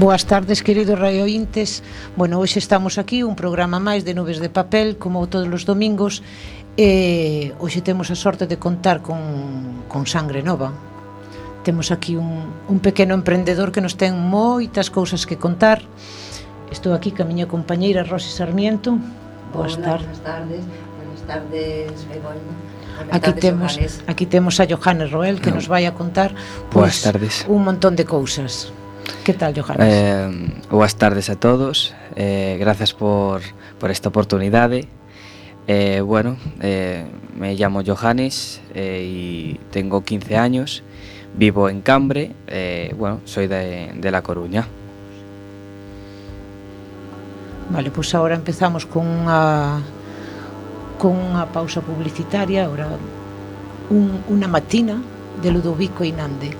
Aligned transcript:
Boas 0.00 0.24
tardes, 0.24 0.62
queridos 0.62 0.98
radiointes. 0.98 1.82
Bueno, 2.16 2.40
hoxe 2.40 2.56
estamos 2.56 2.96
aquí, 2.96 3.20
un 3.20 3.36
programa 3.36 3.76
máis 3.76 4.00
de 4.00 4.16
Nubes 4.16 4.40
de 4.40 4.48
Papel, 4.48 4.96
como 4.96 5.28
todos 5.28 5.44
os 5.52 5.68
domingos. 5.68 6.24
E 6.72 7.52
hoxe 7.60 7.84
temos 7.84 8.08
a 8.08 8.16
sorte 8.16 8.48
de 8.48 8.56
contar 8.56 9.04
con, 9.04 9.20
con 9.92 10.08
Sangre 10.08 10.40
Nova. 10.40 10.72
Temos 11.68 11.92
aquí 11.92 12.16
un, 12.16 12.48
un 12.64 12.80
pequeno 12.80 13.12
emprendedor 13.12 13.76
que 13.76 13.84
nos 13.84 14.00
ten 14.00 14.16
moitas 14.16 14.88
cousas 14.88 15.28
que 15.28 15.36
contar. 15.36 15.84
Estou 16.72 16.96
aquí 16.96 17.12
ca 17.12 17.28
miña 17.28 17.44
compañeira 17.44 18.00
Rosi 18.00 18.32
Sarmiento. 18.32 18.96
Boas 19.52 19.76
Hola, 19.76 20.00
tardes. 20.00 20.16
Boas 20.16 20.24
tardes. 20.24 20.62
Boas 20.64 21.22
tardes, 21.28 21.92
Begoña 22.08 22.56
aquí 23.12 23.32
temos 23.32 23.76
aquí 24.08 24.24
temos 24.26 24.60
a 24.60 24.66
Johannes 24.68 25.12
Roel 25.12 25.40
que 25.40 25.52
no. 25.52 25.56
nos 25.56 25.68
vai 25.68 25.84
a 25.84 25.92
contar 25.92 26.32
pois, 26.72 27.04
pues, 27.04 27.44
un 27.48 27.64
montón 27.64 27.96
de 27.96 28.04
cousas. 28.04 28.72
Que 29.24 29.34
tal, 29.34 29.54
Johannes? 29.54 29.86
Eh, 29.86 30.28
boas 30.70 30.96
tardes 30.96 31.30
a 31.30 31.36
todos. 31.36 31.94
Eh, 32.16 32.56
gracias 32.58 32.94
por, 32.94 33.42
por 33.78 33.90
esta 33.90 34.08
oportunidade. 34.08 34.88
Eh, 35.66 36.00
bueno, 36.00 36.36
me 37.36 37.54
llamo 37.54 37.82
Johannes 37.86 38.60
y 38.74 39.54
tengo 39.70 40.02
15 40.02 40.36
años. 40.36 40.82
Vivo 41.36 41.68
en 41.68 41.80
Cambre. 41.80 42.32
Bueno, 42.96 43.20
soy 43.24 43.46
de, 43.46 43.92
de 43.94 44.10
La 44.10 44.22
Coruña. 44.22 44.66
Vale, 47.70 47.90
pues 47.92 48.14
ahora 48.16 48.34
empezamos 48.34 48.84
con 48.84 49.06
unha 49.06 49.78
con 50.98 51.14
unha 51.16 51.46
pausa 51.48 51.80
publicitaria, 51.80 52.66
ahora 52.66 52.90
un, 53.94 54.26
unha 54.26 54.50
matina 54.50 54.98
de 55.38 55.48
Ludovico 55.54 56.02
Inande. 56.02 56.50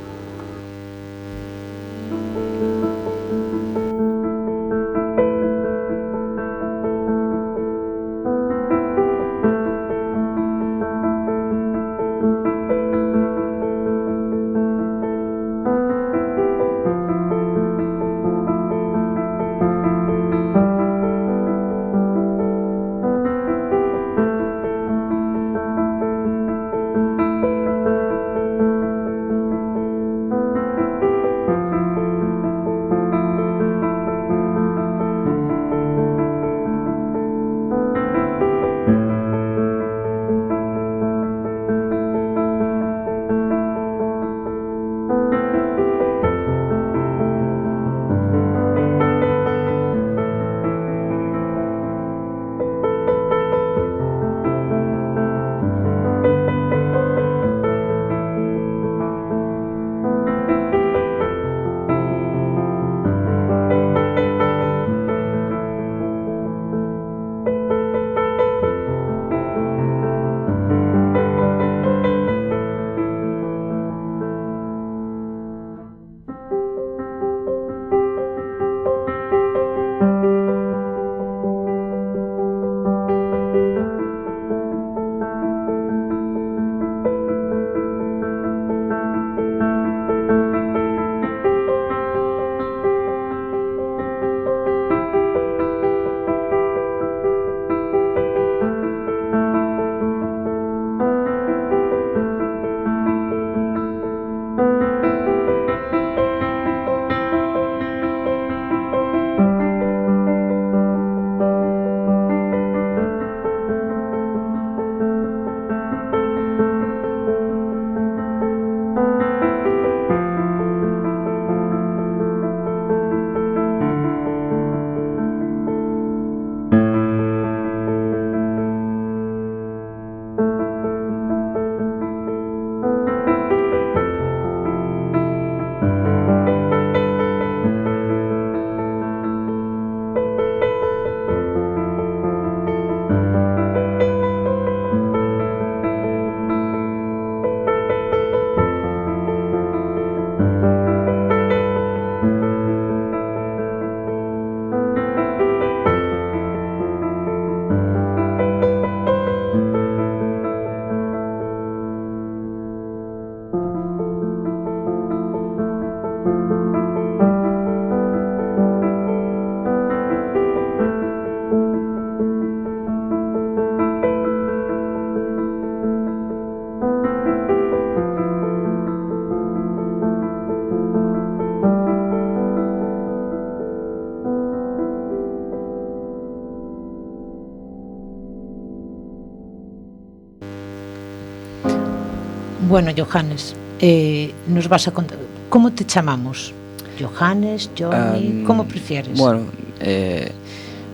Bueno, 192.71 192.93
Johannes, 192.97 193.57
eh, 193.81 194.33
nos 194.47 194.69
vas 194.69 194.87
a 194.87 194.93
contar. 194.93 195.19
¿Cómo 195.49 195.73
te 195.73 195.85
chamamos? 195.85 196.55
Johannes, 197.01 197.69
Johnny, 197.77 198.29
um, 198.29 198.45
¿cómo 198.45 198.65
prefieres? 198.65 199.19
Bueno, 199.19 199.41
eh, 199.81 200.31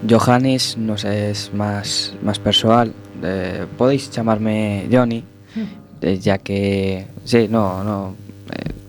Johannes 0.08 0.78
nos 0.78 1.04
es 1.04 1.52
más, 1.52 2.14
más 2.22 2.38
personal. 2.38 2.94
Eh, 3.22 3.66
podéis 3.76 4.10
llamarme 4.10 4.88
Johnny, 4.90 5.22
eh, 6.00 6.18
ya 6.18 6.38
que. 6.38 7.08
Sí, 7.26 7.46
no, 7.50 7.84
no. 7.84 8.14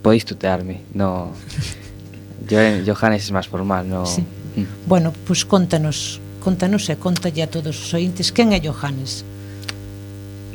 Podéis 0.02 0.24
tutearme. 0.24 0.84
No. 0.94 1.32
Yo, 2.48 2.58
Johannes 2.86 3.26
es 3.26 3.32
más 3.34 3.50
formal, 3.50 3.90
no. 3.90 4.06
Sí. 4.06 4.22
Mm. 4.22 4.88
Bueno, 4.88 5.12
pues 5.26 5.44
contanos, 5.44 6.22
contanos 6.40 6.88
e 6.90 6.96
conta 6.96 7.28
ya 7.28 7.44
a 7.44 7.48
todos 7.48 7.76
os 7.82 7.94
ointes 7.94 8.32
quen 8.32 8.54
é 8.54 8.62
Johannes. 8.62 9.26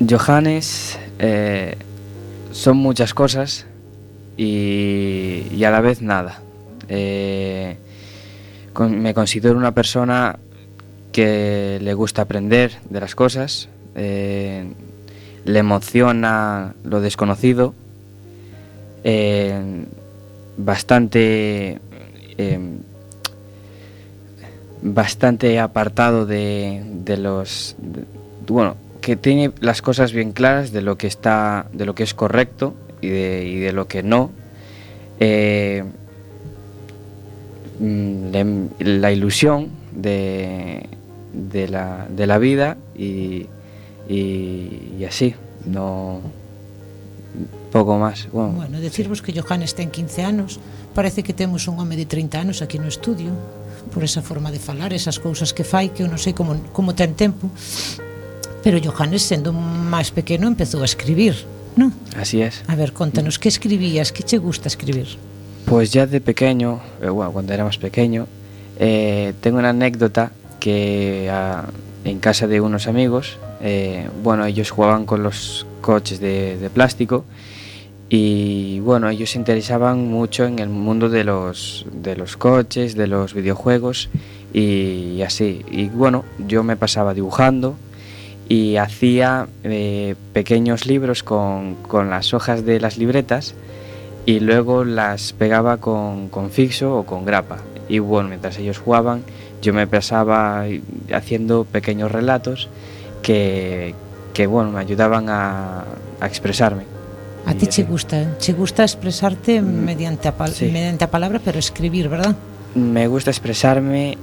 Johannes 0.00 0.99
eh, 1.19 1.76
son 2.52 2.76
muchas 2.76 3.14
cosas 3.14 3.66
y, 4.37 5.62
a 5.64 5.70
la 5.70 5.81
vez 5.81 6.02
nada. 6.02 6.40
Eh, 6.88 7.76
me 8.78 9.14
considero 9.14 9.56
una 9.56 9.72
persona 9.72 10.38
que 11.12 11.78
le 11.82 11.94
gusta 11.94 12.22
aprender 12.22 12.72
de 12.88 13.00
las 13.00 13.14
cosas, 13.14 13.69
eh, 13.94 14.72
le 15.44 15.58
emociona 15.58 16.75
lo 16.84 17.00
desconocido, 17.00 17.75
eh, 19.05 19.84
bastante 20.56 21.81
bastante 24.84 25.60
apartado 25.60 26.26
de, 26.26 26.82
de 27.05 27.16
los... 27.16 27.76
bueno, 28.48 28.75
que 29.02 29.16
tiene 29.16 29.52
las 29.60 29.82
cosas 29.82 30.12
bien 30.12 30.32
claras 30.32 30.72
de 30.72 30.81
lo 30.81 30.96
que 30.96 31.08
está, 31.08 31.66
de 31.72 31.84
lo 31.84 31.94
que 31.94 32.04
es 32.04 32.14
correcto 32.14 32.75
y 33.02 33.08
de, 33.08 33.44
y 33.44 33.58
de 33.58 33.72
lo 33.72 33.87
que 33.88 34.02
no. 34.02 34.31
Eh, 35.20 35.84
mm, 37.81 38.66
la 38.78 39.12
ilusión 39.12 39.69
de, 39.90 40.88
de, 41.34 41.69
la, 41.69 42.06
de 42.08 42.26
la 42.26 42.38
vida 42.38 42.78
y, 42.96 43.46
y, 44.08 44.94
y 44.99 45.05
así, 45.05 45.34
no 45.66 46.20
pouco 47.72 47.98
máis. 47.98 48.28
Bueno, 48.31 48.52
bueno 48.52 48.81
decirvos 48.81 49.19
sí. 49.19 49.32
que 49.32 49.40
Johannes 49.40 49.75
ten 49.75 49.90
15 49.90 50.22
anos, 50.22 50.60
parece 50.94 51.25
que 51.25 51.32
temos 51.32 51.66
un 51.66 51.81
home 51.81 51.96
de 51.96 52.06
30 52.06 52.38
anos 52.38 52.62
aquí 52.62 52.78
no 52.78 52.87
estudio, 52.87 53.32
por 53.93 54.05
esa 54.05 54.22
forma 54.22 54.52
de 54.52 54.60
falar, 54.60 54.93
esas 54.93 55.19
cousas 55.19 55.52
que 55.52 55.64
fai, 55.64 55.90
que 55.90 56.05
eu 56.05 56.08
non 56.08 56.20
sei 56.20 56.37
como, 56.37 56.55
como 56.70 56.93
ten 56.94 57.16
tempo, 57.16 57.48
pero 58.62 58.78
Johannes, 58.78 59.22
sendo 59.22 59.52
máis 59.52 60.14
pequeno, 60.14 60.46
empezou 60.46 60.80
a 60.82 60.88
escribir, 60.88 61.34
non? 61.74 61.92
Así 62.16 62.40
es. 62.40 62.62
A 62.70 62.74
ver, 62.78 62.94
contanos, 62.94 63.38
que 63.38 63.50
escribías, 63.50 64.14
que 64.14 64.22
che 64.22 64.38
gusta 64.38 64.70
escribir? 64.70 65.18
Pues 65.66 65.90
ya 65.90 66.06
de 66.06 66.20
pequeño, 66.20 66.80
eh, 67.02 67.10
bueno, 67.10 67.32
cuando 67.32 67.52
era 67.52 67.64
más 67.64 67.78
pequeño, 67.78 68.26
eh, 68.78 69.34
tengo 69.40 69.58
una 69.58 69.70
anécdota 69.70 70.32
que 70.58 71.28
a, 71.30 71.66
en 72.04 72.18
casa 72.18 72.46
de 72.46 72.60
unos 72.60 72.86
amigos, 72.86 73.38
eh, 73.60 74.08
bueno, 74.22 74.46
ellos 74.46 74.70
jugaban 74.70 75.06
con 75.06 75.22
los 75.22 75.66
coches 75.80 76.20
de, 76.20 76.56
de 76.58 76.70
plástico 76.70 77.24
y 78.14 78.80
bueno, 78.80 79.08
ellos 79.08 79.30
se 79.30 79.38
interesaban 79.38 80.10
mucho 80.10 80.44
en 80.44 80.58
el 80.58 80.68
mundo 80.68 81.08
de 81.08 81.24
los, 81.24 81.86
de 81.92 82.14
los 82.14 82.36
coches, 82.36 82.94
de 82.94 83.06
los 83.06 83.32
videojuegos 83.32 84.10
y 84.52 85.22
así. 85.22 85.64
Y 85.70 85.88
bueno, 85.88 86.24
yo 86.46 86.62
me 86.62 86.76
pasaba 86.76 87.14
dibujando 87.14 87.76
y 88.52 88.76
hacía 88.76 89.46
eh, 89.64 90.14
pequeños 90.34 90.84
libros 90.84 91.22
con, 91.22 91.76
con, 91.88 92.10
las 92.10 92.34
hojas 92.34 92.66
de 92.66 92.81
las 92.81 92.99
libretas 92.99 93.54
y 94.26 94.40
luego 94.40 94.84
las 94.84 95.32
pegaba 95.32 95.78
con, 95.78 96.28
con 96.28 96.50
fixo 96.50 96.99
o 96.99 97.06
con 97.06 97.25
grapa. 97.25 97.60
Y 97.88 97.99
bueno, 97.99 98.28
mientras 98.28 98.58
ellos 98.58 98.76
jugaban, 98.76 99.22
yo 99.62 99.72
me 99.72 99.87
pasaba 99.87 100.66
haciendo 101.14 101.64
pequeños 101.64 102.12
relatos 102.12 102.69
que, 103.22 103.94
que 104.34 104.46
bueno, 104.46 104.72
me 104.72 104.81
ayudaban 104.81 105.31
a, 105.31 105.84
a 106.20 106.26
expresarme. 106.26 106.82
A 107.46 107.55
ti 107.55 107.69
che 107.69 107.84
gusta, 107.84 108.37
che 108.37 108.52
gusta 108.52 108.82
expresarte 108.82 109.62
mm, 109.62 109.64
mediante 109.64 110.28
a, 110.28 110.34
sí. 110.48 110.66
mediante 110.66 111.05
a 111.05 111.10
palabra, 111.10 111.40
pero 111.43 111.58
escribir, 111.58 112.10
¿verdad? 112.10 112.37
Me 112.75 113.06
gusta 113.06 113.31
expresarme 113.31 114.19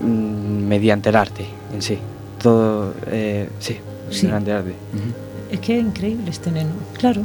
mm, 0.00 0.68
mediante 0.68 1.08
el 1.08 1.16
arte 1.16 1.46
en 1.74 1.82
sí. 1.82 1.98
todo, 2.42 2.94
eh, 3.06 3.48
sí, 3.58 3.78
sí. 4.10 4.26
grande 4.26 4.52
arte. 4.52 4.74
Uh 4.92 4.98
-huh. 4.98 5.54
É 5.54 5.56
que 5.56 5.72
é 5.74 5.78
increíble 5.78 6.30
este 6.30 6.50
neno, 6.50 6.74
claro. 6.98 7.24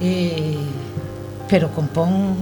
Eh, 0.00 0.56
pero 1.48 1.68
compón 1.74 2.36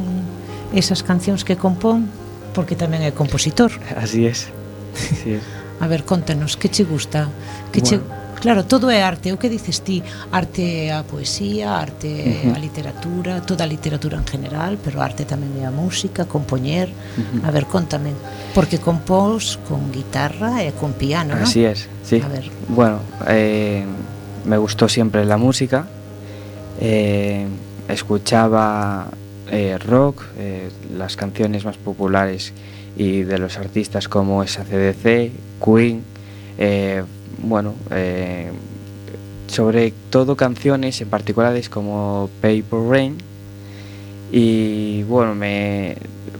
esas 0.72 1.02
cancións 1.02 1.44
que 1.44 1.56
compón 1.56 2.08
porque 2.54 2.76
tamén 2.76 3.04
é 3.04 3.10
compositor. 3.12 3.70
Así 3.96 4.26
es. 4.26 4.48
Así 5.12 5.38
es. 5.38 5.44
A 5.82 5.86
ver, 5.86 6.02
contanos, 6.04 6.56
que 6.56 6.68
che 6.68 6.84
gusta? 6.84 7.28
Que 7.70 7.80
bueno. 7.80 7.88
che 7.88 8.27
Claro, 8.40 8.64
todo 8.64 8.90
é 8.90 9.02
arte. 9.02 9.32
O 9.32 9.38
que 9.38 9.48
dices 9.48 9.80
ti? 9.82 10.02
Arte 10.30 10.90
a 10.90 11.02
poesía, 11.02 11.78
arte 11.78 12.08
uh 12.08 12.50
-huh. 12.50 12.56
a 12.56 12.58
literatura, 12.58 13.40
toda 13.42 13.64
a 13.64 13.68
literatura 13.68 14.16
en 14.18 14.26
general, 14.26 14.78
pero 14.78 15.00
arte 15.02 15.24
tamén 15.24 15.58
é 15.58 15.64
a 15.66 15.72
música, 15.74 16.24
compoñer. 16.24 16.88
Uh 16.88 17.42
-huh. 17.42 17.46
A 17.46 17.50
ver, 17.50 17.66
contame. 17.66 18.14
Porque 18.54 18.78
compós 18.78 19.58
con 19.68 19.90
guitarra 19.90 20.62
e 20.62 20.72
con 20.72 20.94
piano, 20.94 21.34
¿no? 21.34 21.44
Así 21.44 21.64
es, 21.64 21.88
sí. 22.02 22.22
A 22.22 22.28
ver. 22.28 22.46
Bueno, 22.68 23.00
eh, 23.26 23.84
me 24.44 24.56
gustó 24.56 24.88
siempre 24.88 25.24
la 25.24 25.36
música. 25.36 25.86
Eh, 26.80 27.46
escuchaba 27.88 29.08
eh, 29.50 29.78
rock, 29.78 30.22
eh, 30.38 30.70
las 30.96 31.16
canciones 31.16 31.64
más 31.64 31.76
populares 31.76 32.52
y 32.96 33.22
de 33.22 33.38
los 33.38 33.56
artistas 33.56 34.08
como 34.08 34.46
SACDC, 34.46 35.32
Queen, 35.64 36.04
eh, 36.58 37.02
bueno, 37.42 37.74
eh, 37.90 38.50
sobre 39.46 39.92
todo 40.10 40.36
canciones 40.36 41.00
en 41.00 41.08
particulares 41.08 41.68
como 41.68 42.28
Paper 42.40 42.80
Rain 42.88 43.18
y 44.30 45.02
bueno, 45.04 45.34
me 45.34 45.96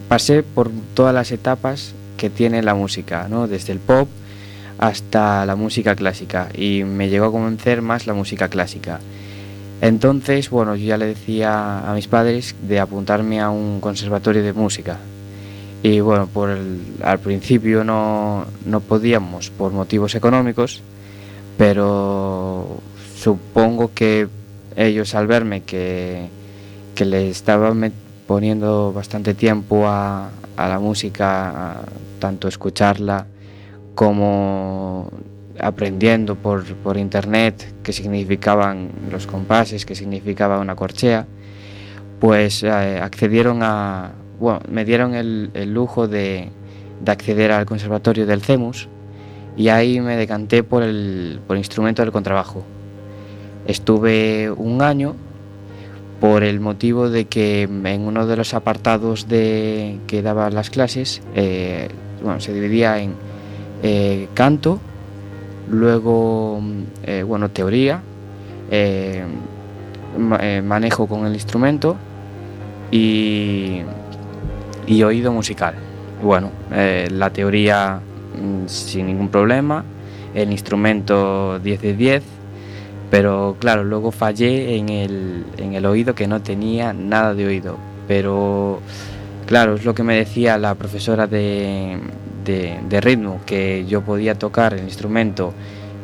pasé 0.08 0.42
por 0.42 0.70
todas 0.94 1.14
las 1.14 1.32
etapas 1.32 1.94
que 2.16 2.30
tiene 2.30 2.62
la 2.62 2.74
música, 2.74 3.28
¿no? 3.28 3.48
desde 3.48 3.72
el 3.72 3.78
pop 3.78 4.08
hasta 4.78 5.44
la 5.46 5.56
música 5.56 5.96
clásica 5.96 6.48
y 6.54 6.84
me 6.84 7.08
llegó 7.08 7.26
a 7.26 7.32
convencer 7.32 7.82
más 7.82 8.06
la 8.06 8.14
música 8.14 8.48
clásica. 8.48 9.00
Entonces, 9.80 10.50
bueno, 10.50 10.74
yo 10.74 10.86
ya 10.86 10.96
le 10.96 11.06
decía 11.06 11.88
a 11.88 11.94
mis 11.94 12.08
padres 12.08 12.54
de 12.62 12.80
apuntarme 12.80 13.40
a 13.40 13.50
un 13.50 13.80
conservatorio 13.80 14.42
de 14.42 14.52
música. 14.52 14.98
Y 15.82 16.00
bueno, 16.00 16.26
por 16.26 16.50
el, 16.50 16.80
al 17.02 17.20
principio 17.20 17.84
no, 17.84 18.44
no 18.66 18.80
podíamos 18.80 19.50
por 19.50 19.72
motivos 19.72 20.14
económicos, 20.14 20.82
pero 21.56 22.78
supongo 23.16 23.92
que 23.94 24.28
ellos 24.76 25.14
al 25.14 25.26
verme 25.26 25.62
que, 25.62 26.28
que 26.94 27.04
le 27.04 27.30
estaba 27.30 27.72
poniendo 28.26 28.92
bastante 28.92 29.34
tiempo 29.34 29.86
a, 29.86 30.30
a 30.56 30.68
la 30.68 30.80
música, 30.80 31.82
tanto 32.18 32.48
escucharla 32.48 33.26
como 33.94 35.10
aprendiendo 35.60 36.36
por, 36.36 36.64
por 36.76 36.96
internet 36.96 37.74
qué 37.82 37.92
significaban 37.92 38.90
los 39.10 39.26
compases, 39.26 39.84
qué 39.86 39.94
significaba 39.94 40.58
una 40.58 40.76
corchea, 40.76 41.26
pues 42.20 42.62
eh, 42.62 42.70
accedieron 42.70 43.62
a, 43.62 44.12
me 44.68 44.84
dieron 44.84 45.14
el, 45.14 45.50
lujo 45.72 46.08
de, 46.08 46.50
de 47.00 47.12
acceder 47.12 47.52
al 47.52 47.66
conservatorio 47.66 48.26
del 48.26 48.42
CEMUS 48.42 48.88
y 49.58 49.68
ahí 49.70 50.00
me 50.00 50.16
decanté 50.16 50.62
por 50.62 50.84
el, 50.84 51.40
instrumento 51.56 52.02
del 52.02 52.12
contrabajo. 52.12 52.62
Estuve 53.66 54.50
un 54.50 54.80
año 54.82 55.16
por 56.20 56.44
el 56.44 56.60
motivo 56.60 57.10
de 57.10 57.26
que 57.26 57.62
en 57.62 58.00
uno 58.02 58.26
de 58.26 58.36
los 58.36 58.54
apartados 58.54 59.28
de, 59.28 59.98
que 60.06 60.22
daba 60.22 60.48
las 60.50 60.70
clases 60.70 61.22
eh, 61.34 61.88
bueno, 62.22 62.40
se 62.40 62.52
dividía 62.52 63.00
en 63.00 63.14
eh, 63.82 64.28
canto, 64.34 64.80
luego 65.68 66.60
eh, 67.04 67.24
bueno, 67.24 67.50
teoría, 67.50 68.00
manejo 70.62 71.06
con 71.08 71.26
el 71.26 71.34
instrumento 71.34 71.96
y, 72.92 73.82
y 74.88 75.02
oído 75.02 75.32
musical. 75.32 75.74
Bueno, 76.22 76.50
eh, 76.72 77.08
la 77.10 77.30
teoría 77.30 78.00
Mm, 78.38 78.66
sin 78.66 79.06
ningún 79.06 79.28
problema, 79.28 79.84
el 80.34 80.52
instrumento 80.52 81.58
10 81.58 81.80
de 81.82 81.94
10, 81.94 82.22
pero 83.10 83.56
claro, 83.58 83.84
luego 83.84 84.12
fallé 84.12 84.76
en 84.76 84.88
el, 84.90 85.44
en 85.56 85.74
el 85.74 85.86
oído 85.86 86.14
que 86.14 86.26
no 86.28 86.40
tenía 86.42 86.92
nada 86.92 87.34
de 87.34 87.46
oído, 87.46 87.76
pero 88.06 88.80
claro, 89.46 89.74
es 89.74 89.84
lo 89.84 89.94
que 89.94 90.02
me 90.04 90.16
decía 90.16 90.58
la 90.58 90.74
profesora 90.74 91.26
de, 91.26 91.98
de, 92.44 93.00
ritmo, 93.00 93.40
que 93.44 93.84
yo 93.86 94.02
podía 94.02 94.34
tocar 94.34 94.74
el 94.74 94.84
instrumento 94.84 95.52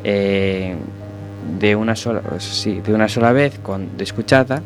eh, 0.03 0.75
de, 1.59 1.75
una 1.75 1.95
sola, 1.95 2.21
sí, 2.39 2.81
de 2.81 2.93
una 2.93 3.07
sola 3.07 3.31
vez, 3.31 3.59
con, 3.59 3.97
de 3.97 4.03
escuchada, 4.03 4.61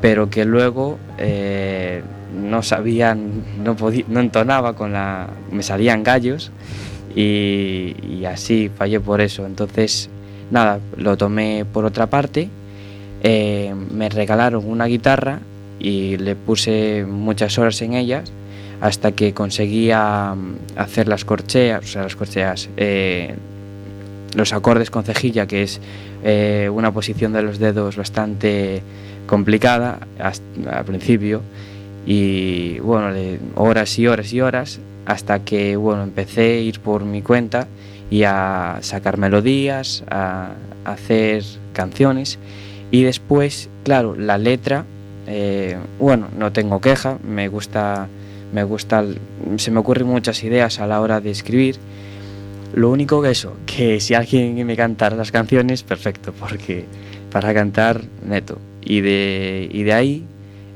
pero 0.00 0.30
que 0.30 0.44
luego 0.44 0.98
eh, 1.18 2.02
no 2.34 2.62
sabía, 2.62 3.14
no, 3.14 3.76
podía, 3.76 4.04
no 4.08 4.20
entonaba 4.20 4.74
con 4.74 4.92
la... 4.92 5.28
me 5.50 5.62
salían 5.62 6.02
gallos 6.02 6.50
y, 7.14 8.24
así 8.24 8.70
fallé 8.74 9.00
por 9.00 9.20
eso. 9.20 9.44
Entonces, 9.46 10.08
nada, 10.50 10.78
lo 10.96 11.16
tomé 11.16 11.64
por 11.70 11.84
otra 11.84 12.08
parte, 12.08 12.48
eh, 13.22 13.74
me 13.90 14.08
regalaron 14.08 14.64
una 14.66 14.86
guitarra 14.86 15.40
y 15.78 16.16
le 16.16 16.36
puse 16.36 17.04
muchas 17.06 17.58
horas 17.58 17.80
en 17.82 17.94
ella 17.94 18.22
hasta 18.80 19.12
que 19.12 19.34
conseguía 19.34 20.34
mm, 20.34 20.78
hacer 20.78 21.08
las 21.08 21.24
corcheas, 21.24 21.84
o 21.84 21.86
sea, 21.86 22.02
las 22.04 22.16
corcheas, 22.16 22.70
eh, 22.76 23.34
los 24.34 24.52
acordes 24.52 24.90
con 24.90 25.04
cejilla, 25.04 25.46
que 25.46 25.62
es 25.62 25.80
una 26.70 26.92
posición 26.92 27.32
de 27.32 27.40
los 27.40 27.58
dedos 27.58 27.96
bastante 27.96 28.82
complicada 29.30 30.00
al 30.18 30.84
principio 30.84 31.40
y 32.04 32.80
bueno, 32.80 33.14
horas 33.54 33.96
y 33.96 34.08
horas 34.08 34.32
y 34.32 34.40
horas 34.40 34.80
hasta 35.06 35.44
que 35.44 35.76
bueno, 35.76 36.02
empecé 36.02 36.54
a 36.54 36.60
ir 36.60 36.80
por 36.80 37.04
mi 37.04 37.22
cuenta 37.22 37.68
y 38.10 38.24
a 38.24 38.78
sacar 38.80 39.18
melodías, 39.18 40.02
a, 40.10 40.50
hacer 40.84 41.44
canciones 41.72 42.40
y 42.90 43.04
después, 43.04 43.70
claro, 43.84 44.16
la 44.16 44.36
letra, 44.36 44.84
eh, 45.28 45.78
bueno, 46.00 46.26
no 46.36 46.50
tengo 46.50 46.80
queja, 46.80 47.18
me 47.22 47.46
gusta 47.46 48.08
me 48.52 48.64
gusta, 48.64 49.04
se 49.58 49.70
me 49.70 49.78
ocurren 49.78 50.08
muchas 50.08 50.42
ideas 50.42 50.80
a 50.80 50.88
la 50.88 51.00
hora 51.00 51.20
de 51.20 51.30
escribir. 51.30 51.76
Lo 52.74 52.90
único 52.90 53.22
que 53.22 53.30
eso, 53.30 53.54
que 53.64 54.00
si 54.00 54.14
alguien 54.14 54.66
me 54.66 54.74
cantara 54.74 55.14
las 55.14 55.30
canciones, 55.30 55.84
perfecto, 55.84 56.32
porque 56.32 56.84
para 57.30 57.54
cantar 57.54 58.02
neto. 58.26 58.58
Y 58.82 59.00
de, 59.00 59.68
y 59.70 59.82
de 59.82 59.92
ahí 59.92 60.24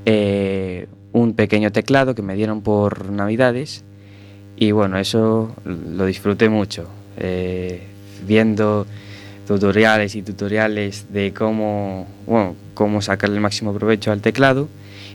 eh, 0.07 0.87
un 1.13 1.35
pequeño 1.35 1.73
teclado 1.73 2.15
que 2.15 2.23
me 2.23 2.35
dieron 2.35 2.61
por 2.63 3.11
Navidades 3.11 3.85
y 4.57 4.73
bueno, 4.73 4.99
eso 4.99 5.55
lo 5.65 6.07
disfruté 6.07 6.49
mucho, 6.49 6.89
eh, 7.17 7.83
viendo 8.27 8.87
tutoriales 9.47 10.15
y 10.15 10.23
tutoriales 10.23 11.13
de 11.13 11.33
cómo, 11.33 12.07
bueno, 12.27 12.55
cómo 12.75 13.01
el 13.01 13.41
máximo 13.41 13.75
provecho 13.75 14.13
al 14.13 14.21
teclado 14.21 14.69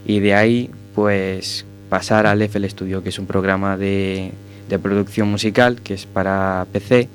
y 0.06 0.20
de 0.20 0.34
ahí 0.34 0.70
pues 0.94 1.66
pasar 1.90 2.28
al 2.28 2.42
FL 2.42 2.70
Studio, 2.70 3.04
que 3.04 3.10
es 3.10 3.20
un 3.20 3.26
programa 3.26 3.78
de, 3.78 4.32
de 4.68 4.80
producción 4.80 5.30
musical 5.30 5.82
que 5.82 5.94
es 5.94 6.06
para 6.06 6.66
PC 6.72 7.08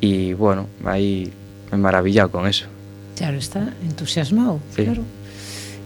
y 0.00 0.32
bueno, 0.34 0.66
ahí 0.84 1.32
me 1.70 1.78
he 1.78 1.80
maravillado 1.80 2.30
con 2.30 2.46
eso. 2.46 2.66
Claro, 3.16 3.36
está 3.38 3.72
entusiasmado, 3.82 4.60
sí. 4.74 4.84
claro. 4.84 5.02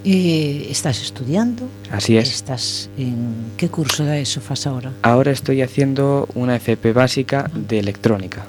Eh, 0.04 0.68
¿Estás 0.70 1.02
estudiando? 1.02 1.68
Así 1.90 2.16
es. 2.16 2.30
¿Estás 2.30 2.88
en 2.97 3.52
qué 3.56 3.68
curso 3.68 4.04
de 4.04 4.20
eso 4.20 4.40
fas 4.40 4.66
ahora? 4.66 4.92
Ahora 5.02 5.32
estoy 5.32 5.61
haciendo 5.61 6.28
una 6.35 6.56
FP 6.56 6.92
básica 6.92 7.50
de 7.52 7.80
electrónica. 7.80 8.47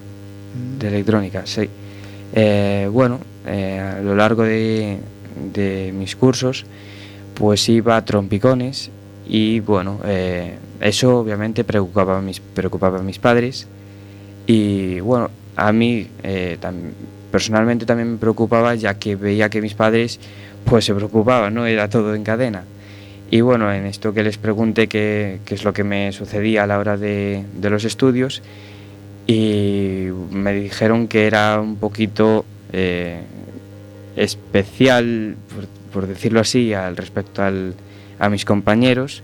Mm. 0.56 0.80
De 0.80 0.88
electrónica, 0.88 1.42
sí. 1.46 1.68
Eh, 2.34 2.88
bueno, 2.92 3.20
eh, 3.48 3.80
a 3.80 4.02
lo 4.02 4.16
largo 4.16 4.44
de, 4.44 5.00
de, 5.54 5.92
mis 5.92 6.16
cursos, 6.16 6.66
pues 7.34 7.68
iba 7.68 7.98
a 7.98 8.06
trompicones 8.06 8.92
y 9.28 9.60
bueno, 9.60 10.00
eh, 10.06 10.58
eso 10.80 11.20
obviamente 11.20 11.64
preocupaba 11.64 12.20
a, 12.20 12.22
mis, 12.22 12.40
preocupaba 12.40 13.00
a 13.00 13.02
mis 13.02 13.18
padres 13.18 13.68
y 14.46 15.00
bueno, 15.00 15.30
a 15.56 15.72
mí 15.72 16.08
eh, 16.24 16.58
personalmente 17.32 17.86
también 17.86 18.14
me 18.14 18.18
preocupaba 18.18 18.76
ya 18.76 18.96
que 18.96 19.16
veía 19.16 19.50
que 19.50 19.62
mis 19.62 19.74
padres 19.74 20.20
pues 20.66 20.86
se 20.86 20.94
preocupaban, 20.94 21.54
¿no? 21.54 21.66
Era 21.66 21.90
todo 21.90 22.16
en 22.16 22.24
cadena. 22.24 22.64
Y 23.32 23.42
bueno, 23.42 23.72
en 23.72 23.86
esto 23.86 24.14
que 24.14 24.24
les 24.24 24.38
pregunté 24.38 24.88
qué, 24.88 25.40
qué 25.46 25.56
es 25.56 25.64
lo 25.64 25.74
que 25.74 25.84
me 25.84 26.12
sucedía 26.12 26.64
a 26.64 26.68
la 26.68 26.80
hora 26.80 26.98
de, 26.98 27.44
de, 27.54 27.70
los 27.70 27.86
estudios 27.86 28.42
y 29.28 30.08
me 30.32 30.54
dijeron 30.54 31.08
que 31.08 31.28
era 31.28 31.60
un 31.62 31.76
poquito 31.76 32.46
eh, 32.74 33.22
especial, 34.16 35.36
por, 35.54 35.68
por, 36.02 36.08
decirlo 36.08 36.40
así, 36.40 36.74
al 36.74 36.98
respecto 36.98 37.44
al, 37.44 37.76
a 38.18 38.30
mis 38.30 38.46
compañeros 38.46 39.22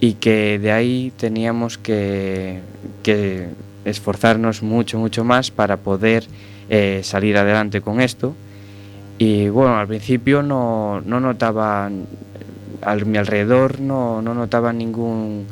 y 0.00 0.14
que 0.14 0.58
de 0.58 0.72
ahí 0.72 1.12
teníamos 1.16 1.76
que, 1.76 2.60
que 3.02 3.48
esforzarnos 3.84 4.62
mucho, 4.62 4.98
mucho 4.98 5.24
más 5.24 5.50
para 5.50 5.78
poder 5.78 6.24
eh, 6.68 7.00
salir 7.02 7.36
adelante 7.36 7.80
con 7.80 8.00
esto. 8.00 8.34
Y 9.18 9.48
bueno, 9.48 9.76
al 9.76 9.86
principio 9.86 10.42
no, 10.42 11.00
no 11.00 11.20
notaba, 11.20 11.90
a 12.82 12.94
mi 12.96 13.18
alrededor 13.18 13.80
no, 13.80 14.20
no 14.20 14.34
notaba 14.34 14.72
ningún, 14.72 15.46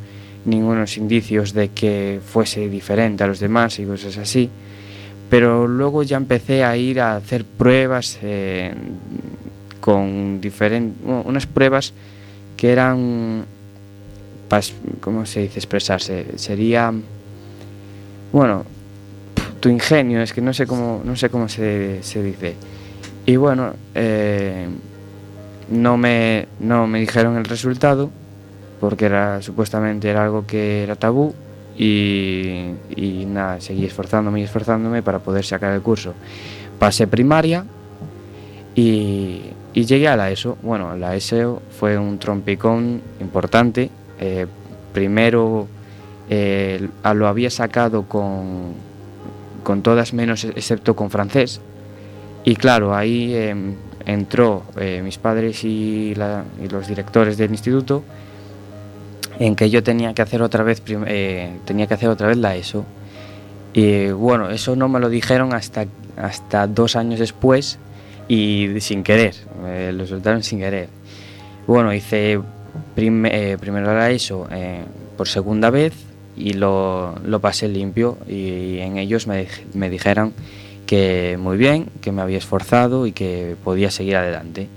ningunos 0.45 0.97
indicios 0.97 1.53
de 1.53 1.69
que 1.69 2.21
fuese 2.25 2.69
diferente 2.69 3.25
a 3.25 3.27
los 3.27 3.41
demás 3.41 3.79
y 3.79 3.85
cosas 3.85 4.19
así. 4.19 4.51
Pero 5.31 5.67
luego 5.67 6.03
ya 6.03 6.17
empecé 6.17 6.65
a 6.65 6.77
ir 6.77 7.01
a 7.01 7.17
hacer 7.17 7.45
pruebas 7.45 8.19
eh, 8.23 8.75
con 9.81 10.41
diferentes, 10.41 10.99
unas 11.25 11.47
pruebas 11.47 11.93
que 12.57 12.71
eran, 12.71 13.45
¿cómo 15.01 15.25
se 15.25 15.41
dice 15.41 15.59
expresarse? 15.59 16.27
Sería, 16.37 16.93
bueno, 18.33 18.65
tu 19.61 19.69
ingenio, 19.69 20.23
es 20.23 20.33
que 20.33 20.41
no 20.41 20.53
sé 20.53 20.67
cómo, 20.67 21.03
no 21.05 21.15
sé 21.17 21.29
cómo 21.31 21.49
se, 21.49 22.01
dice. 22.01 22.57
Y 23.27 23.37
bueno, 23.37 23.75
eh, 23.95 24.67
no, 25.71 25.97
me, 25.97 26.49
no 26.59 26.87
me 26.87 27.01
dijeron 27.01 27.37
el 27.37 27.45
resultado, 27.45 28.11
porque 28.81 29.07
era, 29.07 29.41
supuestamente 29.43 30.09
era 30.09 30.25
algo 30.25 30.47
que 30.47 30.83
era 30.83 30.97
tabú, 30.97 31.35
y, 31.77 32.75
nada, 33.29 33.61
seguí 33.61 33.85
esforzándome 33.87 34.41
y 34.41 34.45
esforzándome 34.45 35.03
para 35.03 35.21
poder 35.21 35.45
sacar 35.45 35.73
el 35.73 35.81
curso. 35.81 36.15
Pasé 36.79 37.07
primaria 37.07 37.65
y, 38.75 39.43
y 39.73 39.85
llegué 39.85 40.09
a 40.09 40.17
la 40.17 40.31
ESO. 40.31 40.59
Bueno, 40.63 40.97
la 40.97 41.17
ESO 41.17 41.63
fue 41.79 41.97
un 41.99 42.19
trompicón 42.19 43.01
importante. 43.21 43.91
Eh, 44.21 44.47
primero 44.93 45.67
eh, 46.35 46.89
lo 47.15 47.29
había 47.29 47.51
sacado 47.51 48.05
con, 48.05 48.73
con 49.63 49.83
todas 49.83 50.15
menos 50.15 50.45
excepto 50.45 50.97
con 50.97 51.11
francés. 51.11 51.61
Y 52.45 52.57
claro, 52.57 52.95
ahí 52.95 53.35
eh, 53.35 53.55
entró 54.07 54.63
eh, 54.79 55.03
mis 55.05 55.19
padres 55.19 55.63
y, 55.65 56.15
la, 56.15 56.45
y, 56.63 56.69
los 56.69 56.89
directores 56.89 57.37
del 57.37 57.51
instituto 57.51 58.03
en 59.39 59.55
que 59.57 59.69
yo 59.69 59.83
tenía 59.83 60.15
que 60.15 60.23
hacer 60.23 60.41
otra 60.41 60.65
vez 60.65 60.83
eh, 60.89 61.57
tenía 61.67 61.87
que 61.87 61.95
hacer 61.95 62.09
otra 62.09 62.29
vez 62.29 62.39
la 62.39 62.57
ESO. 62.57 62.87
Y 63.75 64.09
bueno, 64.11 64.49
eso 64.49 64.75
no 64.75 64.89
me 64.89 65.01
lo 65.01 65.11
dijeron 65.11 65.53
hasta, 65.53 65.85
hasta 66.17 66.67
dos 66.67 66.97
años 66.97 67.21
después 67.21 67.79
y 68.27 68.81
sin 68.81 69.03
querer, 69.03 69.35
eh, 69.67 69.93
lo 69.95 70.07
soltaron 70.07 70.43
sin 70.43 70.61
querer. 70.61 70.89
Bueno, 71.67 71.93
hice 71.93 72.41
prim 72.95 73.27
eh, 73.27 73.59
primero 73.61 73.95
la 73.95 74.11
ESO 74.11 74.49
por 75.17 75.29
segunda 75.29 75.69
vez 75.69 76.12
y 76.37 76.55
lo, 76.55 77.15
lo 77.25 77.41
pasé 77.41 77.69
limpio 77.69 78.19
y 78.29 78.79
en 78.79 78.97
ellos 78.97 79.27
me, 79.27 79.47
me, 79.75 79.91
dijeron 79.91 80.33
que 80.87 81.37
muy 81.39 81.57
bien, 81.57 81.87
que 82.01 82.13
me 82.13 82.23
había 82.23 82.39
esforzado 82.39 83.07
y 83.07 83.13
que 83.13 83.57
podía 83.63 83.91
seguir 83.91 84.17
adelante. 84.17 84.69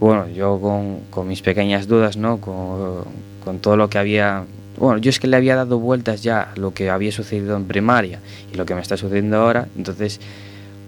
Bueno, 0.00 0.28
yo 0.28 0.58
con, 0.60 1.00
con 1.10 1.28
mis 1.28 1.42
pequeñas 1.42 1.86
dudas, 1.86 2.16
¿no? 2.16 2.40
Con, 2.40 3.04
con, 3.44 3.58
todo 3.58 3.76
lo 3.76 3.90
que 3.90 3.98
había... 3.98 4.44
Bueno, 4.78 4.98
yo 4.98 5.10
es 5.10 5.20
que 5.20 5.26
le 5.26 5.36
había 5.36 5.56
dado 5.56 5.78
vueltas 5.78 6.22
ya 6.22 6.52
lo 6.56 6.72
que 6.72 6.88
había 6.88 7.12
sucedido 7.12 7.56
en 7.56 7.66
primaria 7.66 8.18
y 8.52 8.56
lo 8.56 8.64
que 8.64 8.74
me 8.74 8.80
está 8.80 8.96
sucediendo 8.96 9.36
ahora, 9.36 9.68
entonces, 9.76 10.20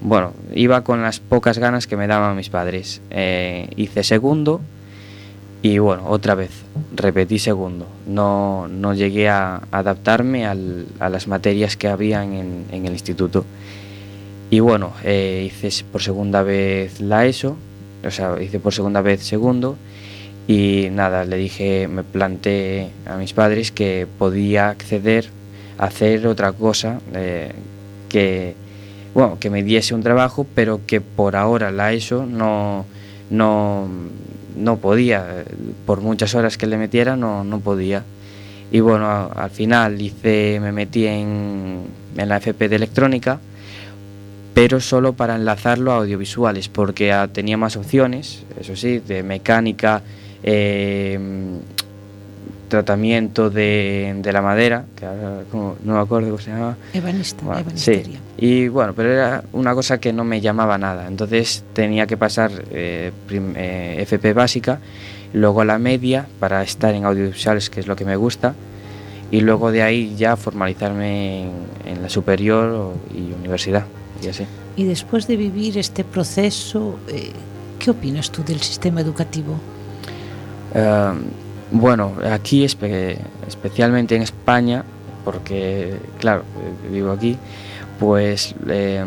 bueno, 0.01 0.33
iba 0.55 0.83
con 0.83 1.03
las 1.03 1.21
pocas 1.21 1.59
ganas 1.59 1.87
que 1.87 1.97
me 1.97 2.07
daban 2.07 2.37
mis 2.37 2.49
padres. 2.49 3.03
Eh, 3.11 3.69
hice 3.77 4.03
segundo, 4.03 4.63
y 5.63 5.79
bueno, 5.79 6.09
otra 6.09 6.35
vez, 6.35 6.51
repetí 6.95 7.39
segundo. 7.39 7.87
No, 8.07 8.67
no 8.69 8.95
llegué 8.95 9.29
a 9.29 9.63
adaptarme 9.71 10.45
al, 10.45 10.87
a 10.99 11.09
las 11.09 11.29
materias 11.29 11.77
que 11.77 11.87
habían 11.87 12.33
en, 12.35 12.65
en 12.73 12.87
el 12.87 12.93
instituto. 12.93 13.45
Y 14.51 14.61
bueno, 14.61 14.93
eh, 15.05 15.51
hice 15.51 15.85
por 15.85 16.03
segunda 16.03 16.43
vez 16.43 17.01
la 17.01 17.27
ESO, 17.27 17.57
o 18.05 18.11
sea, 18.11 18.43
hice 18.43 18.59
por 18.59 18.75
segunda 18.75 19.01
vez 19.01 19.23
segundo. 19.23 19.77
Y 20.49 20.89
nada, 20.91 21.25
le 21.25 21.37
dije, 21.37 21.87
me 21.87 22.03
planteé 22.03 22.91
a 23.07 23.17
mis 23.17 23.33
padres 23.33 23.71
que 23.71 24.07
podía 24.19 24.69
acceder 24.69 25.27
a 25.79 25.85
hacer 25.85 26.27
otra 26.27 26.53
cosa 26.53 27.01
eh, 27.15 27.53
que, 28.09 28.55
bueno, 29.15 29.39
que 29.39 29.49
me 29.49 29.63
diese 29.63 29.95
un 29.95 30.03
trabajo, 30.03 30.45
pero 30.55 30.81
que 30.87 31.01
por 31.01 31.37
ahora 31.37 31.71
la 31.71 31.93
ESO 31.93 32.27
no, 32.27 32.85
no 33.31 33.89
no 34.57 34.77
podía, 34.77 35.45
por 35.87 36.01
muchas 36.01 36.35
horas 36.35 36.59
que 36.59 36.67
le 36.67 36.77
metiera 36.77 37.17
no, 37.17 37.45
no 37.45 37.61
podía. 37.61 38.05
Y 38.71 38.81
bueno, 38.81 39.31
al 39.35 39.51
final 39.51 40.01
hice, 40.01 40.59
me 40.61 40.73
metí 40.73 41.07
en, 41.07 41.83
en, 42.17 42.29
la 42.29 42.39
FP 42.39 42.69
de 42.69 42.77
electrónica, 42.77 43.39
pero 44.55 44.81
solo 44.81 45.13
para 45.13 45.37
enlazarlo 45.37 45.93
a 45.93 45.97
audiovisuales, 45.99 46.69
porque 46.69 47.15
tenía 47.33 47.57
más 47.57 47.77
opciones, 47.77 48.45
eso 48.59 48.75
sí, 48.77 48.99
de 48.99 49.23
mecánica, 49.23 50.03
eh, 50.43 51.19
tratamiento 52.73 53.51
de, 53.51 54.15
de, 54.17 54.33
la 54.33 54.41
madera, 54.41 54.87
que 54.97 55.05
ahora 55.05 55.43
como, 55.51 55.77
no 55.85 55.93
me 55.93 56.01
acuerdo 56.01 56.29
cómo 56.31 56.41
se 56.41 56.53
llamaba. 56.53 56.77
Ebanista, 56.95 57.45
bueno, 57.45 57.71
sí. 57.75 58.03
Y 58.39 58.69
bueno, 58.69 58.95
pero 58.95 59.13
era 59.13 59.45
una 59.53 59.75
cosa 59.75 60.01
que 60.01 60.11
no 60.15 60.25
me 60.25 60.41
llamaba 60.41 60.79
nada. 60.79 61.07
Entonces 61.07 61.65
tenía 61.75 62.07
que 62.07 62.17
pasar 62.17 62.51
eh, 62.71 63.13
prim, 63.27 63.53
eh, 63.57 63.97
FP 64.01 64.33
básica, 64.33 64.81
luego 65.35 65.65
la 65.65 65.79
media 65.79 66.27
para 66.41 66.63
estar 66.63 66.95
en 66.95 67.05
audiovisuales, 67.05 67.69
que 67.69 67.81
es 67.81 67.87
lo 67.87 67.95
que 67.95 68.07
me 68.07 68.17
gusta, 68.17 68.55
y 69.31 69.43
luego 69.43 69.71
de 69.71 69.83
ahí 69.83 70.15
ya 70.17 70.37
formalizarme 70.37 71.43
en, 71.43 71.51
en 71.85 72.03
la 72.03 72.09
superior 72.09 72.95
y 73.15 73.35
universidad, 73.35 73.85
y 74.25 74.29
así. 74.29 74.47
Y 74.77 74.85
después 74.85 75.27
de 75.27 75.37
vivir 75.37 75.77
este 75.77 76.05
proceso, 76.05 76.99
eh, 77.09 77.33
¿qué 77.79 77.91
opinas 77.91 78.31
tú 78.31 78.43
del 78.43 78.61
sistema 78.63 79.03
educativo? 79.03 79.61
Uh, 80.75 81.42
Bueno, 81.73 82.13
aquí 82.31 82.65
espe 82.65 83.19
especialmente 83.49 84.15
en 84.15 84.23
España, 84.23 84.85
porque 85.25 85.97
claro, 86.21 86.45
vivo 86.91 87.11
aquí, 87.11 87.37
pues 87.99 88.55
eh, 88.69 89.05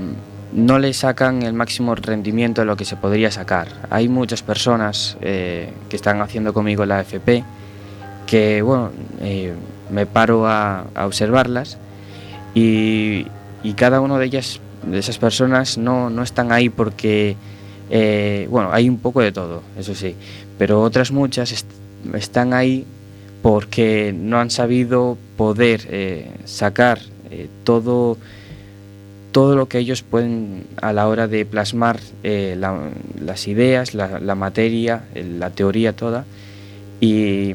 no 0.51 0.79
le 0.79 0.93
sacan 0.93 1.43
el 1.43 1.53
máximo 1.53 1.95
rendimiento 1.95 2.62
de 2.62 2.65
lo 2.65 2.75
que 2.75 2.86
se 2.86 2.95
podría 2.95 3.31
sacar. 3.31 3.67
Hay 3.89 4.10
muchas 4.10 4.41
personas 4.41 5.17
eh, 5.22 5.72
que 5.89 5.95
están 5.95 6.22
haciendo 6.22 6.53
conmigo 6.53 6.86
la 6.86 7.01
FP 7.01 7.43
que 8.25 8.62
bueno, 8.62 8.91
eh, 9.22 9.53
me 9.89 10.05
paro 10.05 10.48
a, 10.48 10.86
observarlas 10.95 11.77
y, 12.53 13.27
cada 13.75 14.00
una 14.00 14.17
de 14.19 14.25
ellas, 14.25 14.60
de 14.84 15.00
esas 15.00 15.17
personas, 15.17 15.77
no, 15.77 16.10
no 16.10 16.22
están 16.22 16.51
ahí 16.51 16.69
porque, 16.69 17.36
eh, 17.89 18.48
bueno, 18.50 18.69
hay 18.72 18.88
un 18.88 19.00
poco 19.00 19.22
de 19.22 19.31
todo, 19.31 19.63
eso 19.77 19.95
sí, 19.95 20.15
pero 20.57 20.81
otras 20.81 21.12
muchas 21.12 21.51
están 22.13 22.53
ahí 22.53 22.85
porque 23.41 24.13
no 24.15 24.39
han 24.39 24.50
sabido 24.50 25.17
poder 25.38 25.81
eh, 25.89 26.31
sacar 26.45 27.00
todo 27.63 28.17
todo 29.31 29.57
lo 29.57 29.67
que 29.67 29.79
ellos 29.79 30.01
pueden 30.01 30.63
a 30.81 30.93
la 30.93 31.09
hora 31.09 31.27
de 31.27 31.45
plasmar 31.45 32.00
las 32.24 33.47
ideas, 33.50 33.93
la, 33.93 34.21
la 34.21 34.33
materia, 34.33 35.03
la 35.13 35.50
teoría 35.50 35.93
toda, 35.93 36.24
y 37.01 37.53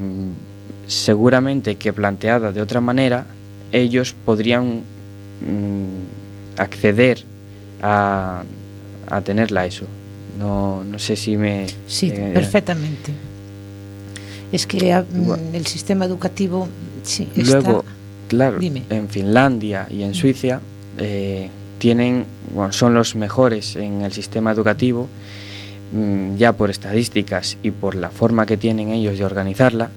seguramente 0.87 1.76
que 1.76 1.92
planteada 1.92 2.52
de 2.52 2.61
otra 2.61 2.80
manera, 2.80 3.25
ellos 3.73 4.14
podrían 4.25 4.83
mm, 5.40 6.59
acceder 6.61 7.23
a, 7.80 8.42
a, 9.09 9.21
tenerla 9.21 9.66
eso. 9.66 9.87
No, 10.38 10.83
no 10.85 10.99
sé 10.99 11.16
si 11.16 11.37
me... 11.37 11.66
Sí, 11.87 12.11
eh, 12.12 12.33
perfectamente. 12.35 13.12
Es 14.52 14.66
que 14.66 14.95
mm, 14.95 15.54
el 15.54 15.66
sistema 15.66 16.04
educativo... 16.04 16.69
Sí, 17.02 17.28
luego, 17.37 17.85
claro, 18.28 18.59
en 18.61 19.09
Finlandia 19.09 19.87
y 19.90 20.02
en 20.02 20.14
Suiza 20.14 20.61
eh, 20.99 21.49
tienen, 21.78 22.26
son 22.71 22.95
los 22.95 23.16
mejores 23.16 23.76
en 23.76 24.02
el 24.02 24.12
sistema 24.12 24.52
educativo, 24.52 25.09
mm, 25.92 26.37
ya 26.37 26.52
por 26.52 26.71
estadísticas 26.71 27.57
y 27.62 27.71
por 27.71 27.95
la 27.95 28.11
forma 28.11 28.45
que 28.45 28.57
tienen 28.57 28.90
ellos 28.90 29.19
de 29.19 29.25
organizarla, 29.25 29.90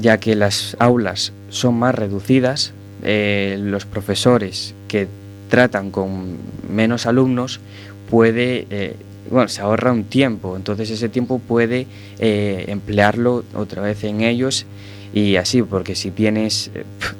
ya 0.00 0.18
que 0.18 0.34
las 0.34 0.76
aulas 0.78 1.32
son 1.50 1.74
más 1.74 1.94
reducidas, 1.94 2.72
eh, 3.02 3.58
los 3.60 3.84
profesores 3.84 4.74
que 4.88 5.06
tratan 5.50 5.90
con 5.90 6.38
menos 6.70 7.04
alumnos 7.04 7.60
puede, 8.08 8.66
eh, 8.70 8.96
bueno, 9.32 9.48
se 9.48 9.62
ahorra 9.62 9.92
un 9.92 10.04
tiempo, 10.04 10.56
entonces 10.56 10.90
ese 10.90 11.08
tiempo 11.08 11.38
puede 11.38 11.86
eh, 12.18 12.66
emplearlo 12.68 13.44
otra 13.54 13.82
vez 13.82 14.04
en 14.04 14.20
ellos 14.20 14.66
y 15.14 15.36
así, 15.36 15.62
porque 15.62 15.94
si 15.94 16.10
tienes 16.10 16.70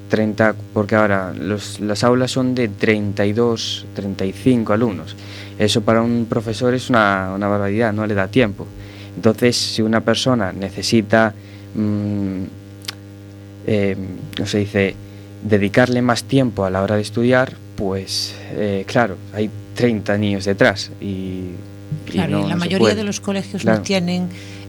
30, 0.09 0.55
porque 0.73 0.95
ahora 0.95 1.33
las 1.35 2.05
aulas 2.05 2.31
son 2.31 2.55
de 2.55 2.69
32, 2.69 3.87
35 3.95 4.73
alumnos, 4.73 5.17
eso 5.59 5.81
para 5.81 6.03
un 6.03 6.27
profesor 6.29 6.75
es 6.75 6.91
una, 6.91 7.37
barbaridad, 7.39 7.93
no 7.93 8.07
le 8.07 8.15
da 8.15 8.29
tiempo. 8.29 8.67
Entonces, 9.17 9.57
si 9.57 9.83
una 9.83 10.01
persona 10.01 10.53
necesita 10.53 11.35
mm, 11.75 12.43
eh, 13.67 13.97
se 14.45 14.59
dice, 14.59 14.95
dedicarle 15.43 16.03
más 16.03 16.25
tiempo 16.25 16.65
a 16.65 16.71
la 16.71 16.83
hora 16.83 16.97
de 16.97 17.03
estudiar, 17.03 17.55
pues 17.77 18.35
eh, 18.53 18.85
claro, 18.87 19.17
hay 19.33 19.51
30 19.75 20.19
niños 20.19 20.45
detrás 20.45 20.91
y, 21.01 21.51
claro, 22.07 22.47
y, 22.47 22.49
la 22.49 22.57
mayoría 22.57 22.95
de 22.95 23.05
los 23.05 23.21
colegios 23.21 23.65
no 23.65 23.81
tienen 23.83 24.29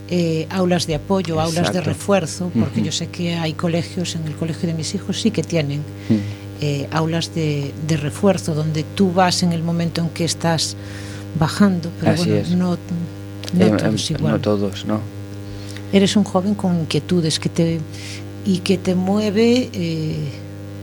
eh, 0.09 0.47
aulas 0.49 0.87
de 0.87 0.95
apoyo, 0.95 1.39
aulas 1.39 1.73
de 1.73 1.81
refuerzo, 1.81 2.51
porque 2.57 2.81
yo 2.81 2.91
sé 2.91 3.07
que 3.07 3.35
hay 3.35 3.53
colegios, 3.53 4.15
en 4.15 4.25
el 4.25 4.35
colegio 4.35 4.67
de 4.67 4.73
mis 4.73 4.93
hijos 4.95 5.21
sí 5.21 5.31
que 5.31 5.43
tienen 5.43 5.81
mm. 6.09 6.93
aulas 6.93 7.33
de, 7.35 7.71
refuerzo, 7.89 8.53
donde 8.53 8.83
tú 8.95 9.11
vas 9.11 9.43
en 9.43 9.53
el 9.53 9.63
momento 9.63 10.01
en 10.01 10.09
que 10.09 10.25
estás 10.25 10.75
bajando, 11.39 11.89
pero 11.99 12.15
bueno, 12.15 12.35
no, 12.57 12.77
no 13.53 13.77
todos 13.77 14.11
igual. 14.11 14.33
No 14.33 14.39
todos, 14.39 14.85
¿no? 14.85 14.99
Eres 15.91 16.15
un 16.15 16.23
joven 16.23 16.55
con 16.55 16.81
inquietudes 16.81 17.39
que 17.39 17.49
te 17.49 17.79
y 18.45 18.59
que 18.59 18.77
te 18.77 18.95
mueve 18.95 19.69
eh, 19.73 20.15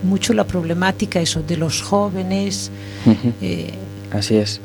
mucho 0.02 0.32
la 0.32 0.46
problemática 0.46 1.20
eso 1.20 1.42
de 1.42 1.56
los 1.56 1.82
jóvenes. 1.82 2.70
Eh, 3.40 3.72
Así 4.12 4.36
es. 4.36 4.60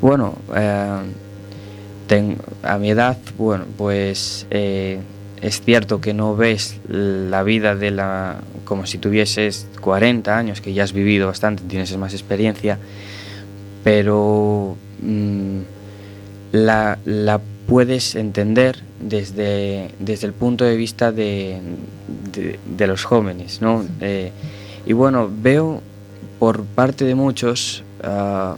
Bueno, 0.00 0.34
eh, 0.54 1.02
a 2.62 2.78
mi 2.78 2.90
edad, 2.90 3.18
bueno, 3.38 3.66
pues 3.76 4.46
es 4.50 5.62
cierto 5.62 6.00
que 6.00 6.12
no 6.12 6.36
ves 6.36 6.80
la 6.88 7.42
vida 7.42 7.74
de 7.76 7.90
la 7.92 8.40
como 8.64 8.86
si 8.86 8.98
tuvieses 8.98 9.66
40 9.80 10.38
años, 10.38 10.60
que 10.60 10.72
ya 10.72 10.84
has 10.84 10.92
vivido 10.92 11.26
bastante, 11.26 11.64
tienes 11.64 11.96
más 11.96 12.12
experiencia, 12.12 12.78
pero 13.82 14.76
mm, 15.02 15.58
la, 16.52 16.98
la 17.04 17.40
puedes 17.66 18.14
entender 18.14 18.78
desde, 19.00 19.90
desde 19.98 20.28
el 20.28 20.34
punto 20.34 20.64
de 20.64 20.76
vista 20.76 21.10
de, 21.10 21.58
de, 22.32 22.86
los 22.86 23.04
jóvenes. 23.04 23.60
¿no? 23.60 23.84
Eh, 24.00 24.30
y 24.86 24.92
bueno, 24.92 25.28
veo 25.30 25.82
por 26.38 26.62
parte 26.64 27.04
de 27.04 27.16
muchos 27.16 27.82
uh, 28.04 28.56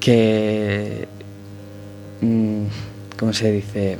que, 0.00 1.06
mm, 2.20 2.62
¿cómo 3.18 3.32
se 3.32 3.52
dice? 3.52 3.98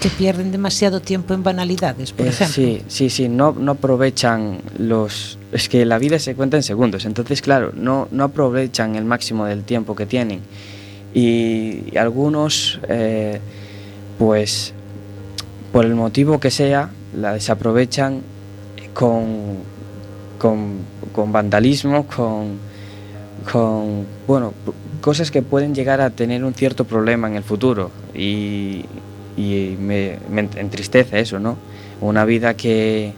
Que 0.00 0.08
pierden 0.08 0.50
demasiado 0.50 1.00
tiempo 1.00 1.34
en 1.34 1.42
banalidades, 1.42 2.12
por 2.12 2.26
eh, 2.26 2.30
ejemplo. 2.30 2.54
Sí, 2.54 2.82
sí, 2.88 3.10
sí, 3.10 3.28
no, 3.28 3.52
no 3.52 3.72
aprovechan 3.72 4.58
los... 4.78 5.38
Es 5.52 5.68
que 5.68 5.84
la 5.84 5.98
vida 5.98 6.18
se 6.18 6.34
cuenta 6.34 6.56
en 6.56 6.62
segundos, 6.62 7.04
entonces 7.04 7.42
claro, 7.42 7.72
no, 7.74 8.08
no 8.10 8.24
aprovechan 8.24 8.96
el 8.96 9.04
máximo 9.04 9.44
del 9.44 9.62
tiempo 9.62 9.94
que 9.94 10.06
tienen 10.06 10.40
y, 11.14 11.96
algunos 11.96 12.80
eh, 12.88 13.40
pues 14.18 14.72
por 15.72 15.84
el 15.84 15.94
motivo 15.94 16.40
que 16.40 16.50
sea 16.50 16.90
la 17.16 17.34
desaprovechan 17.34 18.22
con, 18.94 19.56
con, 20.38 21.32
vandalismo, 21.32 22.06
con, 22.06 22.58
con 23.50 24.06
bueno, 24.26 24.52
cosas 25.00 25.30
que 25.30 25.42
pueden 25.42 25.74
llegar 25.74 26.00
a 26.00 26.10
tener 26.10 26.44
un 26.44 26.54
cierto 26.54 26.84
problema 26.84 27.28
en 27.28 27.36
el 27.36 27.42
futuro 27.42 27.90
y, 28.14 28.84
y 29.36 29.76
me, 29.78 30.18
entristece 30.56 31.20
eso, 31.20 31.38
¿no? 31.38 31.56
Una 32.00 32.24
vida 32.24 32.54
que, 32.54 33.12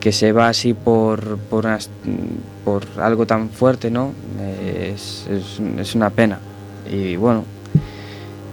que 0.00 0.12
se 0.12 0.32
va 0.32 0.48
así 0.48 0.74
por, 0.74 1.38
por, 1.38 1.66
algo 3.00 3.26
tan 3.26 3.50
fuerte, 3.50 3.90
¿no? 3.90 4.12
es, 4.84 5.28
es 5.78 5.94
una 5.94 6.10
pena 6.10 6.38
y 6.90 7.16
bueno, 7.16 7.44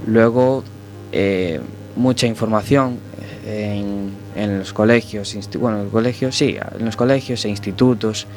luego 0.08 0.63
eh, 1.12 1.60
mucha 1.95 2.28
información 2.28 2.97
en, 3.45 4.12
en, 4.36 4.60
los 4.60 4.74
colegios, 4.74 5.38
bueno, 5.60 5.82
en 5.82 5.89
colegios, 5.89 6.36
sí, 6.36 6.58
en 6.78 6.86
los 6.86 6.96
colegios 6.96 7.46
e 7.46 7.50
institutos, 7.50 8.28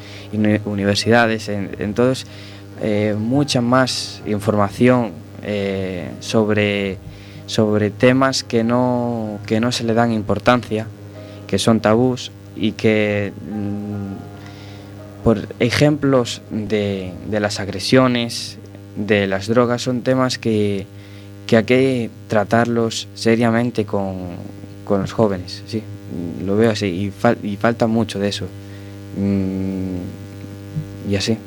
universidades, 0.65 1.49
en, 1.49 1.71
en 1.79 1.93
todos, 1.93 2.25
eh, 2.81 3.15
mucha 3.17 3.61
más 3.61 4.21
información 4.25 5.11
eh, 5.43 6.09
sobre, 6.19 6.97
sobre 7.45 7.91
temas 7.91 8.43
que 8.43 8.63
no, 8.63 9.39
que 9.45 9.59
no 9.59 9.71
se 9.71 9.83
le 9.83 9.93
dan 9.93 10.11
importancia, 10.11 10.87
que 11.47 11.59
son 11.59 11.79
tabús 11.79 12.31
y 12.55 12.73
que 12.73 13.31
mm, 13.49 15.23
por 15.23 15.47
ejemplos 15.59 16.41
de, 16.49 17.13
de 17.29 17.39
las 17.39 17.59
agresiones 17.59 18.57
de 18.95 19.27
las 19.27 19.47
drogas 19.47 19.81
son 19.81 20.01
temas 20.01 20.37
que, 20.37 20.85
que 21.47 21.57
hay 21.57 21.63
que 21.63 22.09
tratarlos 22.27 23.07
seriamente 23.13 23.85
con, 23.85 24.35
con, 24.83 25.01
los 25.01 25.11
jóvenes, 25.11 25.63
sí, 25.67 25.83
lo 26.45 26.55
veo 26.55 26.71
así, 26.71 26.85
y, 26.85 27.47
y 27.47 27.57
falta 27.57 27.87
mucho 27.87 28.19
de 28.19 28.29
eso. 28.29 28.47
Mm, 29.17 31.11
y 31.11 31.15
así. 31.15 31.37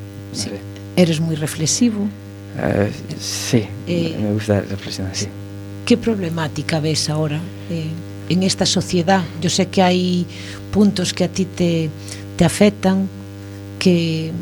Eres 0.97 1.21
muy 1.21 1.37
reflexivo. 1.37 2.09
Eh, 2.59 2.91
sí, 3.19 3.65
eh, 3.87 4.17
me 4.21 4.33
gusta 4.33 4.61
reflexionar, 4.61 5.15
sí. 5.15 5.27
¿Qué 5.85 5.97
problemática 5.97 6.81
ves 6.81 7.09
ahora 7.11 7.41
eh, 7.71 7.87
en 8.29 8.43
esta 8.43 8.67
sociedad? 8.67 9.23
Yo 9.41 9.51
sé 9.51 9.67
que 9.67 9.83
hay 9.83 10.27
puntos 10.73 11.13
que 11.13 11.25
a 11.25 11.29
ti 11.29 11.45
te, 11.45 11.91
te 12.37 12.45
afectan, 12.45 13.09
que, 13.79 14.33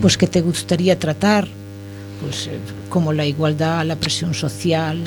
pues, 0.00 0.16
que 0.16 0.26
te 0.26 0.40
gustaría 0.40 0.98
tratar, 0.98 1.48
pues, 2.20 2.46
eh, 2.46 2.58
como 2.88 3.12
la 3.12 3.26
igualdad, 3.26 3.84
la 3.84 3.96
presión 3.96 4.32
social, 4.32 5.04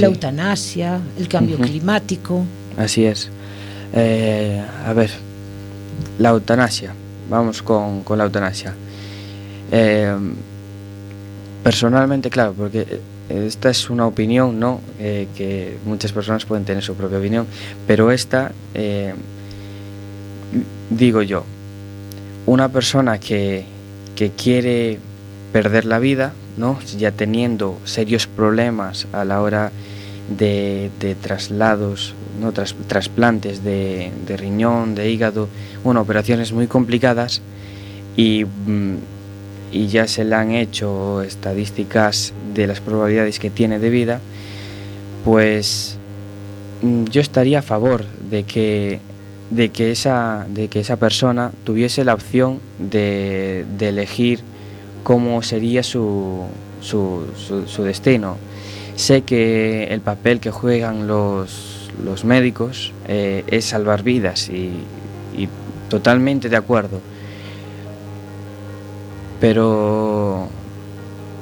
la 0.00 0.06
eutanasia, 0.06 1.00
el 1.18 1.28
cambio 1.28 1.58
climático. 1.58 2.44
Así 2.76 3.04
es. 3.04 3.30
Eh, 3.92 4.62
a 4.86 4.92
ver, 4.92 5.10
la 6.18 6.30
eutanasia. 6.30 6.92
Vamos 7.28 7.62
con, 7.62 8.04
la 8.16 8.24
eutanasia. 8.24 8.74
Eh, 9.70 10.14
personalmente, 11.62 12.30
claro, 12.30 12.54
porque 12.54 13.00
esta 13.28 13.70
es 13.70 13.88
una 13.90 14.06
opinión, 14.06 14.58
¿no? 14.58 14.80
que 14.98 15.78
muchas 15.84 16.10
personas 16.12 16.44
pueden 16.44 16.64
tener 16.64 16.82
su 16.82 16.94
propia 16.94 17.18
opinión, 17.18 17.46
pero 17.86 18.10
esta, 18.10 18.50
digo 20.90 21.22
yo, 21.22 21.44
una 22.46 22.68
persona 22.68 23.20
que, 23.20 23.64
que 24.16 24.30
quiere 24.30 24.98
perder 25.52 25.84
la 25.84 25.98
vida, 25.98 26.32
¿no? 26.56 26.78
ya 26.98 27.12
teniendo 27.12 27.78
serios 27.84 28.26
problemas 28.26 29.06
a 29.12 29.24
la 29.24 29.40
hora 29.40 29.72
de, 30.36 30.90
traslados 31.20 32.14
¿no? 32.40 32.52
Tras, 32.52 32.74
trasplantes 32.86 33.64
de, 33.64 34.10
riñón, 34.36 34.94
de 34.94 35.10
hígado, 35.10 35.48
bueno, 35.84 36.00
operaciones 36.00 36.52
muy 36.52 36.66
complicadas 36.66 37.42
y, 38.16 38.44
mm, 38.44 38.96
y 39.72 39.88
ya 39.88 40.06
se 40.06 40.24
le 40.24 40.34
han 40.36 40.52
hecho 40.52 41.22
estadísticas 41.22 42.32
de 42.54 42.66
las 42.66 42.80
probabilidades 42.80 43.38
que 43.38 43.50
tiene 43.50 43.78
de 43.78 43.90
vida, 43.90 44.20
pues 45.24 45.98
mm, 46.82 47.04
yo 47.06 47.20
estaría 47.20 47.58
a 47.58 47.62
favor 47.62 48.04
de 48.30 48.44
que, 48.44 49.00
de 49.50 49.70
que, 49.70 49.90
esa, 49.90 50.46
de 50.48 50.68
que 50.68 50.80
esa 50.80 50.96
persona 50.96 51.50
tuviese 51.64 52.04
la 52.04 52.14
opción 52.14 52.60
de 52.78 53.64
elegir 53.80 54.40
cómo 55.02 55.42
sería 55.42 55.82
su, 55.82 56.44
su, 56.80 57.24
su, 57.66 57.82
destino 57.82 58.36
Sé 58.96 59.22
que 59.22 59.84
el 59.84 60.00
papel 60.02 60.40
que 60.40 60.50
juegan 60.50 61.06
los, 61.06 61.90
los 62.04 62.24
médicos 62.24 62.92
eh, 63.08 63.44
es 63.46 63.64
salvar 63.64 64.02
vidas 64.02 64.50
y, 64.50 64.72
y, 65.34 65.48
totalmente 65.88 66.50
de 66.50 66.56
acuerdo. 66.56 67.00
Pero, 69.40 70.48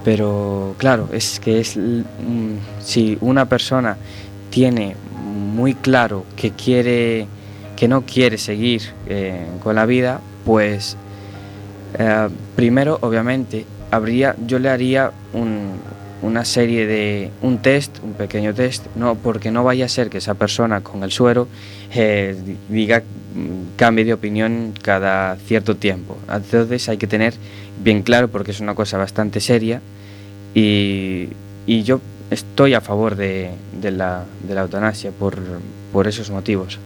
pero 0.05 0.77
claro, 0.79 1.09
es 1.12 1.40
que 1.40 1.59
es 1.59 1.77
mm, 1.77 2.55
si 2.81 3.18
una 3.21 3.47
persona 3.47 3.97
tiene 4.51 4.94
muy 5.25 5.75
claro 5.75 6.25
que 6.37 6.53
quiere 6.53 7.27
que 7.79 7.87
no 7.87 8.03
quiere 8.03 8.38
seguir 8.38 8.83
eh, 9.07 9.47
con 9.62 9.77
la 9.77 9.87
vida, 9.87 10.21
pues 10.44 10.97
eh, 11.98 12.29
primero 12.57 12.98
obviamente 13.03 13.64
habría 13.90 14.35
yo 14.46 14.59
le 14.59 14.68
haría 14.68 15.12
un, 15.33 15.72
una 16.22 16.44
serie 16.44 16.87
de 16.87 17.31
un 17.42 17.59
test, 17.59 17.98
un 18.03 18.14
pequeño 18.14 18.55
test, 18.55 18.87
no 18.96 19.14
porque 19.14 19.51
no 19.51 19.64
vaya 19.64 19.85
a 19.85 19.88
ser 19.88 20.11
que 20.11 20.18
esa 20.18 20.35
persona 20.35 20.81
con 20.81 21.03
el 21.05 21.12
suero 21.12 21.46
eh, 21.94 22.37
diga 22.68 23.01
mm, 23.01 23.77
cambie 23.77 24.05
de 24.05 24.12
opinión 24.12 24.74
cada 24.83 25.37
cierto 25.37 25.77
tiempo. 25.77 26.16
Entonces 26.33 26.88
hay 26.88 26.96
que 26.96 27.07
tener 27.07 27.35
bien 27.83 28.03
claro 28.03 28.29
porque 28.29 28.51
es 28.51 28.61
una 28.61 28.74
cosa 28.74 28.98
bastante 28.98 29.40
seria 29.40 29.81
y, 30.55 31.29
yo 31.66 32.01
estoy 32.31 32.74
a 32.74 32.81
favor 32.81 33.14
de, 33.14 33.51
la, 33.83 34.24
de 34.46 34.55
la, 34.55 34.62
eutanasia 34.62 35.11
por, 35.12 35.38
esos 36.07 36.31
motivos. 36.31 36.79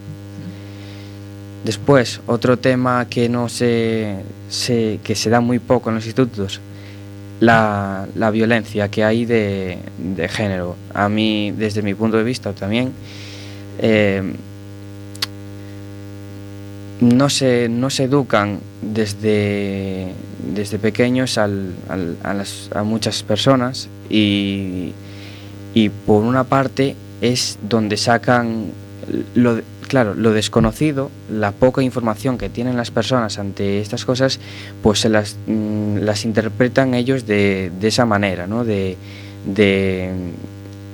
Después, 1.63 2.19
otro 2.27 2.57
tema 2.57 3.07
que 3.09 3.29
no 3.29 3.47
se, 3.47 4.17
que 5.03 5.15
se 5.15 5.29
da 5.29 5.39
muy 5.39 5.59
poco 5.59 5.89
en 5.89 5.95
los 5.95 6.05
institutos 6.05 6.59
la, 7.39 8.07
la 8.15 8.31
violencia 8.31 8.89
que 8.89 9.03
hay 9.03 9.25
de, 9.25 9.77
de, 9.97 10.27
género. 10.27 10.75
A 10.93 11.09
mí, 11.09 11.51
desde 11.51 11.81
mi 11.81 11.93
punto 11.93 12.17
de 12.17 12.23
vista 12.23 12.53
también, 12.53 12.91
eh, 13.79 14.21
no, 16.99 17.29
se, 17.29 17.69
no 17.69 17.89
se 17.89 18.03
educan 18.03 18.59
desde, 18.81 20.13
desde 20.53 20.79
pequeños 20.79 21.37
a, 21.37 21.49
a, 21.49 22.83
muchas 22.83 23.23
personas 23.23 23.89
y, 24.09 24.93
y 25.73 25.89
por 25.89 26.23
una 26.23 26.43
parte 26.43 26.95
es 27.21 27.57
donde 27.61 27.97
sacan 27.97 28.71
lo, 29.35 29.59
claro, 29.87 30.13
lo 30.13 30.31
desconocido, 30.31 31.09
la 31.29 31.51
poca 31.51 31.81
información 31.81 32.37
que 32.37 32.49
tienen 32.49 32.77
las 32.77 32.91
personas 32.91 33.39
ante 33.39 33.79
estas 33.79 34.05
cosas, 34.05 34.39
pues 34.81 34.99
se 34.99 35.09
las, 35.09 35.37
mm, 35.47 35.97
interpretan 36.23 36.93
ellos 36.93 37.25
de, 37.25 37.71
de 37.79 37.87
esa 37.87 38.05
manera, 38.05 38.47
¿no? 38.47 38.65
De, 38.65 38.97
de, 39.45 40.11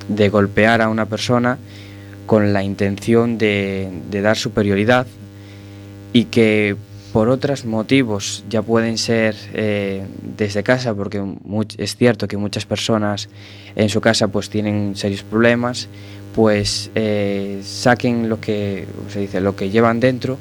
de, 0.08 0.30
golpear 0.30 0.82
a 0.82 0.90
una 0.90 1.06
persona 1.06 1.58
con 2.26 2.54
la 2.54 2.64
intención 2.64 3.38
de, 3.38 3.90
de 4.10 4.22
dar 4.22 4.38
superioridad 4.38 5.08
y 6.14 6.26
que 6.26 6.76
por 7.12 7.30
otros 7.30 7.66
motivos 7.66 8.44
ya 8.50 8.62
pueden 8.62 8.98
ser 8.98 9.36
eh, 9.54 10.06
desde 10.38 10.64
casa, 10.64 10.94
porque 10.94 11.24
es 11.78 11.96
cierto 11.96 12.28
que 12.28 12.38
muchas 12.38 12.66
personas 12.66 13.30
en 13.76 13.90
su 13.90 14.00
casa 14.02 14.28
pues 14.28 14.50
tienen 14.50 14.96
serios 14.96 15.24
problemas, 15.24 15.88
pues 16.36 16.92
eh, 16.96 17.62
saquen 17.64 18.30
lo 18.30 18.40
que 18.40 18.86
se 19.12 19.22
dice 19.22 19.42
lo 19.42 19.56
que 19.56 19.70
llevan 19.70 20.00
dentro 20.00 20.38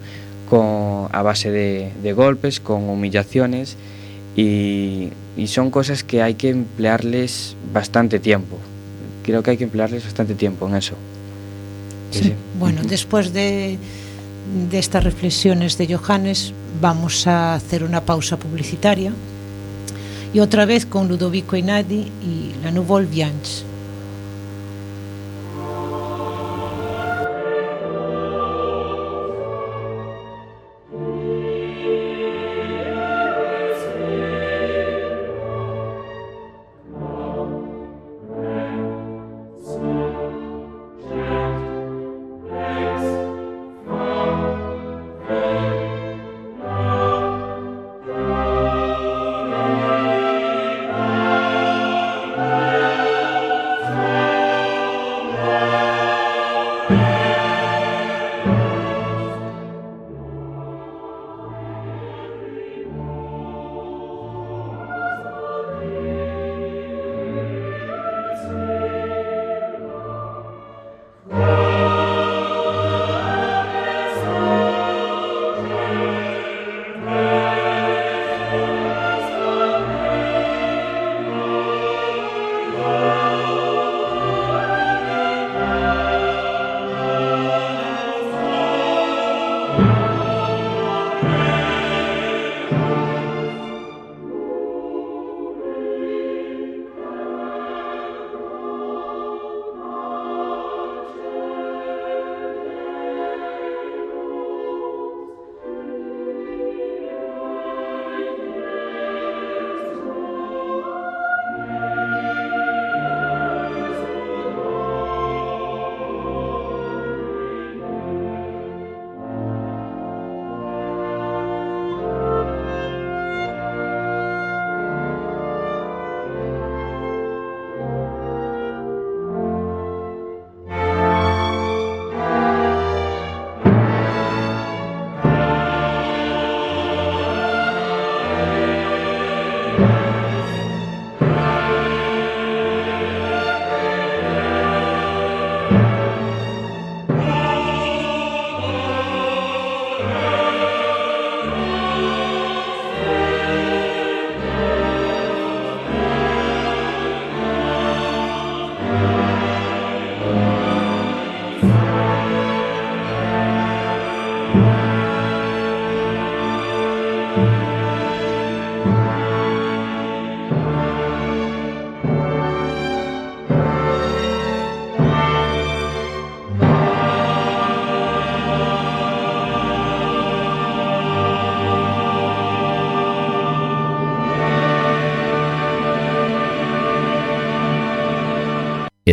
con, 0.48 1.08
a 1.10 1.22
base 1.22 1.50
de, 1.50 1.92
de 2.02 2.12
golpes, 2.12 2.60
con 2.60 2.88
humillaciones 2.88 3.76
y, 4.36 5.08
y, 5.36 5.46
son 5.46 5.70
cosas 5.70 6.04
que 6.04 6.22
hay 6.22 6.34
que 6.34 6.50
emplearles 6.50 7.56
bastante 7.72 8.18
tiempo. 8.18 8.56
Creo 9.24 9.42
que 9.42 9.52
hay 9.52 9.56
que 9.56 9.64
emplearles 9.64 10.04
bastante 10.04 10.34
tiempo 10.34 10.68
en 10.68 10.76
eso. 10.76 10.94
Sí. 12.10 12.24
Sí. 12.24 12.34
Bueno, 12.58 12.82
después 12.84 13.32
de, 13.32 13.78
de 14.70 14.78
estas 14.78 15.04
reflexiones 15.04 15.78
de 15.78 15.94
Johannes, 15.94 16.52
vamos 16.80 17.26
a 17.26 17.54
hacer 17.54 17.84
una 17.84 18.00
pausa 18.02 18.38
publicitaria 18.38 19.12
y 20.32 20.40
otra 20.40 20.64
vez 20.64 20.86
con 20.86 21.08
Ludovico 21.08 21.56
Inadi 21.56 22.10
y 22.22 22.52
la 22.62 22.70
Nouvelle 22.70 23.08
Viange. 23.08 23.67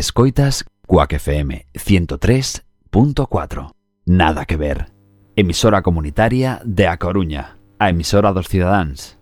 Escoitas 0.05 0.63
Cuac 0.85 1.13
FM 1.13 1.65
103.4. 1.73 3.71
Nada 4.05 4.45
que 4.45 4.55
ver. 4.55 4.91
Emisora 5.35 5.81
comunitaria 5.81 6.61
de 6.63 6.85
A 6.85 6.99
Coruña, 6.99 7.57
a 7.79 7.89
emisora 7.89 8.29
dos 8.29 8.45
cidadáns. 8.45 9.17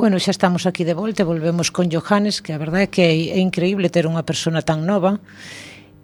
Bueno, 0.00 0.16
xa 0.16 0.32
estamos 0.32 0.64
aquí 0.64 0.88
de 0.88 0.96
volta, 0.96 1.20
volvemos 1.28 1.68
con 1.68 1.92
Johannes, 1.92 2.40
que 2.40 2.56
a 2.56 2.58
verdade 2.58 2.88
é 2.88 2.90
que 2.90 3.04
é 3.04 3.36
increíble 3.44 3.92
ter 3.92 4.08
unha 4.08 4.24
persona 4.24 4.64
tan 4.64 4.88
nova 4.88 5.20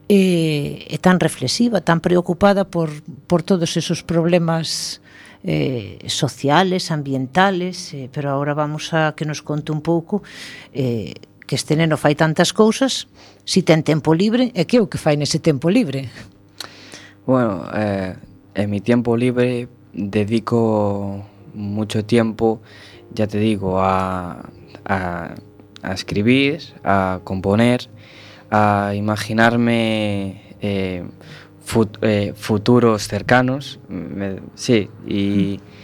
e, 0.04 0.84
e 0.84 1.00
tan 1.00 1.16
reflexiva, 1.24 1.80
tan 1.80 2.04
preocupada 2.04 2.68
por, 2.68 2.92
por 3.24 3.40
todos 3.40 3.80
esos 3.80 4.04
problemas 4.04 5.00
eh, 5.40 6.04
sociales, 6.04 6.92
ambientales, 6.92 7.96
eh, 7.96 8.12
pero 8.12 8.28
agora 8.28 8.52
vamos 8.52 8.92
a 8.92 9.16
que 9.16 9.24
nos 9.24 9.40
conte 9.40 9.72
un 9.72 9.80
pouco 9.80 10.20
eh, 10.76 11.16
que 11.54 11.56
este 11.56 11.76
neno 11.76 11.94
fai 11.96 12.18
tantas 12.18 12.50
cousas, 12.50 13.06
si 13.46 13.62
ten 13.62 13.86
tempo 13.86 14.10
libre, 14.10 14.50
e 14.58 14.66
que 14.66 14.74
é 14.74 14.82
o 14.82 14.90
que 14.90 14.98
fai 14.98 15.14
nese 15.14 15.38
tempo 15.38 15.70
libre? 15.70 16.10
Bueno, 17.30 17.70
eh, 17.70 18.18
en 18.58 18.66
mi 18.66 18.82
tiempo 18.82 19.14
libre 19.14 19.70
dedico 19.94 21.22
mucho 21.54 22.02
tiempo, 22.02 22.58
ya 23.14 23.30
te 23.30 23.38
digo, 23.38 23.78
a, 23.78 24.50
a, 24.82 25.34
a 25.78 25.92
escribir, 25.94 26.58
a 26.82 27.22
componer, 27.22 27.86
a 28.50 28.90
imaginarme 28.98 30.58
eh, 30.58 31.06
fut, 31.62 32.02
eh, 32.02 32.34
futuros 32.34 33.06
cercanos, 33.06 33.78
me, 33.86 34.42
sí, 34.58 34.90
y... 35.06 35.60
Mm 35.62 35.83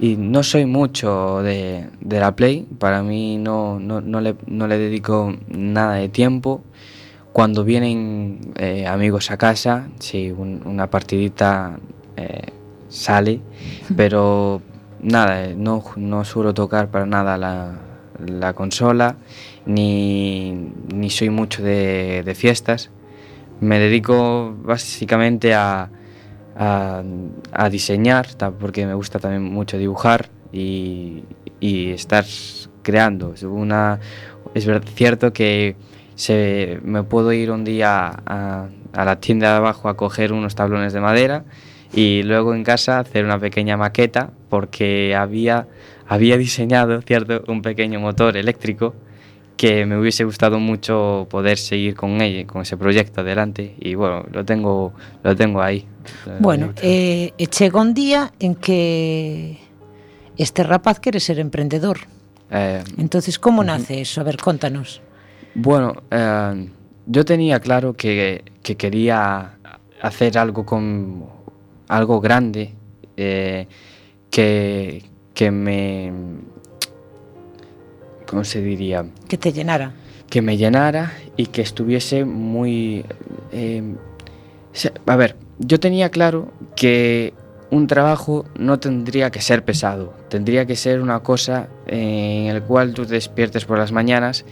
y 0.00 0.16
no 0.16 0.42
soy 0.42 0.66
mucho 0.66 1.42
de, 1.42 1.88
de 2.00 2.20
la 2.20 2.36
Play, 2.36 2.66
para 2.78 3.02
mí 3.02 3.36
no, 3.36 3.80
no, 3.80 4.00
no, 4.00 4.20
le, 4.20 4.36
no, 4.46 4.66
le, 4.66 4.78
dedico 4.78 5.34
nada 5.48 5.94
de 5.94 6.08
tiempo. 6.08 6.62
Cuando 7.32 7.64
vienen 7.64 8.52
eh, 8.56 8.86
amigos 8.86 9.30
a 9.30 9.36
casa, 9.36 9.88
sí, 9.98 10.30
un, 10.30 10.62
una 10.64 10.88
partidita 10.88 11.78
eh, 12.16 12.52
sale, 12.88 13.40
pero 13.96 14.62
nada, 15.00 15.44
eh, 15.44 15.54
no, 15.56 15.82
no 15.96 16.24
suelo 16.24 16.54
tocar 16.54 16.90
para 16.90 17.06
nada 17.06 17.36
la, 17.36 17.78
la 18.24 18.52
consola, 18.52 19.16
ni, 19.66 20.70
ni, 20.94 21.10
soy 21.10 21.30
mucho 21.30 21.62
de, 21.62 22.22
de 22.24 22.34
fiestas. 22.34 22.90
Me 23.60 23.80
dedico 23.80 24.54
básicamente 24.62 25.54
a, 25.54 25.90
a, 26.58 27.02
a, 27.52 27.70
diseñar, 27.70 28.26
porque 28.58 28.84
me 28.84 28.94
gusta 28.94 29.20
también 29.20 29.44
mucho 29.44 29.78
dibujar 29.78 30.28
y, 30.52 31.22
y 31.60 31.90
estar 31.92 32.24
creando. 32.82 33.32
Es, 33.34 33.44
una, 33.44 34.00
es 34.54 34.68
cierto 34.94 35.32
que 35.32 35.76
se, 36.16 36.80
me 36.82 37.04
puedo 37.04 37.32
ir 37.32 37.52
un 37.52 37.64
día 37.64 38.08
a, 38.26 38.68
a, 38.92 39.04
la 39.04 39.20
tienda 39.20 39.52
de 39.52 39.56
abajo 39.58 39.88
a 39.88 39.96
coger 39.96 40.32
unos 40.32 40.56
tablones 40.56 40.92
de 40.92 41.00
madera 41.00 41.44
y 41.94 42.24
luego 42.24 42.54
en 42.54 42.64
casa 42.64 42.98
hacer 42.98 43.24
una 43.24 43.38
pequeña 43.38 43.76
maqueta 43.76 44.32
porque 44.48 45.14
había, 45.14 45.68
había 46.08 46.36
diseñado 46.36 47.00
cierto 47.02 47.44
un 47.46 47.62
pequeño 47.62 48.00
motor 48.00 48.36
eléctrico 48.36 48.94
que 49.58 49.84
me 49.84 49.98
hubiese 49.98 50.22
gustado 50.22 50.60
mucho 50.60 51.26
poder 51.28 51.58
seguir 51.58 51.96
con 51.96 52.22
ella, 52.22 52.46
con 52.46 52.62
ese 52.62 52.76
proyecto 52.76 53.22
adelante 53.22 53.74
y 53.80 53.96
bueno, 53.96 54.24
lo 54.30 54.44
tengo, 54.44 54.92
lo 55.24 55.34
tengo 55.34 55.60
ahí. 55.60 55.84
Bueno, 56.38 56.72
eh, 56.80 57.32
chega 57.50 57.80
un 57.80 57.92
día 57.92 58.32
en 58.38 58.54
que 58.54 59.58
este 60.36 60.62
rapaz 60.62 61.00
quiere 61.00 61.18
ser 61.18 61.40
emprendedor. 61.40 61.98
Eh, 62.52 62.84
Entonces, 62.98 63.38
¿cómo 63.40 63.64
nace 63.64 64.00
eso? 64.00 64.20
A 64.20 64.24
ver, 64.24 64.36
contanos. 64.36 65.02
Bueno, 65.56 66.04
eh, 66.12 66.68
yo 67.06 67.24
tenía 67.24 67.58
claro 67.58 67.94
que, 67.94 68.44
que, 68.62 68.76
quería 68.76 69.58
hacer 70.00 70.38
algo 70.38 70.64
con 70.64 71.26
algo 71.88 72.20
grande 72.20 72.74
eh, 73.16 73.66
que, 74.30 75.02
que 75.34 75.50
me 75.50 76.12
¿cómo 78.28 78.44
se 78.44 78.60
diría? 78.60 79.06
Que 79.28 79.38
te 79.38 79.52
llenara. 79.52 79.92
Que 80.28 80.42
me 80.42 80.56
llenara 80.56 81.12
y 81.36 81.46
que 81.46 81.62
estuviese 81.62 82.24
muy... 82.24 83.04
Eh, 83.52 83.82
a 85.06 85.16
ver, 85.16 85.36
yo 85.58 85.80
tenía 85.80 86.10
claro 86.10 86.52
que 86.76 87.32
un 87.70 87.86
trabajo 87.86 88.44
no 88.56 88.78
tendría 88.78 89.30
que 89.30 89.40
ser 89.40 89.64
pesado, 89.64 90.14
tendría 90.28 90.66
que 90.66 90.76
ser 90.76 91.00
una 91.00 91.20
cosa 91.20 91.68
en 91.86 92.46
el 92.46 92.62
cual 92.62 92.94
tú 92.94 93.04
te 93.04 93.14
despiertes 93.14 93.64
por 93.64 93.78
las 93.78 93.92
mañanas 93.92 94.44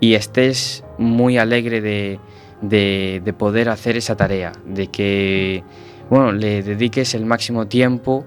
y 0.00 0.14
estés 0.14 0.84
muy 0.98 1.38
alegre 1.38 1.80
de, 1.80 2.20
de, 2.60 3.22
de 3.24 3.32
poder 3.32 3.68
hacer 3.68 3.96
esa 3.96 4.16
tarea, 4.16 4.52
de 4.66 4.88
que 4.88 5.64
bueno, 6.10 6.32
le 6.32 6.62
dediques 6.62 7.14
el 7.14 7.24
máximo 7.24 7.66
tiempo 7.66 8.24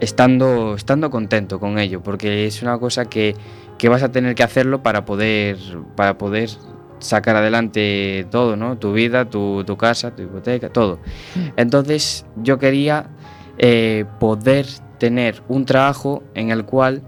estando, 0.00 0.74
estando 0.74 1.10
contento 1.10 1.58
con 1.58 1.78
ello, 1.78 2.00
porque 2.02 2.46
es 2.46 2.62
una 2.62 2.78
cosa 2.78 3.06
que 3.06 3.34
que 3.78 3.88
vas 3.88 4.02
a 4.02 4.10
tener 4.10 4.34
que 4.34 4.42
hacerlo 4.42 4.82
para 4.82 5.04
poder, 5.04 5.56
para 5.96 6.18
poder 6.18 6.50
sacar 6.98 7.36
adelante 7.36 8.26
todo, 8.30 8.56
¿no? 8.56 8.76
Tu 8.76 8.92
vida, 8.92 9.24
tu, 9.24 9.64
tu 9.64 9.76
casa, 9.76 10.14
tu 10.14 10.22
hipoteca, 10.22 10.68
todo. 10.68 10.98
Mm. 11.34 11.40
Entonces 11.56 12.26
yo 12.36 12.58
quería 12.58 13.06
eh, 13.58 14.04
poder 14.18 14.66
tener 14.98 15.42
un 15.48 15.64
trabajo 15.64 16.22
en 16.34 16.50
el 16.50 16.64
cual 16.64 17.02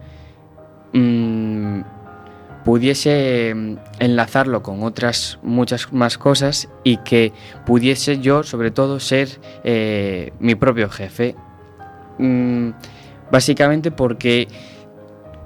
mmm, 0.92 1.80
pudiese 2.64 3.52
mm, 3.54 3.76
enlazarlo 3.98 4.62
con 4.62 4.82
otras 4.82 5.38
muchas 5.42 5.92
más 5.92 6.18
cosas 6.18 6.68
y 6.84 6.98
que 6.98 7.32
pudiese 7.66 8.20
yo 8.20 8.42
sobre 8.42 8.70
todo 8.70 9.00
ser 9.00 9.28
eh, 9.64 10.32
mi 10.38 10.54
propio 10.54 10.88
jefe. 10.88 11.34
Mm, 12.18 12.70
básicamente 13.30 13.90
porque 13.90 14.48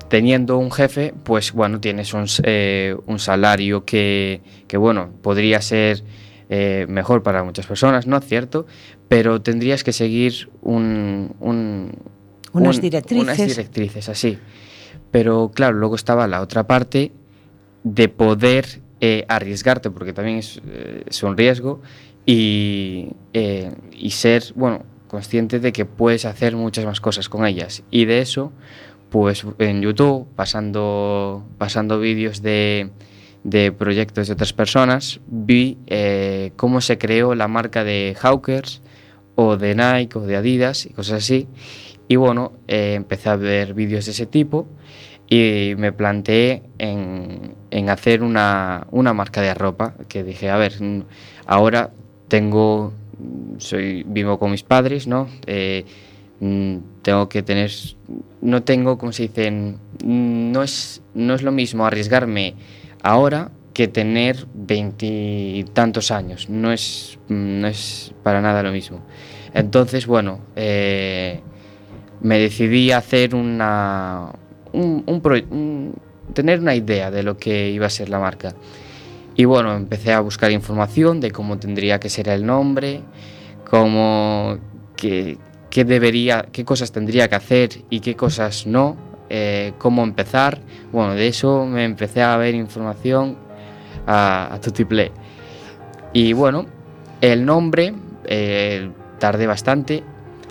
teniendo 0.08 0.58
un 0.58 0.70
jefe, 0.70 1.14
pues 1.24 1.52
bueno, 1.52 1.80
tienes 1.80 2.14
un, 2.14 2.26
eh, 2.42 2.96
un 3.06 3.18
salario 3.18 3.84
que, 3.84 4.40
que, 4.66 4.76
bueno, 4.76 5.10
podría 5.22 5.60
ser 5.60 6.02
eh, 6.48 6.86
mejor 6.88 7.22
para 7.22 7.42
muchas 7.44 7.66
personas, 7.66 8.06
¿no? 8.06 8.20
Cierto, 8.20 8.66
pero 9.08 9.40
tendrías 9.42 9.84
que 9.84 9.92
seguir 9.92 10.50
un, 10.62 11.34
un, 11.40 11.92
unas, 12.52 12.80
directrices. 12.80 13.22
unas 13.24 13.36
directrices, 13.36 14.08
así. 14.08 14.38
Pero 15.10 15.50
claro, 15.54 15.76
luego 15.76 15.94
estaba 15.94 16.26
la 16.26 16.40
otra 16.40 16.66
parte 16.66 17.12
de 17.82 18.08
poder 18.08 18.66
eh, 19.00 19.24
arriesgarte, 19.28 19.90
porque 19.90 20.12
también 20.12 20.38
es, 20.38 20.60
es 21.06 21.22
un 21.22 21.36
riesgo, 21.36 21.80
y, 22.26 23.10
y 23.92 24.10
ser, 24.12 24.44
bueno, 24.54 24.84
consciente 25.08 25.60
de 25.60 25.72
que 25.72 25.84
puedes 25.84 26.24
hacer 26.24 26.56
muchas 26.56 26.84
más 26.84 27.00
cosas 27.00 27.28
con 27.28 27.46
ellas. 27.46 27.82
Y 27.90 28.06
de 28.06 28.20
eso, 28.20 28.50
pues 29.14 29.46
en 29.60 29.80
YouTube, 29.80 30.26
pasando, 30.34 31.46
pasando 31.56 32.00
vídeos 32.00 32.42
de, 32.42 32.90
de 33.44 33.70
proyectos 33.70 34.26
de 34.26 34.32
otras 34.32 34.52
personas, 34.52 35.20
vi 35.28 35.78
eh, 35.86 36.50
cómo 36.56 36.80
se 36.80 36.98
creó 36.98 37.36
la 37.36 37.46
marca 37.46 37.84
de 37.84 38.16
Hawkers 38.20 38.82
o 39.36 39.56
de 39.56 39.76
Nike 39.76 40.18
o 40.18 40.22
de 40.22 40.34
Adidas 40.34 40.86
y 40.86 40.90
cosas 40.94 41.22
así. 41.22 41.46
Y 42.08 42.16
bueno, 42.16 42.54
eh, 42.66 42.94
empecé 42.94 43.28
a 43.28 43.36
ver 43.36 43.72
vídeos 43.72 44.06
de 44.06 44.10
ese 44.10 44.26
tipo 44.26 44.66
y 45.30 45.74
me 45.78 45.92
planteé 45.92 46.64
en, 46.78 47.54
en 47.70 47.90
hacer 47.90 48.20
una, 48.20 48.88
una, 48.90 49.12
marca 49.12 49.42
de 49.42 49.54
ropa 49.54 49.94
que 50.08 50.24
dije, 50.24 50.50
a 50.50 50.56
ver, 50.56 50.72
ahora 51.46 51.92
tengo, 52.26 52.92
soy, 53.58 54.02
vivo 54.08 54.40
con 54.40 54.50
mis 54.50 54.64
padres, 54.64 55.06
¿no? 55.06 55.28
Eh, 55.46 55.84
tengo 56.40 57.28
que 57.28 57.42
tener, 57.42 57.70
no 58.40 58.62
tengo, 58.62 58.98
como 58.98 59.12
se 59.12 59.24
dice, 59.24 59.50
no 60.04 60.62
es, 60.62 61.02
no 61.14 61.34
es 61.34 61.42
lo 61.42 61.52
mismo 61.52 61.86
arriesgarme 61.86 62.54
ahora 63.02 63.50
que 63.72 63.88
tener 63.88 64.46
veintitantos 64.54 66.10
años, 66.10 66.48
no 66.48 66.72
es, 66.72 67.18
no 67.28 67.66
es 67.66 68.12
para 68.22 68.40
nada 68.40 68.62
lo 68.62 68.72
mismo. 68.72 69.00
Entonces, 69.52 70.06
bueno, 70.06 70.40
eh, 70.56 71.40
me 72.20 72.38
decidí 72.38 72.90
a 72.90 72.98
hacer 72.98 73.34
una, 73.34 74.30
un, 74.72 75.04
un, 75.06 75.22
un, 75.50 75.94
tener 76.32 76.60
una 76.60 76.74
idea 76.74 77.10
de 77.10 77.22
lo 77.22 77.36
que 77.36 77.70
iba 77.70 77.86
a 77.86 77.90
ser 77.90 78.08
la 78.08 78.18
marca. 78.18 78.54
Y 79.36 79.44
bueno, 79.44 79.74
empecé 79.74 80.12
a 80.12 80.20
buscar 80.20 80.52
información 80.52 81.20
de 81.20 81.30
cómo 81.30 81.58
tendría 81.58 81.98
que 81.98 82.08
ser 82.08 82.28
el 82.28 82.46
nombre, 82.46 83.00
cómo, 83.68 84.58
que, 84.96 85.38
qué 85.74 85.84
debería, 85.84 86.46
qué 86.52 86.64
cosas 86.64 86.92
tendría 86.92 87.26
que 87.26 87.34
hacer 87.34 87.70
y 87.90 87.98
qué 87.98 88.14
cosas 88.14 88.64
no, 88.64 88.96
eh, 89.28 89.72
cómo 89.76 90.04
empezar. 90.04 90.60
Bueno, 90.92 91.14
de 91.14 91.26
eso 91.26 91.66
me 91.66 91.84
empecé 91.84 92.22
a 92.22 92.36
ver 92.36 92.54
información 92.54 93.36
a, 94.06 94.54
a 94.54 94.60
Tutiplay. 94.60 95.10
Y 96.12 96.32
bueno, 96.32 96.66
el 97.20 97.44
nombre 97.44 97.92
eh, 98.24 98.88
tardé 99.18 99.48
bastante 99.48 100.04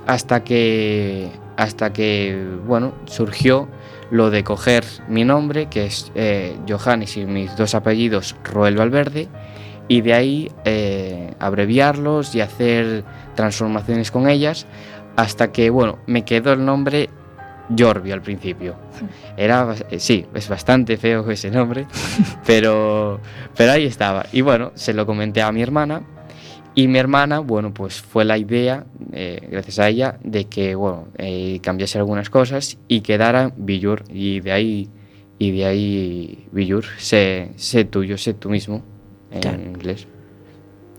hasta 0.06 0.44
que 0.44 1.30
hasta 1.56 1.94
que 1.94 2.46
bueno 2.66 2.94
surgió 3.06 3.70
lo 4.12 4.30
de 4.30 4.44
coger 4.44 4.84
mi 5.08 5.24
nombre 5.24 5.68
que 5.68 5.86
es 5.86 6.12
eh, 6.16 6.58
Johannes 6.68 7.16
y 7.16 7.26
mis 7.26 7.56
dos 7.56 7.76
apellidos 7.76 8.36
Roel 8.44 8.76
Valverde 8.76 9.30
y 9.88 10.02
de 10.02 10.14
ahí 10.14 10.52
abreviarlos 11.40 12.34
y 12.36 12.42
hacer 12.42 13.04
transformaciones 13.36 14.12
con 14.12 14.28
ellas 14.28 14.66
hasta 15.16 15.52
que 15.52 15.70
bueno 15.70 16.00
me 16.08 16.26
quedó 16.26 16.54
el 16.54 16.66
nombre 16.66 17.10
Jorbi 17.78 18.12
al 18.12 18.22
principio 18.22 18.76
era 19.38 19.76
sí 19.98 20.26
es 20.34 20.50
bastante 20.50 20.98
feo 20.98 21.30
ese 21.30 21.50
nombre 21.52 21.86
pero 22.46 23.20
pero 23.56 23.72
ahí 23.72 23.86
estaba 23.86 24.26
y 24.32 24.42
bueno 24.42 24.72
se 24.76 24.94
lo 24.94 25.06
comenté 25.06 25.42
a 25.42 25.52
mi 25.52 25.62
hermana 25.62 26.02
y 26.76 26.88
mi 26.88 26.98
hermana, 26.98 27.38
bueno, 27.38 27.72
pues 27.72 28.02
fue 28.02 28.26
la 28.26 28.36
idea, 28.36 28.86
eh, 29.12 29.48
gracias 29.52 29.78
a 29.78 29.90
ella, 29.90 30.18
de 30.24 30.46
que, 30.46 30.74
bueno, 30.74 31.08
eh, 31.20 31.60
cambiase 31.62 32.00
algunas 32.00 32.32
cosas 32.32 32.80
y 32.88 33.02
quedara 33.02 33.54
Villur. 33.56 34.04
Y 34.10 34.40
de 34.40 34.52
ahí, 34.52 34.90
y 35.38 35.52
de 35.52 35.66
ahí 35.68 36.48
Villur, 36.52 36.84
sé, 36.98 37.52
sé 37.58 37.86
tuyo, 37.86 38.18
sé 38.18 38.34
tú 38.34 38.50
mismo, 38.50 38.82
en 39.30 39.42
Claro. 39.42 39.62
inglés. 39.62 40.08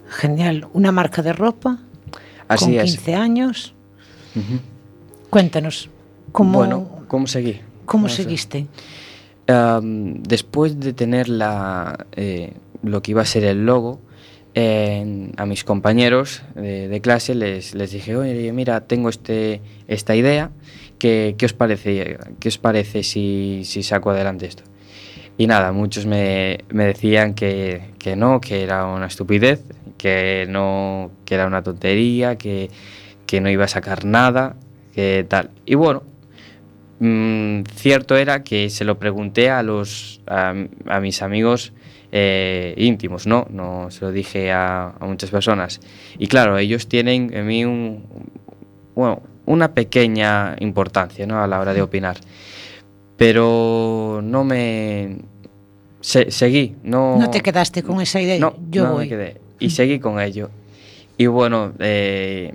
Genial. 0.06 0.68
Una 0.74 0.92
marca 0.92 1.22
de 1.22 1.32
ropa 1.32 1.78
Así 2.46 2.66
con 2.66 2.74
es. 2.74 2.92
15 2.92 3.16
años. 4.34 4.46
Ujú. 4.50 4.60
Cuéntanos, 5.30 5.90
¿cómo, 6.32 6.58
Bueno, 6.58 6.88
¿cómo 7.08 7.26
seguí? 7.26 7.60
cómo 7.86 8.04
No 8.04 8.12
seguiste? 8.12 8.66
Am, 9.46 10.22
después 10.22 10.78
de 10.80 10.92
tener 10.92 11.28
la, 11.28 12.06
eh, 12.16 12.52
lo 12.82 13.02
que 13.02 13.10
iba 13.10 13.22
a 13.22 13.26
ser 13.26 13.44
el 13.44 13.66
logo, 13.66 14.00
eh, 14.54 15.30
a 15.36 15.46
mis 15.46 15.64
compañeros 15.64 16.42
de, 16.54 16.88
de 16.88 17.00
clase 17.00 17.34
les, 17.34 17.74
les 17.74 17.90
dije, 17.90 18.16
oye, 18.16 18.52
mira, 18.52 18.82
tengo 18.82 19.08
este, 19.08 19.60
esta 19.88 20.14
idea, 20.14 20.50
¿qué, 20.98 21.34
qué 21.36 21.46
os 21.46 21.52
parece, 21.52 22.18
qué 22.38 22.48
os 22.48 22.58
parece 22.58 23.02
si, 23.02 23.62
si 23.64 23.82
saco 23.82 24.10
adelante 24.10 24.46
esto? 24.46 24.62
Y 25.36 25.48
nada, 25.48 25.72
muchos 25.72 26.06
me, 26.06 26.58
me 26.68 26.84
decían 26.84 27.34
que, 27.34 27.90
que 27.98 28.14
no, 28.14 28.40
que 28.40 28.62
era 28.62 28.86
una 28.86 29.06
estupidez, 29.06 29.64
que 29.98 30.46
no, 30.48 31.10
que 31.24 31.34
era 31.34 31.48
una 31.48 31.62
tontería, 31.62 32.38
que, 32.38 32.70
que 33.26 33.40
no 33.40 33.50
iba 33.50 33.64
a 33.64 33.68
sacar 33.68 34.04
nada, 34.04 34.56
que 34.94 35.24
tal. 35.28 35.50
Y 35.66 35.74
bueno, 35.74 36.02
mm, 37.00 37.62
cierto 37.74 38.16
era 38.16 38.44
que 38.44 38.70
se 38.70 38.84
lo 38.84 38.98
pregunté 38.98 39.50
a 39.50 39.62
los 39.62 40.20
a, 40.26 40.54
a 40.86 41.00
mis 41.00 41.22
amigos 41.22 41.72
eh, 42.12 42.74
íntimos, 42.76 43.26
¿no? 43.26 43.46
No 43.50 43.90
se 43.90 44.04
lo 44.04 44.12
dije 44.12 44.52
a, 44.52 44.94
a 45.00 45.06
muchas 45.06 45.30
personas. 45.30 45.80
Y 46.18 46.28
claro, 46.28 46.56
ellos 46.58 46.86
tienen 46.88 47.32
en 47.34 47.46
mí 47.46 47.64
un, 47.64 48.04
bueno, 48.94 49.20
una 49.46 49.74
pequeña 49.74 50.54
importancia, 50.60 51.26
¿no? 51.26 51.42
A 51.42 51.46
la 51.46 51.58
hora 51.60 51.74
de 51.74 51.82
opinar. 51.82 52.16
Pero 53.16 54.20
no 54.22 54.44
me 54.44 55.18
se- 56.00 56.30
seguí, 56.30 56.76
no 56.82 57.16
No 57.18 57.30
te 57.30 57.40
quedaste 57.40 57.82
con 57.82 58.00
esa 58.00 58.20
idea. 58.20 58.38
no, 58.38 58.54
Yo 58.70 58.82
no 58.82 58.88
me 58.90 58.94
voy. 58.96 59.08
quedé. 59.08 59.40
Y 59.60 59.70
seguí 59.70 59.98
con 60.00 60.20
ello. 60.20 60.50
Y 61.16 61.26
bueno, 61.26 61.72
eh, 61.78 62.52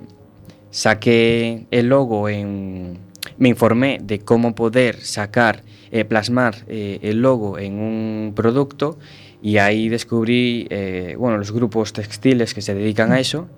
saqué 0.70 1.66
el 1.70 1.88
logo 1.88 2.28
en... 2.28 2.98
Me 3.36 3.48
informé 3.48 3.98
de 4.02 4.20
cómo 4.20 4.54
poder 4.54 5.00
sacar, 5.00 5.62
eh, 5.90 6.04
plasmar 6.04 6.56
eh, 6.68 6.98
el 7.02 7.20
logo 7.20 7.58
en 7.58 7.78
un 7.78 8.32
producto 8.34 8.98
y 9.42 9.58
ahí 9.58 9.88
descubrí, 9.88 10.66
eh, 10.70 11.16
bueno, 11.18 11.36
los 11.38 11.52
grupos 11.52 11.92
textiles 11.92 12.54
que 12.54 12.62
se 12.62 12.74
dedican 12.74 13.12
a 13.12 13.20
eso. 13.20 13.48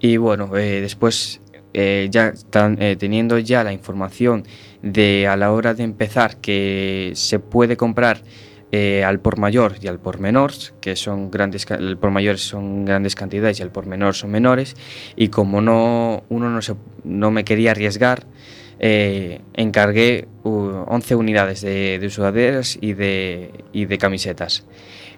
Y 0.00 0.16
bueno, 0.16 0.48
después 0.48 1.40
ya 1.74 2.32
tan- 2.50 2.76
teniendo 2.98 3.38
ya 3.38 3.62
la 3.64 3.72
información 3.72 4.44
de 4.82 5.26
a 5.28 5.36
la 5.36 5.52
hora 5.52 5.74
de 5.74 5.82
empezar 5.82 6.36
que 6.36 7.12
se 7.14 7.38
puede 7.40 7.76
comprar 7.76 8.22
eh, 8.72 9.04
al 9.04 9.20
por 9.20 9.38
mayor 9.38 9.76
y 9.80 9.88
al 9.88 9.98
por 9.98 10.20
menor, 10.20 10.52
que 10.80 10.96
son 10.96 11.30
grandes, 11.30 11.66
el 11.70 11.96
por 11.96 12.10
mayor 12.10 12.38
son 12.38 12.84
grandes 12.84 13.14
cantidades 13.14 13.60
y 13.60 13.62
el 13.62 13.70
por 13.70 13.86
menor 13.86 14.14
son 14.14 14.30
menores, 14.30 14.76
y 15.16 15.28
como 15.28 15.60
no 15.60 16.24
uno 16.28 16.50
no, 16.50 16.62
se, 16.62 16.74
no 17.04 17.30
me 17.30 17.44
quería 17.44 17.70
arriesgar, 17.70 18.26
eh, 18.80 19.40
encargué 19.54 20.28
uh, 20.44 20.84
11 20.86 21.14
unidades 21.16 21.62
de, 21.62 21.98
de 21.98 22.10
sudaderas 22.10 22.78
y 22.80 22.92
de, 22.92 23.64
y 23.72 23.86
de 23.86 23.98
camisetas. 23.98 24.66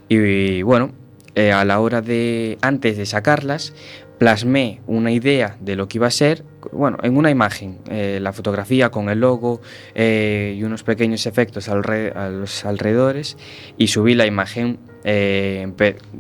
Y, 0.09 0.63
bueno, 0.63 0.93
eh, 1.35 1.53
a 1.53 1.65
la 1.65 1.79
hora 1.81 2.03
de, 2.03 2.59
antes 2.63 2.97
de 2.97 3.07
sacarlas, 3.07 3.75
plasmé 4.19 4.81
una 4.87 5.13
idea 5.13 5.57
de 5.61 5.77
lo 5.77 5.89
que 5.89 5.99
iba 5.99 6.09
a 6.09 6.11
ser, 6.11 6.45
bueno, 6.73 6.99
en 7.03 7.17
una 7.17 7.31
imagen, 7.31 7.79
eh, 7.91 8.19
la 8.21 8.33
fotografía 8.33 8.91
con 8.91 9.09
el 9.09 9.21
logo 9.21 9.61
eh, 9.95 10.55
y 10.59 10.63
unos 10.65 10.83
pequeños 10.83 11.27
efectos 11.27 11.69
alre- 11.69 12.15
a 12.15 12.29
los 12.29 12.65
alrededores 12.65 13.37
y 13.79 13.89
subí 13.89 14.15
la 14.15 14.27
imagen. 14.27 14.79
eh, 15.05 15.67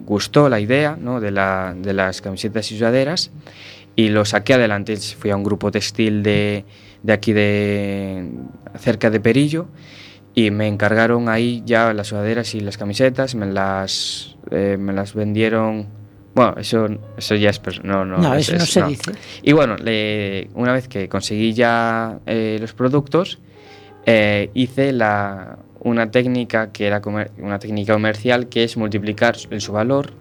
gustó 0.06 0.48
la 0.48 0.58
idea 0.58 0.96
¿no? 0.98 1.20
de, 1.20 1.30
la- 1.30 1.74
de 1.76 1.92
las 1.92 2.22
camisetas 2.22 2.72
y 2.72 2.78
sudaderas 2.78 3.30
y 3.96 4.08
lo 4.08 4.24
saqué 4.24 4.54
adelante. 4.54 4.96
Fui 4.96 5.30
a 5.30 5.36
un 5.36 5.44
grupo 5.44 5.70
textil 5.70 6.22
de, 6.22 6.64
de 7.02 7.12
aquí 7.12 7.32
de 7.34 8.30
cerca 8.78 9.10
de 9.10 9.20
Perillo 9.20 9.66
y 10.34 10.50
me 10.50 10.66
encargaron 10.68 11.28
ahí 11.28 11.62
ya 11.66 11.92
las 11.92 12.06
sudaderas 12.06 12.54
y 12.54 12.60
las 12.60 12.78
camisetas, 12.78 13.34
me 13.34 13.46
las, 13.46 14.36
eh, 14.50 14.76
me 14.78 14.92
las 14.94 15.12
vendieron. 15.12 15.99
Bueno, 16.34 16.54
eso, 16.58 16.86
eso 17.16 17.34
ya 17.34 17.50
es. 17.50 17.60
No, 17.82 18.04
no, 18.04 18.18
No, 18.18 18.34
es- 18.34 18.48
eso 18.48 18.58
no 18.58 18.66
se 18.66 18.82
dice. 18.84 19.12
y 19.42 19.52
bueno, 19.52 19.76
le- 19.76 20.48
una 20.54 20.72
vez 20.72 20.86
que 20.88 21.08
conseguí 21.08 21.52
ya 21.52 22.18
eh, 22.26 22.56
los 22.60 22.72
productos, 22.72 23.38
eh, 24.06 24.50
hice 24.54 24.92
la, 24.92 25.58
una 25.80 26.10
técnica 26.10 26.70
que 26.72 26.86
era 26.86 27.00
comer- 27.00 27.32
una 27.38 27.58
técnica 27.58 27.92
comercial 27.94 28.48
que 28.48 28.64
es 28.64 28.76
multiplicar 28.76 29.36
en 29.50 29.60
su 29.60 29.72
valor, 29.72 30.12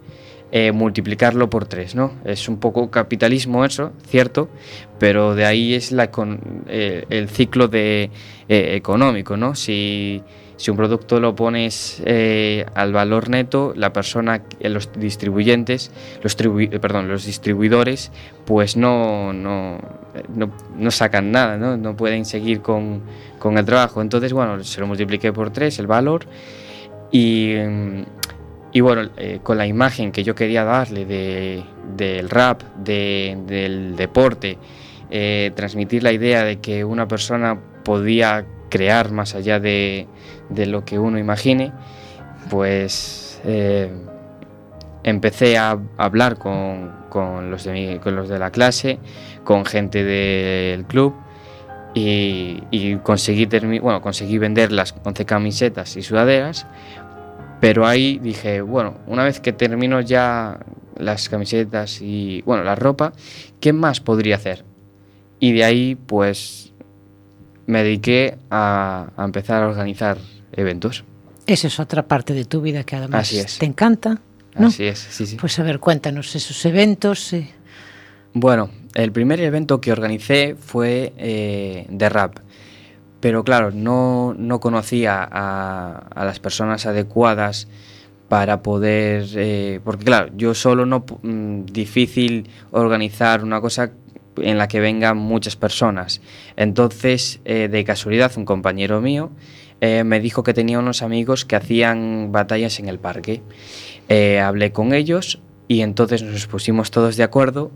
eh, 0.52 0.72
multiplicarlo 0.72 1.48
por 1.50 1.68
tres, 1.68 1.94
¿no? 1.94 2.12
Es 2.26 2.50
un 2.50 2.58
poco 2.60 2.90
capitalismo 2.90 3.64
eso, 3.66 3.92
cierto, 4.08 4.50
pero 4.98 5.36
de 5.36 5.46
ahí 5.46 5.76
es 5.76 5.92
la 5.92 6.12
econ- 6.12 6.40
eh, 6.68 7.06
el 7.12 7.30
ciclo 7.30 7.68
de, 7.68 8.10
económico, 8.48 9.38
¿no? 9.38 9.54
Si, 9.54 10.24
si 10.60 10.72
un 10.72 10.76
producto 10.76 11.22
lo 11.22 11.36
pones 11.36 12.02
eh, 12.06 12.66
al 12.76 12.92
valor 12.92 13.30
neto, 13.30 13.72
la 13.78 13.94
persona, 13.94 14.42
eh, 14.60 14.68
los 14.68 14.92
distribuyentes, 14.92 15.90
los, 16.22 16.36
eh, 16.38 16.80
perdón, 16.82 17.08
los 17.08 17.26
distribuidores, 17.26 18.12
pues 18.46 18.76
no, 18.76 19.32
no, 19.32 19.80
no, 20.36 20.52
no 20.78 20.92
sacan 20.92 21.32
nada, 21.32 21.56
¿no? 21.56 21.78
no 21.78 21.96
pueden 21.96 22.26
seguir 22.26 22.60
con, 22.60 23.04
con 23.40 23.58
el 23.58 23.64
trabajo. 23.64 24.02
Entonces, 24.02 24.34
bueno, 24.34 24.62
se 24.66 24.82
lo 24.82 24.88
multipliqué 24.88 25.32
por 25.32 25.50
tres 25.52 25.80
el 25.80 25.88
valor 25.88 26.26
y, 27.10 27.54
mm, 27.56 28.04
y 28.74 28.82
bueno, 28.82 29.10
con 29.42 29.58
la 29.58 29.66
imagen 29.66 30.12
que 30.12 30.26
yo 30.26 30.36
quería 30.36 30.66
darle 30.66 31.06
de, 31.06 31.64
del 31.96 32.30
rap, 32.30 32.64
de- 32.84 33.38
del 33.48 33.96
deporte, 33.96 34.58
transmitir 35.56 36.04
la 36.04 36.12
idea 36.12 36.44
de 36.44 36.60
que 36.60 36.84
una 36.84 37.08
persona 37.08 37.58
podía 37.86 38.46
crear 38.70 39.12
más 39.12 39.36
allá 39.36 39.60
de, 39.60 40.08
lo 40.50 40.86
que 40.86 41.00
uno 41.00 41.18
imagine, 41.20 41.72
pues 42.50 43.42
eh, 43.46 43.92
empecé 45.04 45.58
a 45.58 45.80
hablar 45.98 46.38
con, 46.38 47.50
los 47.50 47.64
de 47.64 48.40
la 48.40 48.52
clase, 48.52 49.00
con 49.44 49.66
gente 49.66 50.04
del 50.04 50.86
club 50.86 51.16
y, 51.94 52.64
y 52.72 52.96
conseguí, 52.98 53.48
bueno, 53.80 54.02
conseguí 54.02 54.38
vender 54.38 54.72
las 54.72 54.96
11 55.04 55.26
camisetas 55.26 55.98
y 55.98 56.04
sudaderas, 56.04 56.68
pero 57.60 57.86
ahí 57.86 58.20
dije, 58.20 58.62
bueno, 58.62 58.98
una 59.08 59.24
vez 59.24 59.40
que 59.40 59.52
termino 59.52 60.00
ya 60.02 60.60
las 61.00 61.30
camisetas 61.30 62.02
y, 62.02 62.42
bueno, 62.44 62.64
la 62.64 62.76
ropa, 62.76 63.14
¿qué 63.60 63.74
más 63.74 64.00
podría 64.00 64.36
hacer? 64.36 64.66
Y 65.40 65.54
de 65.54 65.64
ahí, 65.64 65.96
pues, 65.96 66.69
me 67.70 67.84
dediqué 67.84 68.38
a, 68.50 69.12
a 69.16 69.24
empezar 69.26 69.62
a 69.64 69.68
organizar 69.68 70.18
eventos. 70.54 71.04
Esa 71.46 71.68
es 71.68 71.80
otra 71.80 72.08
parte 72.08 72.34
de 72.34 72.46
tu 72.46 72.62
vida 72.62 72.84
que 72.84 72.96
además 72.96 73.22
Así 73.28 73.38
es. 73.40 73.58
te 73.60 73.66
encanta. 73.66 74.20
¿no? 74.58 74.68
Así 74.68 74.84
es, 74.86 75.00
sí, 75.00 75.26
sí. 75.26 75.36
Pues 75.40 75.58
a 75.60 75.64
ver, 75.64 75.80
cuéntanos 75.80 76.36
esos 76.36 76.66
eventos. 76.66 77.34
eh, 77.34 77.50
Bueno, 78.34 78.70
el 78.96 79.12
primer 79.12 79.40
evento 79.42 79.80
que 79.80 79.92
organicé 79.92 80.56
fue 80.60 81.14
eh, 81.18 81.86
de 81.90 82.10
rap, 82.10 82.38
pero 83.20 83.44
claro, 83.44 83.72
no, 83.72 84.34
no 84.38 84.60
conocía 84.60 85.24
a, 85.32 85.98
a 86.14 86.26
las 86.26 86.40
personas 86.40 86.86
adecuadas 86.86 87.68
para 88.30 88.62
poder, 88.62 89.26
eh, 89.36 89.80
porque 89.84 90.06
claro, 90.06 90.32
yo 90.36 90.54
solo 90.54 90.86
no, 90.86 91.04
mm, 91.24 91.66
difícil 91.66 92.50
organizar 92.72 93.44
una 93.44 93.60
cosa 93.62 93.92
en 94.38 94.58
la 94.58 94.68
que 94.68 94.80
vengan 94.80 95.18
muchas 95.18 95.56
personas. 95.56 96.22
Entonces, 96.56 97.40
eh, 97.46 97.68
de 97.70 97.84
casualidad, 97.84 98.32
un 98.38 98.46
compañero 98.46 99.02
mío 99.02 99.32
eh, 99.82 100.04
me 100.04 100.20
dijo 100.20 100.44
que 100.44 100.54
tenía 100.54 100.80
unos 100.80 101.02
amigos 101.02 101.46
que 101.46 101.56
hacían 101.56 102.32
batallas 102.32 102.80
en 102.80 102.90
el 102.90 103.00
parque. 103.00 103.42
Eh, 104.08 104.40
hablé 104.40 104.72
con 104.72 104.94
ellos 104.94 105.42
y 105.68 105.82
entonces 105.82 106.24
nos 106.24 106.48
pusimos 106.48 106.92
todos 106.92 107.16
de 107.16 107.24
acuerdo 107.24 107.72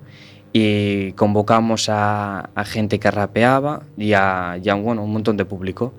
y 0.51 1.14
convocamos 1.14 1.88
a, 1.89 2.49
gente 2.66 2.99
que 2.99 3.10
rapeaba 3.10 3.84
y 3.97 4.14
a, 4.14 4.60
y 4.62 4.70
a, 4.70 4.76
un 4.76 5.12
montón 5.12 5.38
de 5.38 5.45
público. 5.45 5.93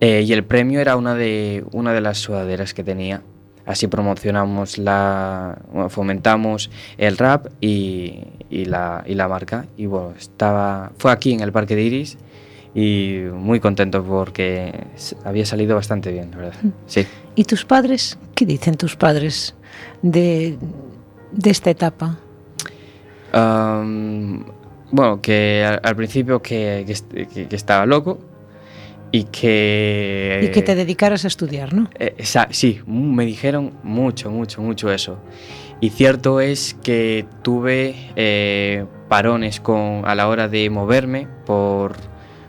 Y 0.00 0.32
el 0.32 0.44
premio 0.44 0.80
era 0.80 0.96
una 0.96 1.14
de, 1.14 1.64
una 1.70 1.92
de 1.92 2.00
las 2.00 2.18
sudaderas 2.18 2.74
que 2.74 2.82
tenía. 2.82 3.22
Así 3.64 3.86
promocionamos 3.86 4.78
la, 4.78 5.58
bueno, 5.72 5.88
fomentamos 5.88 6.70
el 6.98 7.16
rap 7.16 7.46
y, 7.60 8.24
y, 8.50 8.64
la, 8.64 9.04
y 9.06 9.14
la 9.14 9.28
marca. 9.28 9.66
Y 9.76 9.86
bueno, 9.86 10.14
estaba, 10.18 10.92
fue 10.98 11.12
aquí 11.12 11.32
en 11.32 11.40
el 11.40 11.52
Parque 11.52 11.76
de 11.76 11.82
Iris 11.82 12.18
y 12.74 13.20
muy 13.32 13.60
contento 13.60 14.02
porque 14.02 14.72
había 15.24 15.46
salido 15.46 15.76
bastante 15.76 16.10
bien, 16.10 16.30
la 16.32 16.36
verdad. 16.38 16.60
Sí. 16.86 17.06
¿Y 17.34 17.44
tus 17.44 17.64
padres? 17.64 18.18
¿Qué 18.34 18.46
dicen 18.46 18.76
tus 18.76 18.96
padres 18.96 19.54
de, 20.02 20.58
de 21.30 21.50
esta 21.50 21.70
etapa? 21.70 22.18
Um, 23.32 24.44
bueno, 24.90 25.20
que 25.22 25.64
al, 25.66 25.80
al 25.82 25.96
principio 25.96 26.42
que, 26.42 26.84
que, 26.86 27.46
que, 27.48 27.56
estaba 27.56 27.86
loco 27.86 28.18
y 29.12 29.24
que... 29.24 30.40
Y 30.42 30.48
que 30.48 30.62
te 30.62 30.74
dedicaras 30.74 31.24
a 31.24 31.28
estudiar, 31.28 31.72
¿no? 31.74 31.90
Eh, 31.98 32.14
esa, 32.18 32.48
sí, 32.50 32.80
me 32.86 33.24
dijeron 33.24 33.74
mucho, 33.82 34.30
mucho, 34.30 34.62
mucho 34.62 34.90
eso. 34.90 35.18
Y 35.80 35.90
cierto 35.90 36.40
es 36.40 36.76
que 36.82 37.26
tuve 37.42 37.94
eh, 38.16 38.86
parones 39.08 39.60
con, 39.60 40.02
a 40.06 40.14
la 40.14 40.28
hora 40.28 40.48
de 40.48 40.70
moverme 40.70 41.28
por, 41.44 41.96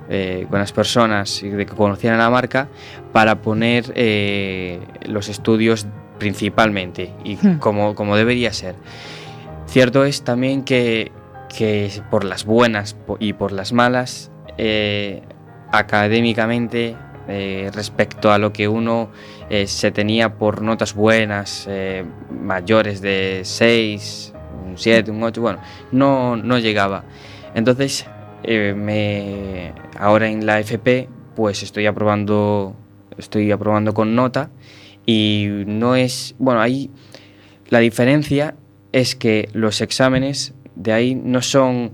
eh, 0.10 0.48
con 0.50 0.60
las 0.60 0.72
personas 0.72 1.42
de 1.42 1.66
que 1.66 1.74
conocían 1.76 2.18
la 2.18 2.30
marca 2.30 2.70
para 3.12 3.42
poner 3.42 3.92
eh, 3.96 4.80
los 5.06 5.30
estudios 5.30 5.86
principalmente 6.20 7.12
y 7.24 7.36
Hmm. 7.36 7.58
como, 7.58 7.96
como 7.96 8.16
debería 8.16 8.54
ser. 8.54 8.76
Cierto 9.68 10.06
es 10.06 10.24
también 10.24 10.64
que, 10.64 11.12
que 11.58 11.92
por 12.12 12.24
las 12.24 12.46
buenas 12.46 12.96
y 13.20 13.34
por 13.34 13.52
las 13.52 13.74
malas, 13.74 14.32
eh, 14.58 15.24
académicamente, 15.74 16.96
eh, 17.28 17.72
respecto 17.74 18.32
a 18.32 18.38
lo 18.38 18.54
que 18.54 18.68
uno 18.68 19.10
eh, 19.50 19.66
se 19.66 19.92
tenía 19.92 20.36
por 20.36 20.62
notas 20.62 20.94
buenas, 20.94 21.66
eh, 21.68 22.06
mayores 22.30 23.02
de 23.02 23.42
6, 23.44 24.34
un 24.68 24.78
7, 24.78 25.10
un 25.10 25.24
8, 25.24 25.42
bueno, 25.42 25.60
no, 25.92 26.38
no 26.38 26.60
llegaba. 26.60 27.04
Entonces, 27.56 28.06
me, 28.46 29.74
ahora 29.98 30.30
en 30.30 30.46
la 30.46 30.60
FP, 30.60 31.10
pues 31.36 31.64
estoy 31.64 31.88
aprobando, 31.88 32.76
estoy 33.18 33.52
aprobando 33.52 33.96
con 33.96 34.16
nota 34.16 34.52
y 35.08 35.48
no 35.66 35.96
es, 35.96 36.36
bueno, 36.38 36.62
ahí 36.62 36.92
la 37.70 37.80
diferencia 37.80 38.56
es 38.92 39.16
que 39.16 39.50
los 39.54 39.82
exámenes 39.82 40.54
de 40.76 40.94
ahí 40.94 41.16
no 41.16 41.42
son 41.42 41.94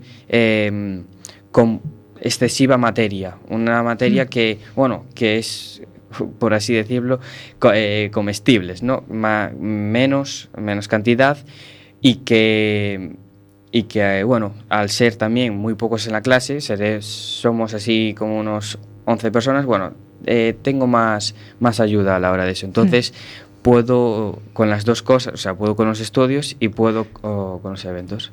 con 1.51 1.81
excesiva 2.21 2.77
materia, 2.77 3.37
una 3.49 3.81
materia 3.83 4.25
que, 4.27 4.59
bueno, 4.75 5.05
que 5.15 5.37
es, 5.37 5.81
por 6.39 6.53
así 6.53 6.73
decirlo, 6.73 7.19
eh, 7.73 8.09
comestibles, 8.13 8.83
¿no? 8.83 9.03
Ma- 9.09 9.51
menos, 9.59 10.49
menos 10.57 10.87
cantidad 10.87 11.37
y 12.01 12.15
que, 12.15 13.15
y 13.71 13.83
que, 13.83 14.19
eh, 14.19 14.23
bueno, 14.23 14.53
al 14.69 14.89
ser 14.89 15.15
también 15.15 15.55
muy 15.57 15.75
pocos 15.75 16.07
en 16.07 16.13
la 16.13 16.21
clase, 16.21 16.57
seré- 16.61 17.01
somos 17.01 17.73
así 17.73 18.15
como 18.17 18.39
unos 18.39 18.79
11 19.05 19.31
personas, 19.31 19.65
bueno, 19.65 19.93
eh, 20.25 20.55
tengo 20.61 20.87
más, 20.87 21.35
más 21.59 21.79
ayuda 21.79 22.15
a 22.17 22.19
la 22.19 22.31
hora 22.31 22.45
de 22.45 22.51
eso. 22.51 22.65
Entonces, 22.65 23.13
puedo 23.61 24.39
con 24.53 24.69
las 24.69 24.85
dos 24.85 25.01
cosas, 25.03 25.33
o 25.33 25.37
sea, 25.37 25.53
puedo 25.55 25.75
con 25.75 25.87
los 25.87 25.99
estudios 25.99 26.55
y 26.59 26.69
puedo 26.69 27.07
oh, 27.21 27.59
con 27.61 27.71
los 27.71 27.85
eventos. 27.85 28.31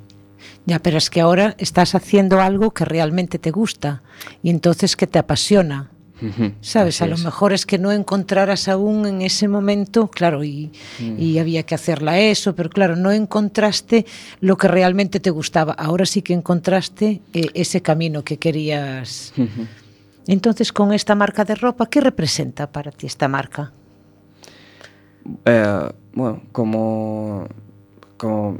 Ya, 0.67 0.81
pero 0.81 0.99
es 0.99 1.11
que 1.11 1.21
ahora 1.21 1.55
estás 1.59 1.95
haciendo 1.95 2.41
algo 2.41 2.73
que 2.73 2.85
realmente 2.85 3.39
te 3.39 3.51
gusta 3.53 4.03
y 4.43 4.51
entonces 4.51 4.97
que 4.97 5.07
te 5.07 5.19
apasiona. 5.19 5.91
¿Sabes? 6.63 6.97
así 6.97 7.05
A 7.05 7.09
lo 7.09 7.15
es. 7.17 7.25
mejor 7.25 7.53
es 7.53 7.67
que 7.67 7.77
no 7.79 7.93
encontraras 7.93 8.69
aún 8.69 9.05
en 9.07 9.21
ese 9.21 9.49
momento, 9.49 10.09
claro, 10.11 10.43
y, 10.45 10.73
Mm. 10.99 11.21
y 11.21 11.39
había 11.39 11.63
que 11.65 11.75
hacerla 11.75 12.19
eso, 12.19 12.55
pero 12.57 12.71
claro, 12.71 12.97
no 12.97 13.13
encontraste 13.13 14.07
lo 14.41 14.57
que 14.57 14.67
realmente 14.67 15.21
te 15.21 15.29
gustaba. 15.31 15.75
Ahora 15.75 16.07
sí 16.07 16.23
que 16.23 16.33
encontraste 16.33 17.21
eh, 17.35 17.49
ese 17.53 17.83
camino 17.83 18.25
que 18.25 18.39
querías. 18.39 19.35
Entonces, 20.27 20.73
con 20.73 20.95
esta 20.95 21.15
marca 21.15 21.45
de 21.45 21.55
ropa, 21.55 21.87
¿qué 21.91 22.01
representa 22.01 22.73
para 22.73 22.91
ti 22.93 23.07
esta 23.07 23.29
marca? 23.29 23.73
Eh, 25.45 25.91
bueno, 26.15 26.43
como, 26.51 27.47
como 28.17 28.57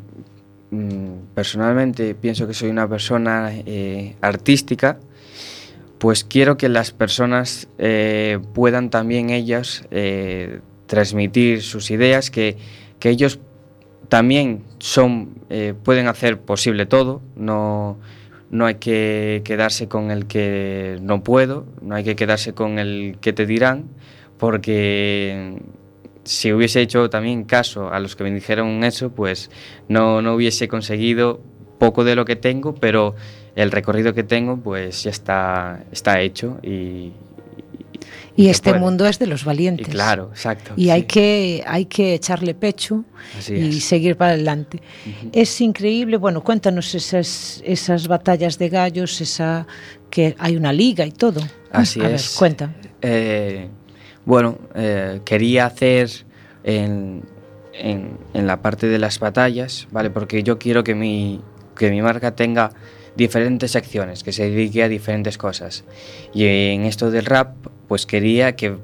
personalmente 1.35 2.15
pienso 2.15 2.47
que 2.47 2.55
soy 2.55 2.71
una 2.71 2.89
persona 2.89 3.51
eh, 3.53 4.17
artística, 4.21 4.99
pues 5.99 6.25
quiero 6.25 6.57
que 6.57 6.69
las 6.69 6.91
personas 6.91 7.69
eh, 7.79 8.39
puedan 8.55 8.91
también 8.91 9.31
ellas 9.31 9.85
eh, 9.91 10.61
transmitir 10.87 11.63
sus 11.63 11.91
ideas, 11.91 12.31
que, 12.31 12.57
que 12.99 13.11
ellos 13.11 13.41
también 14.09 14.63
son, 14.79 15.35
pueden 15.83 16.07
hacer 16.07 16.39
posible 16.39 16.87
todo, 16.87 17.21
no, 17.35 17.99
no 18.51 18.67
hay 18.67 18.77
que 18.77 19.43
quedarse 19.45 19.89
con 19.89 20.11
el 20.11 20.27
que 20.27 20.99
no 21.03 21.25
puedo, 21.25 21.67
no 21.83 21.97
hay 21.97 22.05
que 22.05 22.15
quedarse 22.15 22.53
con 22.53 22.79
el 22.79 23.19
que 23.21 23.33
te 23.33 23.47
dirán, 23.47 23.87
porque 24.39 25.59
si 26.27 26.53
hubiese 26.53 26.83
hecho 26.83 27.09
también 27.09 27.45
caso 27.45 27.91
a 27.91 27.99
los 28.01 28.15
que 28.17 28.25
me 28.25 28.31
dijeron 28.31 28.85
eso, 28.85 29.11
pues 29.11 29.51
no, 29.89 30.21
no 30.21 30.35
hubiese 30.35 30.69
conseguido 30.69 31.41
poco 31.79 32.05
de 32.05 32.15
lo 32.15 32.25
que 32.27 32.37
tengo, 32.37 32.75
pero 32.75 33.15
el 33.55 33.71
recorrido 33.71 34.13
que 34.13 34.23
tengo 34.23 34.59
pues 34.59 35.03
ya 35.05 35.11
está, 35.11 35.85
está 35.91 36.21
hecho 36.21 36.59
y... 36.63 37.13
Y 38.39 38.49
este 38.49 38.69
puede. 38.71 38.81
mundo 38.83 39.07
es 39.07 39.19
de 39.19 39.27
los 39.27 39.43
Y 39.43 39.45
valientes. 39.47 39.89
claro, 39.89 40.29
exacto. 40.31 40.75
Y 40.77 40.91
hay, 40.91 41.03
sí, 41.03 41.07
que, 41.07 41.65
hay 41.67 41.87
que 41.87 42.13
echarle 42.15 42.53
pecho 42.55 43.05
así 43.39 43.55
y 43.55 43.79
es. 43.79 43.85
seguir 43.85 44.17
para 44.17 44.33
adelante. 44.33 44.83
Ujú. 45.07 45.31
Es 45.33 45.59
increíble, 45.63 46.19
bueno, 46.19 46.45
cuéntanos 46.45 46.95
esas, 46.95 47.63
esas 47.65 48.09
batallas 48.09 48.59
de 48.59 48.69
gallos, 48.69 49.23
esa 49.23 49.67
que 50.11 50.35
hay 50.39 50.55
una 50.57 50.71
liga 50.75 51.07
y 51.07 51.13
todo. 51.13 51.41
Así 51.73 51.99
A 52.01 52.05
ver, 52.05 52.15
es. 52.17 52.35
cuenta. 52.37 52.75
Eh, 53.01 53.69
bueno, 54.27 54.59
eh, 54.75 55.21
quería 55.25 55.67
hacer 55.67 56.11
en, 56.65 57.23
la 58.35 58.61
parte 58.61 58.89
de 58.89 58.99
las 58.99 59.21
batallas, 59.21 59.87
¿vale? 59.93 60.11
Porque 60.11 60.43
yo 60.43 60.59
quiero 60.59 60.85
que 60.85 60.95
mi, 60.95 61.41
que 61.77 61.91
mi 61.91 62.03
marca 62.03 62.35
tenga 62.35 62.73
diferentes 63.17 63.71
secciones, 63.71 64.25
que 64.25 64.33
se 64.33 64.51
dedique 64.51 64.83
a 64.83 64.89
diferentes 64.89 65.39
cosas. 65.39 65.85
Y 66.35 66.45
en 66.45 66.85
esto 66.85 67.11
del 67.11 67.25
rap, 67.25 67.55
pues 67.87 68.05
quería 68.05 68.57
que 68.57 68.77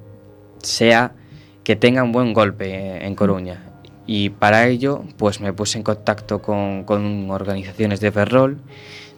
sea, 0.63 1.13
que 1.65 1.75
tenga 1.75 2.05
un 2.05 2.13
buen 2.13 2.33
golpe 2.33 3.05
en 3.05 3.15
Coruña. 3.17 3.65
Y 4.07 4.31
para 4.31 4.69
ello, 4.69 5.05
pues 5.17 5.41
me 5.41 5.53
puse 5.53 5.77
en 5.77 5.85
contacto 5.85 6.41
con, 6.41 6.85
con 6.85 7.31
organizaciones 7.31 8.01
de 8.01 8.13
Ferrol, 8.13 8.59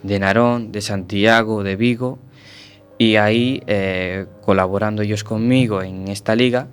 de 0.02 0.18
Narón, 0.18 0.72
de 0.72 0.80
Santiago, 0.80 1.62
de 1.62 1.76
Vigo, 1.76 2.18
y 2.98 3.16
ahí, 3.16 3.62
eh, 3.66 4.26
colaborando 4.42 5.02
ellos 5.02 5.24
conmigo 5.24 5.82
en 5.82 6.08
esta 6.08 6.34
liga, 6.36 6.68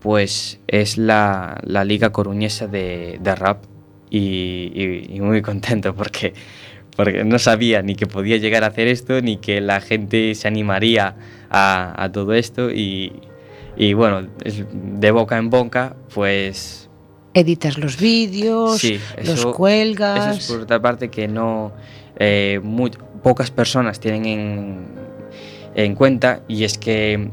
pues 0.00 0.60
es 0.66 0.98
la, 0.98 1.60
la 1.64 1.84
liga 1.84 2.10
coruñesa 2.10 2.66
de, 2.66 3.18
de 3.20 3.34
rap. 3.34 3.64
Y, 4.10 4.72
y- 4.74 5.16
y 5.16 5.20
muy 5.20 5.40
contento 5.40 5.94
porque, 5.94 6.34
porque 6.96 7.24
no 7.24 7.38
sabía 7.38 7.80
ni 7.82 7.94
que 7.94 8.06
podía 8.06 8.36
llegar 8.36 8.64
a 8.64 8.66
hacer 8.66 8.88
esto, 8.88 9.20
ni 9.22 9.38
que 9.38 9.60
la 9.60 9.80
gente 9.80 10.34
se 10.34 10.48
animaría 10.48 11.14
a, 11.50 11.94
a 12.02 12.12
todo 12.12 12.34
esto. 12.34 12.70
Y, 12.70 13.12
y 13.76 13.94
bueno, 13.94 14.28
de 14.44 15.10
boca 15.12 15.38
en 15.38 15.48
boca, 15.50 15.96
pues 16.12 16.90
Editas 17.34 17.78
los 17.78 17.98
vídeos, 17.98 18.78
Sí, 18.78 19.00
los 19.24 19.46
cuelgas. 19.46 20.36
Eso 20.36 20.38
es 20.40 20.46
por 20.48 20.60
otra 20.64 20.82
parte 20.82 21.08
que 21.08 21.26
no 21.28 21.72
eh, 22.18 22.60
muy, 22.62 22.90
pocas 23.22 23.50
personas 23.50 23.98
tienen 24.00 24.26
en, 24.26 24.86
en 25.74 25.94
cuenta 25.94 26.40
y 26.48 26.64
es 26.64 26.78
que 26.78 27.30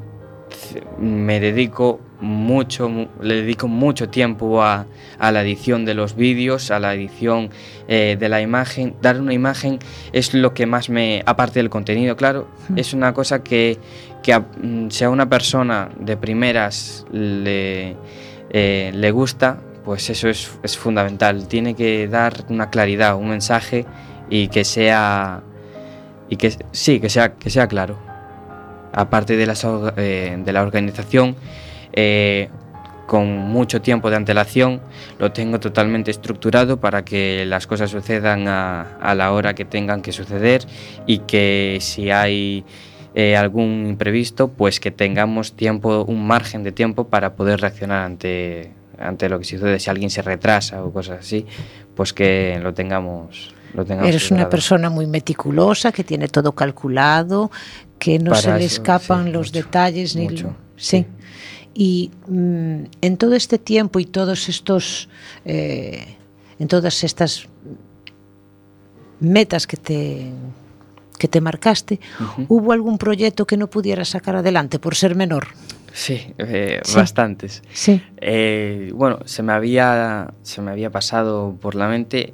c- 0.50 0.82
me 1.00 1.40
dedico 1.40 2.00
mucho, 2.22 2.90
mu- 2.90 3.08
le 3.22 3.36
dedico 3.36 3.68
mucho 3.68 4.10
tiempo 4.10 4.62
a, 4.62 4.86
a 5.20 5.32
la 5.32 5.42
edición 5.42 5.86
de 5.86 5.94
los 5.94 6.16
vídeos, 6.16 6.70
a 6.72 6.80
la 6.80 6.94
edición 6.94 7.50
eh, 7.88 8.18
de 8.20 8.30
la 8.30 8.42
imagen. 8.42 8.96
Dar 9.02 9.20
una 9.22 9.34
imagen 9.34 9.80
es 10.12 10.34
lo 10.34 10.54
que 10.54 10.66
más 10.66 10.90
me, 10.90 11.24
aparte 11.26 11.60
del 11.60 11.70
contenido, 11.70 12.16
claro, 12.16 12.48
Mm. 12.70 12.78
es 12.78 12.94
una 12.94 13.14
cosa 13.14 13.42
que, 13.44 13.78
que 14.22 14.34
a, 14.34 14.40
mm, 14.40 14.90
si 14.90 15.04
a 15.06 15.10
una 15.10 15.30
persona 15.30 15.90
de 16.00 16.18
primeras 16.18 17.06
le, 17.12 17.96
eh, 18.52 18.92
le 18.94 19.12
gusta, 19.12 19.62
pues 19.86 20.10
eso 20.10 20.28
es, 20.30 20.52
es 20.62 20.78
fundamental. 20.78 21.48
Tiene 21.48 21.74
que 21.74 22.08
dar 22.10 22.34
una 22.50 22.70
claridad, 22.70 23.16
un 23.16 23.30
mensaje 23.30 23.86
y 24.30 24.50
que 24.50 24.64
sea 24.66 25.42
y 26.30 26.36
que 26.36 26.54
sí, 26.74 27.00
que 27.00 27.10
sea, 27.10 27.34
que 27.34 27.50
sea 27.50 27.68
claro. 27.68 27.98
Aparte 28.94 29.38
de, 29.38 29.46
las, 29.46 29.66
eh, 29.98 30.38
de 30.44 30.54
la 30.54 30.62
organización, 30.62 31.36
eh, 31.94 32.50
con 33.08 33.28
mucho 33.28 33.82
tiempo 33.82 34.10
de 34.10 34.18
antelación, 34.18 34.82
lo 35.18 35.32
tengo 35.32 35.60
totalmente 35.60 36.12
estructurado 36.12 36.80
para 36.80 37.04
que 37.04 37.46
las 37.46 37.66
cosas 37.66 37.90
sucedan 37.90 38.48
a, 38.48 38.98
a 39.02 39.16
la 39.16 39.32
hora 39.32 39.56
que 39.56 39.66
tengan 39.66 40.02
que 40.02 40.12
suceder 40.12 40.66
y 41.08 41.20
que 41.20 41.80
si 41.82 42.12
hay 42.12 42.64
eh, 43.16 43.36
algún 43.36 43.88
imprevisto, 43.88 44.50
pues 44.50 44.80
que 44.80 44.92
tengamos 44.92 45.54
tiempo, 45.54 46.04
un 46.04 46.28
margen 46.28 46.64
de 46.64 46.72
tiempo 46.72 47.08
para 47.08 47.34
poder 47.34 47.60
reaccionar 47.60 48.06
ante, 48.06 48.72
ante 49.00 49.28
lo 49.30 49.40
que 49.40 49.46
sucede, 49.46 49.80
si 49.80 49.90
alguien 49.90 50.12
se 50.12 50.22
retrasa 50.22 50.84
o 50.84 50.94
cosas 50.94 51.22
así, 51.22 51.46
pues 51.96 52.14
que 52.14 52.60
lo 52.62 52.74
tengamos. 52.74 53.56
Lo 53.74 53.84
tengamos 53.84 54.10
Eres 54.10 54.30
una 54.30 54.48
persona 54.48 54.92
muy 54.92 55.08
meticulosa, 55.08 55.92
que 55.92 56.04
tiene 56.04 56.28
todo 56.28 56.54
calculado, 56.54 57.50
que 58.00 58.18
no 58.18 58.34
se 58.34 58.52
le 58.58 58.66
escapan 58.66 59.26
sí, 59.26 59.32
los 59.32 59.48
mucho, 59.50 59.60
detalles 59.66 60.16
ni 60.16 60.24
mucho, 60.30 60.56
sí. 60.78 61.06
Y 61.74 62.12
mm, 62.28 62.84
en 63.02 63.18
todo 63.18 63.36
este 63.36 63.58
tiempo 63.60 64.00
y 64.00 64.06
todos 64.06 64.50
estos, 64.50 65.10
eh, 65.46 66.16
en 66.58 66.68
todas 66.68 67.04
estas 67.04 67.48
metas 69.20 69.68
que 69.68 69.78
te 69.78 70.32
que 71.20 71.28
te 71.28 71.42
marcaste. 71.42 72.00
¿hubo 72.48 72.72
algún 72.72 72.98
proyecto 72.98 73.46
que 73.46 73.58
no 73.58 73.70
pudieras 73.70 74.08
sacar 74.08 74.38
adelante 74.38 74.80
por 74.80 74.96
ser 74.96 75.16
menor? 75.16 75.48
Sí, 75.92 76.34
eh, 76.38 76.80
Sí. 76.84 76.96
bastantes. 76.96 77.62
Sí. 77.74 78.02
Eh, 78.22 78.92
bueno, 78.96 79.20
se 79.26 79.44
me 79.44 79.52
había, 79.52 80.34
se 80.44 80.62
me 80.62 80.72
había 80.72 80.90
pasado 80.92 81.58
por 81.60 81.76
la 81.76 81.90
mente 81.90 82.34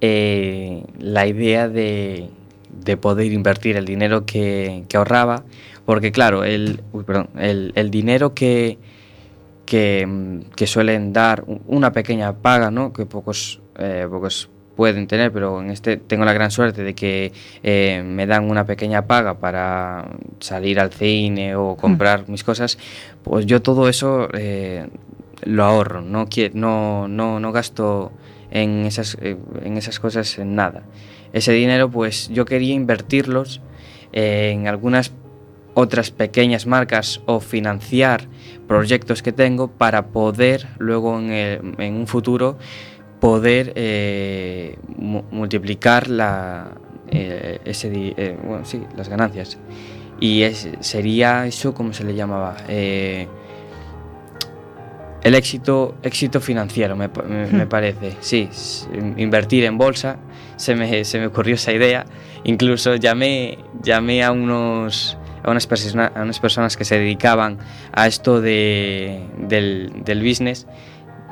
la 0.00 1.26
idea 1.26 1.68
de, 1.68 2.28
de 2.84 2.96
poder 2.96 3.32
invertir 3.32 3.76
el 3.76 3.84
dinero 3.84 4.26
que, 4.26 4.84
que 4.88 4.96
ahorraba, 4.96 5.44
porque 5.84 6.12
claro, 6.12 6.44
el, 6.44 6.82
uy, 6.92 7.04
perdón, 7.04 7.28
el, 7.38 7.72
el 7.76 7.90
dinero 7.90 8.34
que, 8.34 8.78
que, 9.66 10.06
mm, 10.06 10.50
que 10.54 10.66
suelen 10.66 11.12
dar, 11.12 11.44
una 11.66 11.92
pequeña 11.92 12.32
paga, 12.34 12.70
¿no? 12.70 12.92
que 12.92 13.06
pocos, 13.06 13.60
eh, 13.78 14.06
pocos 14.08 14.48
pueden 14.76 15.06
tener, 15.06 15.32
pero 15.32 15.60
en 15.60 15.70
este 15.70 15.96
tengo 15.96 16.24
la 16.24 16.34
gran 16.34 16.50
suerte 16.50 16.82
de 16.82 16.94
que 16.94 17.32
eh, 17.62 18.02
me 18.04 18.26
dan 18.26 18.48
una 18.48 18.66
pequeña 18.66 19.06
paga 19.06 19.38
para 19.38 20.10
salir 20.38 20.78
al 20.78 20.92
cine 20.92 21.56
o 21.56 21.76
comprar 21.76 22.28
mis 22.28 22.44
cosas, 22.44 22.78
pues 23.22 23.46
yo 23.46 23.62
todo 23.62 23.88
eso 23.88 24.28
eh, 24.34 24.86
lo 25.42 25.64
ahorro, 25.64 26.02
no, 26.02 26.28
no, 26.52 27.08
no, 27.08 27.40
no 27.40 27.52
gasto 27.52 28.12
en 28.50 28.84
esas, 28.84 29.16
en 29.20 29.76
esas 29.76 29.98
cosas 29.98 30.38
en 30.38 30.54
nada. 30.54 30.82
Ese 31.36 31.52
dinero 31.52 31.90
pues 31.90 32.30
yo 32.30 32.46
quería 32.46 32.72
invertirlos 32.72 33.60
en 34.12 34.68
algunas 34.68 35.12
otras 35.74 36.10
pequeñas 36.10 36.66
marcas 36.66 37.20
o 37.26 37.40
financiar 37.40 38.26
proyectos 38.66 39.22
que 39.22 39.32
tengo 39.32 39.68
para 39.68 40.06
poder 40.06 40.66
luego 40.78 41.20
en, 41.20 41.76
un 41.94 42.06
futuro 42.06 42.56
poder 43.20 43.74
eh, 43.76 44.78
mu- 44.96 45.24
multiplicar 45.30 46.06
eh, 47.10 47.58
ese, 47.66 48.14
eh, 48.16 48.38
bueno, 48.42 48.64
sí, 48.64 48.80
las 48.96 49.10
ganancias. 49.10 49.58
Y 50.18 50.40
es- 50.40 50.70
sería 50.80 51.46
eso, 51.46 51.74
¿cómo 51.74 51.92
se 51.92 52.04
le 52.04 52.14
llamaba? 52.14 52.56
El 55.26 55.34
éxito, 55.34 55.96
éxito 56.02 56.40
financiero, 56.40 56.94
me, 56.96 57.08
me- 57.08 57.46
me 57.50 57.66
parece. 57.66 58.16
Sí, 58.20 58.48
invertir 59.16 59.64
en 59.64 59.76
bolsa, 59.78 60.16
se 60.56 60.74
me, 60.74 61.04
se 61.04 61.18
me 61.18 61.26
ocurrió 61.26 61.54
esa 61.56 61.72
idea. 61.72 62.04
Incluso 62.44 62.94
llamé, 62.94 63.58
llamé 63.82 64.22
a, 64.22 64.30
unos, 64.30 65.18
a, 65.42 65.50
unas 65.50 65.66
persona- 65.66 66.12
a 66.14 66.22
unas 66.22 66.38
personas 66.38 66.76
que 66.76 66.84
se 66.84 66.98
dedicaban 66.98 67.58
a 67.92 68.06
esto 68.06 68.40
de, 68.40 69.20
del, 69.48 69.92
del 70.04 70.22
business, 70.22 70.66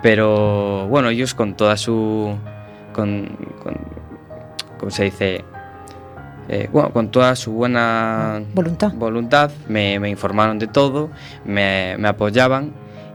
pero 0.03 0.86
bueno, 0.88 1.09
ellos 1.11 1.34
con 1.34 1.55
toda 1.55 1.76
su... 1.76 2.36
Con, 2.92 3.36
con- 3.62 3.78
¿Cómo 4.78 4.90
se 4.90 5.05
dice? 5.05 5.45
Eh, 6.49 6.68
bueno, 6.70 6.90
con 6.90 7.11
toda 7.11 7.36
su 7.36 7.53
buena 7.53 8.42
Voluntad. 8.55 8.92
voluntad, 8.92 9.51
me, 9.68 9.99
me 9.99 10.11
informaron 10.11 10.59
de 10.59 10.66
todo, 10.66 11.11
me, 11.47 11.95
me 11.99 12.09
apoyaban 12.09 12.72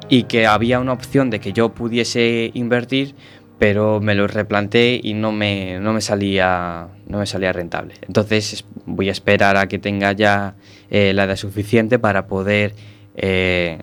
y 0.09 0.23
que 0.23 0.45
había 0.47 0.79
una 0.79 0.93
opción 0.93 1.29
de 1.29 1.39
que 1.39 1.53
yo 1.53 1.69
pudiese 1.69 2.51
invertir, 2.53 3.15
pero 3.59 3.99
me 3.99 4.15
lo 4.15 4.27
replanteé 4.27 4.99
y 5.03 5.13
no 5.13 5.31
me, 5.31 5.79
no 5.79 5.93
me, 5.93 6.01
salía, 6.01 6.87
no 7.07 7.19
me 7.19 7.25
salía 7.25 7.51
rentable. 7.53 7.95
Entonces 8.07 8.53
es- 8.53 8.65
voy 8.85 9.09
a 9.09 9.11
esperar 9.11 9.57
a 9.57 9.67
que 9.67 9.79
tenga 9.79 10.11
ya 10.13 10.55
eh, 10.89 11.13
la 11.13 11.25
edad 11.25 11.35
suficiente 11.35 11.99
para 11.99 12.25
poder 12.25 12.73
eh, 13.15 13.79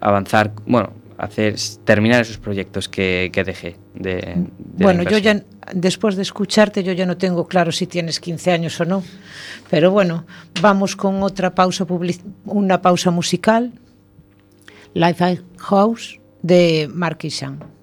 avanzar, 0.00 0.52
bueno, 0.66 0.92
hacer, 1.16 1.54
terminar 1.84 2.20
esos 2.22 2.38
proyectos 2.38 2.88
que, 2.88 3.30
que 3.32 3.42
dejé. 3.44 3.76
De, 3.94 4.34
Bueno, 4.58 5.02
yo 5.04 5.18
ya, 5.18 5.42
después 5.72 6.16
de 6.16 6.22
escucharte, 6.22 6.82
yo 6.82 6.92
ya 6.92 7.06
no 7.06 7.16
tengo 7.16 7.46
claro 7.46 7.72
si 7.72 7.86
tienes 7.86 8.20
15 8.20 8.52
años 8.52 8.78
o 8.80 8.84
no. 8.84 9.02
Pero 9.70 9.90
bueno, 9.90 10.26
vamos 10.60 10.94
con 10.96 11.22
otra 11.22 11.54
pausa, 11.54 11.86
una 12.44 12.82
pausa 12.82 13.10
musical. 13.10 13.72
Life 14.94 15.42
House 15.58 16.20
de 16.42 16.88
Mark 16.88 17.24
Ishan. 17.24 17.73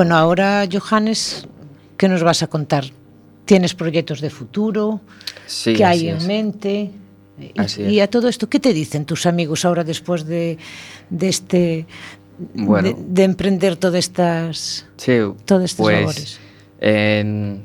Bueno, 0.00 0.16
ahora, 0.16 0.66
Johannes, 0.72 1.46
¿qué 1.98 2.08
nos 2.08 2.22
vas 2.22 2.42
a 2.42 2.46
contar? 2.46 2.84
tienes 3.44 3.74
proyectos 3.74 4.22
de 4.22 4.30
futuro, 4.30 5.02
Sí, 5.46 5.72
así 5.74 5.82
hay 5.82 6.08
en 6.08 6.16
es. 6.16 6.26
mente. 6.26 6.90
Y, 7.38 7.82
y 7.82 8.00
a 8.00 8.08
todo 8.08 8.28
esto, 8.30 8.48
¿qué 8.48 8.58
te 8.60 8.72
dicen 8.72 9.04
tus 9.04 9.26
amigos 9.26 9.66
ahora 9.66 9.84
después 9.84 10.24
de, 10.24 10.56
de 11.10 11.28
este 11.28 11.86
Bueno. 12.54 12.88
de, 12.88 12.96
de 12.98 13.24
emprender 13.24 13.76
todas 13.76 13.96
estas 13.98 14.86
Sí, 14.96 15.18
todas 15.44 15.64
estas 15.64 15.84
pues, 15.84 15.98
labores? 15.98 16.40
en- 16.80 17.60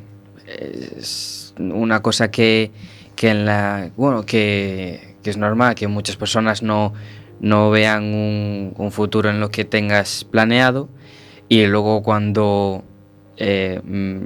es 0.46 1.54
una 1.58 2.02
cosa 2.02 2.30
que, 2.32 2.70
que 3.16 3.30
en 3.30 3.46
la 3.46 3.92
bueno 3.96 4.26
que, 4.26 5.16
que 5.24 5.30
es 5.30 5.38
normal 5.38 5.74
que 5.76 5.88
muchas 5.88 6.18
personas 6.18 6.62
no, 6.62 6.92
no 7.40 7.70
vean 7.72 8.04
un, 8.14 8.74
un 8.76 8.92
futuro 8.92 9.30
en 9.30 9.40
lo 9.40 9.50
que 9.52 9.64
tengas 9.64 10.26
planeado 10.26 10.90
y 11.50 11.66
luego 11.66 12.02
cuando 12.04 12.84
eh, 13.38 13.82
mm, 13.84 14.24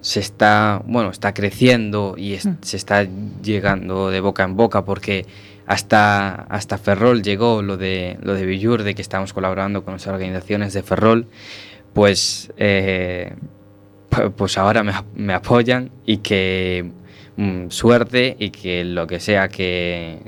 se 0.00 0.20
está 0.20 0.80
bueno 0.86 1.10
está 1.10 1.34
creciendo 1.34 2.14
y 2.16 2.34
es- 2.34 2.46
Mm. 2.46 2.56
se 2.62 2.76
está 2.76 3.06
llegando 3.42 4.10
de 4.10 4.20
boca 4.20 4.44
en 4.44 4.56
boca 4.56 4.84
porque 4.84 5.26
hasta 5.66 6.32
hasta 6.48 6.78
Ferrol 6.78 7.22
llegó 7.22 7.60
lo 7.62 7.76
de 7.76 8.16
lo 8.22 8.34
de 8.34 8.46
Villur 8.46 8.84
de 8.84 8.94
que 8.94 9.02
estamos 9.02 9.32
colaborando 9.32 9.84
con 9.84 9.94
las 9.94 10.06
organizaciones 10.06 10.72
de 10.74 10.82
Ferrol 10.84 11.26
pues 11.92 12.52
eh, 12.56 13.34
pu- 14.10 14.30
pues 14.32 14.58
ahora 14.58 14.82
me, 14.84 14.92
ap- 14.92 15.06
me 15.16 15.34
apoyan 15.34 15.90
y 16.06 16.18
que 16.18 16.90
mm, 17.36 17.70
suerte 17.70 18.36
y 18.38 18.50
que 18.50 18.84
lo 18.84 19.06
que 19.08 19.18
sea 19.18 19.48
que, 19.48 20.18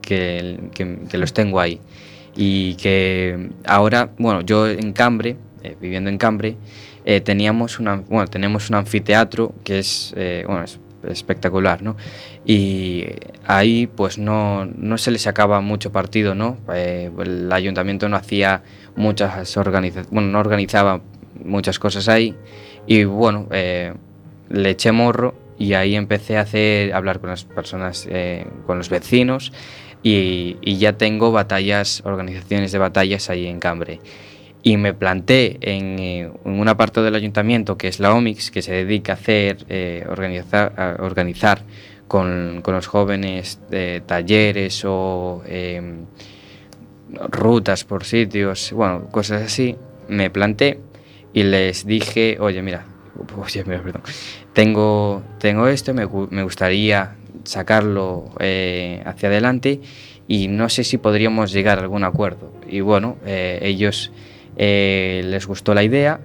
que, 0.00 0.60
que- 0.74 0.98
que 1.08 1.18
los 1.18 1.32
tengo 1.32 1.58
ahí 1.60 1.80
y 2.36 2.74
que 2.76 3.50
ahora 3.66 4.10
bueno 4.18 4.42
yo 4.42 4.68
en 4.68 4.92
Cambre 4.92 5.36
eh, 5.64 5.76
viviendo 5.80 6.10
en 6.10 6.18
Cambre 6.18 6.56
eh, 7.04 7.20
teníamos 7.20 7.80
una 7.80 7.96
bueno 7.96 8.28
tenemos 8.28 8.70
un 8.70 8.76
anfiteatro 8.76 9.54
que 9.64 9.80
es 9.80 10.14
eh, 10.16 10.44
bueno 10.46 10.64
es 10.64 10.78
espectacular 11.08 11.82
no 11.82 11.96
y 12.46 13.04
ahí 13.46 13.86
pues 13.86 14.16
no, 14.18 14.64
no 14.64 14.96
se 14.96 15.10
le 15.10 15.18
sacaba 15.18 15.60
mucho 15.60 15.90
partido 15.90 16.34
no 16.34 16.58
Eh, 16.72 17.10
el 17.18 17.50
ayuntamiento 17.52 18.08
no 18.08 18.16
hacía 18.16 18.62
muchas 18.96 19.56
organizaciones 19.56 20.10
bueno 20.10 20.28
no 20.28 20.38
organizaba 20.38 21.00
muchas 21.42 21.78
cosas 21.78 22.08
ahí. 22.08 22.34
Y 22.86 23.04
bueno 23.04 23.48
eh, 23.50 23.94
le 24.50 24.70
eché 24.70 24.92
morro 24.92 25.34
y 25.58 25.74
ahí 25.74 25.94
empecé 25.94 26.36
a 26.36 26.42
hacer 26.42 26.92
a 26.92 26.96
hablar 26.96 27.20
con 27.20 27.30
las 27.30 27.44
personas 27.44 28.06
eh, 28.10 28.46
con 28.66 28.78
los 28.78 28.88
vecinos 28.90 29.52
y, 30.02 30.58
y 30.60 30.76
ya 30.76 30.94
tengo 30.94 31.32
batallas 31.32 32.02
organizaciones 32.04 32.72
de 32.72 32.78
batallas 32.78 33.30
ahí 33.30 33.46
en 33.46 33.58
Cambre 33.60 34.00
y 34.64 34.76
me 34.78 34.94
planté 34.94 35.58
en, 35.60 35.98
eh, 36.00 36.30
en 36.44 36.58
una 36.58 36.76
parte 36.76 37.02
del 37.02 37.14
ayuntamiento 37.14 37.76
que 37.76 37.86
es 37.86 38.00
la 38.00 38.12
OMIX, 38.14 38.50
que 38.50 38.62
se 38.62 38.72
dedica 38.72 39.12
a 39.12 39.14
hacer, 39.14 39.64
eh, 39.68 40.04
organizar, 40.08 40.98
organizar 41.00 41.60
con, 42.08 42.60
con 42.62 42.74
los 42.74 42.86
jóvenes 42.86 43.58
eh, 43.70 44.00
talleres 44.06 44.84
o 44.84 45.42
eh, 45.46 45.82
rutas 47.30 47.84
por 47.84 48.04
sitios, 48.04 48.72
bueno, 48.72 49.08
cosas 49.10 49.42
así, 49.42 49.76
me 50.08 50.30
planté 50.30 50.80
y 51.32 51.42
les 51.42 51.86
dije, 51.86 52.38
oye, 52.40 52.62
mira, 52.62 52.86
oye, 53.36 53.64
mira, 53.64 53.82
perdón, 53.82 54.02
tengo, 54.52 55.22
tengo 55.38 55.68
esto, 55.68 55.94
me, 55.94 56.06
me 56.30 56.42
gustaría 56.42 57.16
sacarlo 57.44 58.30
eh, 58.40 59.02
hacia 59.04 59.28
adelante 59.28 59.80
y 60.26 60.48
no 60.48 60.68
sé 60.68 60.84
si 60.84 60.98
podríamos 60.98 61.52
llegar 61.52 61.78
a 61.78 61.82
algún 61.82 62.04
acuerdo. 62.04 62.50
Y 62.66 62.80
bueno, 62.80 63.18
ellos 63.26 64.10
eh, 64.56 65.22
les 65.24 65.46
gustó 65.46 65.74
la 65.74 65.82
idea 65.82 66.20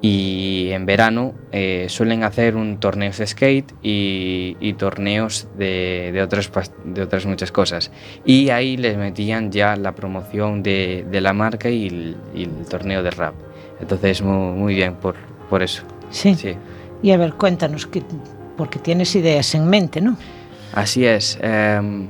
y 0.00 0.70
en 0.72 0.84
verano 0.84 1.32
eh, 1.52 1.86
suelen 1.88 2.24
hacer 2.24 2.56
un 2.56 2.78
torneos 2.78 3.18
de 3.18 3.26
skate 3.26 3.72
y, 3.82 4.56
y 4.58 4.72
torneos 4.72 5.46
de, 5.56 6.10
de 6.12 6.22
otras, 6.22 6.50
de 6.84 7.02
otras 7.02 7.24
muchas 7.24 7.52
cosas. 7.52 7.92
Y 8.24 8.50
ahí 8.50 8.76
les 8.76 8.96
metían 8.96 9.52
ya 9.52 9.76
la 9.76 9.94
promoción 9.94 10.62
de, 10.64 11.06
de 11.08 11.20
la 11.20 11.32
marca 11.32 11.70
y 11.70 11.86
el, 11.86 12.16
y 12.34 12.42
el 12.44 12.66
torneo 12.68 13.02
de 13.04 13.10
rap. 13.12 13.34
Entonces 13.80 14.22
muy, 14.22 14.56
muy 14.56 14.74
bien 14.74 14.94
por, 14.94 15.14
por 15.48 15.62
eso. 15.62 15.84
Sí. 16.10 16.34
Sí. 16.34 16.56
Y 17.00 17.12
a 17.12 17.16
ver, 17.16 17.34
cuéntanos, 17.34 17.86
que, 17.86 18.02
porque 18.56 18.78
tienes 18.80 19.14
ideas 19.14 19.54
en 19.54 19.68
mente, 19.68 20.00
¿no? 20.00 20.16
Así 20.74 21.06
es. 21.06 21.38
em, 21.42 22.08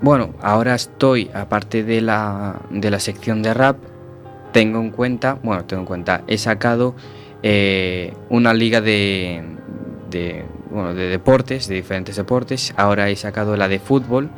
bueno, 0.00 0.34
ahora 0.40 0.74
estoy, 0.74 1.30
aparte 1.34 1.82
de 1.82 2.00
la, 2.00 2.60
de 2.70 2.90
la 2.90 3.00
sección 3.00 3.42
de 3.42 3.54
rap, 3.54 3.76
tengo 4.56 4.80
en 4.80 4.88
cuenta, 4.90 5.38
bueno, 5.42 5.66
tengo 5.66 5.82
en 5.82 5.86
cuenta, 5.86 6.22
he 6.26 6.38
sacado 6.38 6.94
eh, 7.42 8.14
una 8.30 8.54
liga 8.54 8.80
de, 8.80 9.42
de, 10.08 10.46
bueno, 10.70 10.94
de 10.94 11.08
deportes, 11.08 11.68
de 11.68 11.74
diferentes 11.74 12.16
deportes. 12.16 12.72
Ahora 12.78 13.10
he 13.10 13.16
sacado 13.16 13.54
la 13.58 13.68
de 13.68 13.78
fútbol 13.78 14.30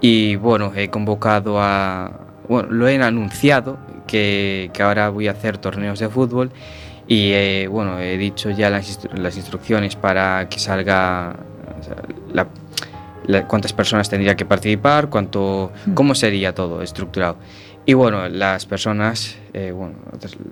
y 0.00 0.34
bueno, 0.34 0.72
he 0.74 0.88
convocado 0.90 1.60
a, 1.60 2.10
bueno, 2.48 2.68
lo 2.72 2.88
he 2.88 3.00
anunciado 3.00 3.78
que, 4.08 4.70
que 4.74 4.82
ahora 4.82 5.08
voy 5.10 5.28
a 5.28 5.30
hacer 5.30 5.56
torneos 5.58 6.00
de 6.00 6.08
fútbol 6.08 6.50
y 7.06 7.30
eh, 7.32 7.68
bueno, 7.70 8.00
he 8.00 8.18
dicho 8.18 8.50
ya 8.50 8.70
las, 8.70 8.90
instru- 8.90 9.12
las 9.16 9.36
instrucciones 9.36 9.94
para 9.94 10.48
que 10.48 10.58
salga 10.58 11.36
o 11.78 11.82
sea, 11.84 11.94
la- 12.32 12.48
la- 13.26 13.46
cuántas 13.46 13.72
personas 13.72 14.10
tendría 14.10 14.34
que 14.34 14.44
participar, 14.46 15.08
cuánto, 15.10 15.70
cómo 15.94 16.16
sería 16.16 16.52
todo 16.56 16.82
estructurado. 16.82 17.36
Y 17.86 17.92
bueno, 17.92 18.28
las 18.30 18.64
personas, 18.64 19.36
eh, 19.52 19.70
bueno, 19.70 19.96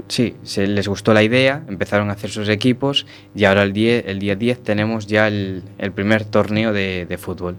sí, 0.08 0.34
se 0.42 0.66
les 0.66 0.86
gustó 0.86 1.14
la 1.14 1.22
idea, 1.22 1.62
empezaron 1.66 2.10
a 2.10 2.12
hacer 2.12 2.28
sus 2.30 2.48
equipos 2.50 3.06
y 3.34 3.44
ahora 3.44 3.62
el, 3.62 3.72
10, 3.72 4.04
el 4.06 4.18
día 4.18 4.36
10 4.36 4.62
tenemos 4.62 5.06
ya 5.06 5.28
el, 5.28 5.62
el 5.78 5.92
primer 5.92 6.24
torneo 6.26 6.74
de, 6.74 7.06
de 7.06 7.18
fútbol. 7.18 7.56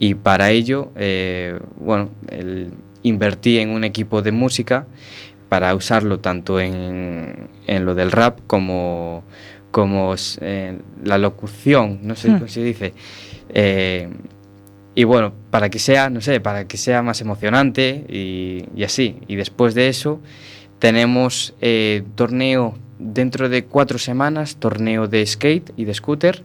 Y 0.00 0.14
para 0.14 0.50
ello, 0.50 0.90
eh, 0.96 1.58
bueno, 1.78 2.10
el- 2.28 2.72
invertí 3.02 3.58
en 3.58 3.68
un 3.70 3.84
equipo 3.84 4.20
de 4.22 4.32
música 4.32 4.86
para 5.48 5.72
usarlo 5.76 6.18
tanto 6.18 6.58
en, 6.58 7.48
en 7.68 7.84
lo 7.84 7.94
del 7.94 8.10
rap 8.10 8.40
como, 8.48 9.22
como 9.70 10.16
en 10.40 10.82
la 11.04 11.16
locución, 11.18 12.00
no 12.02 12.16
sé 12.16 12.30
Hmm. 12.30 12.34
cómo 12.38 12.48
se 12.48 12.62
dice. 12.64 12.92
Y 14.96 15.04
bueno, 15.04 15.34
para 15.50 15.68
que 15.68 15.78
sea, 15.78 16.08
no 16.08 16.22
sé, 16.22 16.40
para 16.40 16.66
que 16.66 16.78
sea 16.78 17.02
más 17.02 17.20
emocionante 17.20 18.06
y, 18.08 18.64
y 18.74 18.82
así. 18.82 19.18
Y 19.28 19.36
después 19.36 19.74
de 19.74 19.88
eso 19.88 20.20
tenemos 20.78 21.54
eh, 21.60 22.02
torneo 22.14 22.74
dentro 22.98 23.50
de 23.50 23.66
cuatro 23.66 23.98
semanas, 23.98 24.56
torneo 24.56 25.06
de 25.06 25.24
skate 25.26 25.70
y 25.76 25.84
de 25.84 25.92
scooter. 25.92 26.42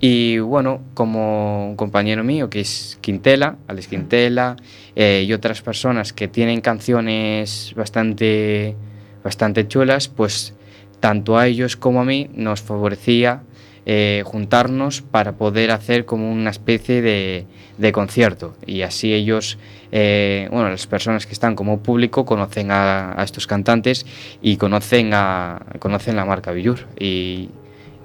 Y 0.00 0.40
bueno, 0.40 0.80
como 0.94 1.70
un 1.70 1.76
compañero 1.76 2.24
mío 2.24 2.50
que 2.50 2.60
es 2.60 2.98
Quintela, 3.00 3.56
Alex 3.68 3.86
Quintela, 3.86 4.56
eh, 4.96 5.24
y 5.24 5.32
otras 5.32 5.62
personas 5.62 6.12
que 6.12 6.26
tienen 6.26 6.60
canciones 6.60 7.74
bastante, 7.76 8.74
bastante 9.22 9.68
chulas, 9.68 10.08
pues 10.08 10.52
tanto 10.98 11.38
a 11.38 11.46
ellos 11.46 11.76
como 11.76 12.00
a 12.00 12.04
mí 12.04 12.28
nos 12.34 12.60
favorecía 12.60 13.42
eh, 13.90 14.22
juntarnos 14.26 15.00
para 15.00 15.32
poder 15.32 15.70
hacer 15.70 16.04
como 16.04 16.30
una 16.30 16.50
especie 16.50 17.00
de, 17.00 17.46
de 17.78 17.90
concierto. 17.90 18.54
Y 18.66 18.82
así 18.82 19.14
ellos, 19.14 19.56
eh, 19.92 20.46
bueno, 20.52 20.68
las 20.68 20.86
personas 20.86 21.24
que 21.24 21.32
están 21.32 21.56
como 21.56 21.80
público 21.80 22.26
conocen 22.26 22.70
a, 22.70 23.18
a 23.18 23.24
estos 23.24 23.46
cantantes 23.46 24.04
y 24.42 24.58
conocen, 24.58 25.14
a, 25.14 25.64
conocen 25.78 26.16
la 26.16 26.26
marca 26.26 26.52
Villur. 26.52 26.80
Y, 27.00 27.48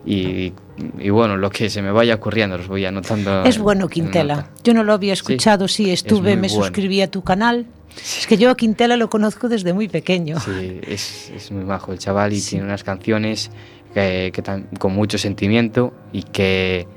y, 0.06 0.54
y 1.00 1.10
bueno, 1.10 1.36
lo 1.36 1.50
que 1.50 1.70
se 1.70 1.82
me 1.82 1.92
vaya 1.92 2.16
ocurriendo 2.16 2.58
los 2.58 2.70
voy 2.70 2.86
anotando. 2.86 3.44
Es 3.44 3.58
bueno 3.58 3.84
en 3.84 3.90
Quintela. 3.90 4.52
Yo 4.64 4.74
no 4.74 4.84
lo 4.86 4.94
había 4.94 5.12
escuchado, 5.12 5.68
sí, 5.68 5.92
estuve, 5.92 6.38
muy 6.38 6.44
me 6.44 6.48
bueno. 6.48 6.64
suscribí 6.64 7.02
a 7.02 7.12
tu 7.12 7.24
canal. 7.24 7.66
Es 7.98 8.26
que 8.26 8.38
yo 8.38 8.50
a 8.50 8.56
Quintela 8.56 8.96
lo 8.96 9.10
conozco 9.10 9.50
desde 9.50 9.74
muy 9.74 9.90
pequeño. 9.90 10.40
Sí, 10.40 10.80
es, 10.88 11.30
es 11.36 11.52
muy 11.52 11.66
majo 11.66 11.92
el 11.92 12.00
chaval 12.00 12.32
y 12.32 12.42
tiene 12.42 12.64
unas 12.64 12.86
canciones 12.86 13.52
que, 13.94 14.32
que 14.34 14.44
con 14.80 14.94
mucho 14.94 15.18
sentimiento 15.18 15.94
y 16.12 16.24
que, 16.24 16.88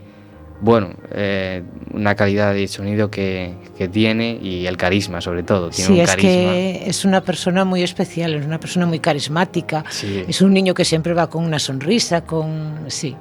bueno, 0.60 0.94
eh, 1.12 1.62
una 1.92 2.14
calidad 2.14 2.54
de 2.54 2.66
sonido 2.68 3.10
que, 3.10 3.54
que 3.76 3.88
tiene 3.88 4.38
y 4.42 4.66
el 4.66 4.76
carisma 4.76 5.20
sobre 5.20 5.42
todo. 5.42 5.70
Tiene 5.70 5.86
Sí, 5.86 5.92
un 5.94 6.00
es 6.00 6.10
carisma. 6.10 6.30
que 6.30 6.82
es 6.86 7.04
una 7.04 7.20
persona 7.22 7.64
muy 7.64 7.82
especial, 7.82 8.34
es 8.34 8.46
una 8.46 8.58
persona 8.60 8.86
muy 8.86 8.98
carismática. 9.00 9.84
Sí. 9.90 10.24
Es 10.26 10.40
un 10.40 10.52
niño 10.54 10.72
que 10.74 10.84
siempre 10.84 11.12
va 11.14 11.28
con 11.28 11.44
una 11.44 11.58
sonrisa, 11.58 12.22
con... 12.24 12.84
Sí. 12.88 13.14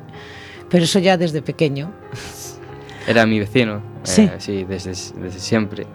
Pero 0.69 0.83
eso 0.85 0.99
ya 0.99 1.17
desde 1.17 1.41
pequeño. 1.41 1.91
Era 3.07 3.25
mi 3.25 3.39
vecino, 3.39 3.81
Sí. 4.03 4.21
eh, 4.23 4.31
sí, 4.39 4.63
desde, 4.63 4.91
desde 4.91 5.39
siempre. 5.39 5.85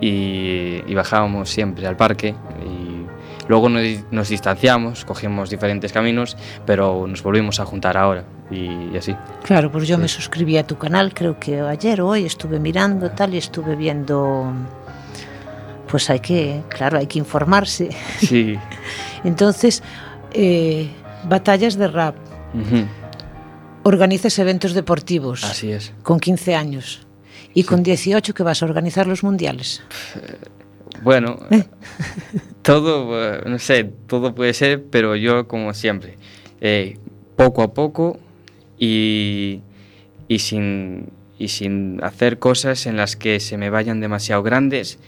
Y, 0.00 0.82
y 0.86 0.94
bajábamos 0.94 1.48
siempre 1.50 1.86
al 1.86 1.96
parque 1.96 2.34
y 2.64 3.05
luego 3.48 3.68
nos, 3.68 3.82
nos 4.10 4.28
distanciamos, 4.28 5.04
cogimos 5.04 5.50
diferentes 5.50 5.92
caminos, 5.92 6.36
pero 6.64 7.06
nos 7.06 7.22
volvimos 7.22 7.60
a 7.60 7.64
juntar 7.64 7.96
ahora 7.96 8.24
y, 8.50 8.90
y 8.92 8.96
así. 8.96 9.14
Claro, 9.44 9.70
pues 9.70 9.86
yo 9.88 9.98
me 9.98 10.08
suscribí 10.08 10.56
a 10.58 10.66
tu 10.66 10.76
canal, 10.78 11.12
creo 11.14 11.38
que 11.38 11.60
ayer 11.60 12.00
o 12.00 12.08
hoy 12.08 12.24
estuve 12.24 12.58
mirando 12.58 13.10
tal 13.10 13.34
y 13.34 13.38
estuve 13.38 13.76
viendo... 13.76 14.52
Pues 15.88 16.10
hay 16.10 16.18
que, 16.18 16.62
claro, 16.68 16.98
hay 16.98 17.06
que 17.06 17.18
informarse. 17.20 17.90
Sí. 18.18 18.58
Entonces, 19.24 19.84
eh, 20.32 20.88
batallas 21.28 21.76
de 21.76 21.88
rap. 21.88 22.16
Ujú. 22.54 22.86
organizas 23.82 24.38
eventos 24.38 24.72
deportivos. 24.72 25.44
Así 25.44 25.70
es. 25.70 25.92
Con 26.02 26.18
15 26.18 26.54
años. 26.56 27.06
Y 27.54 27.64
con 27.64 27.82
18 27.82 28.34
que 28.34 28.42
vas 28.42 28.62
a 28.62 28.66
organizar 28.66 29.06
los 29.06 29.22
mundiales. 29.22 29.82
Bueno, 31.02 31.38
todo, 32.62 33.36
eh, 33.36 33.42
no 33.46 33.58
sé, 33.58 33.84
todo 34.06 34.34
puede 34.34 34.54
ser, 34.54 34.84
pero 34.84 35.16
yo 35.16 35.46
como 35.48 35.74
siempre, 35.74 36.16
eh, 36.60 36.98
poco 37.36 37.62
a 37.62 37.74
poco 37.74 38.18
y, 38.78 39.62
y, 40.28 40.38
sin, 40.38 41.10
y 41.38 41.48
sin 41.48 42.02
hacer 42.02 42.38
cosas 42.38 42.86
en 42.86 42.96
las 42.96 43.16
que 43.16 43.40
se 43.40 43.58
me 43.58 43.70
vayan 43.70 44.00
demasiado 44.00 44.42
grandes 44.42 44.98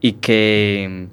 y 0.00 0.12
que, 0.12 1.08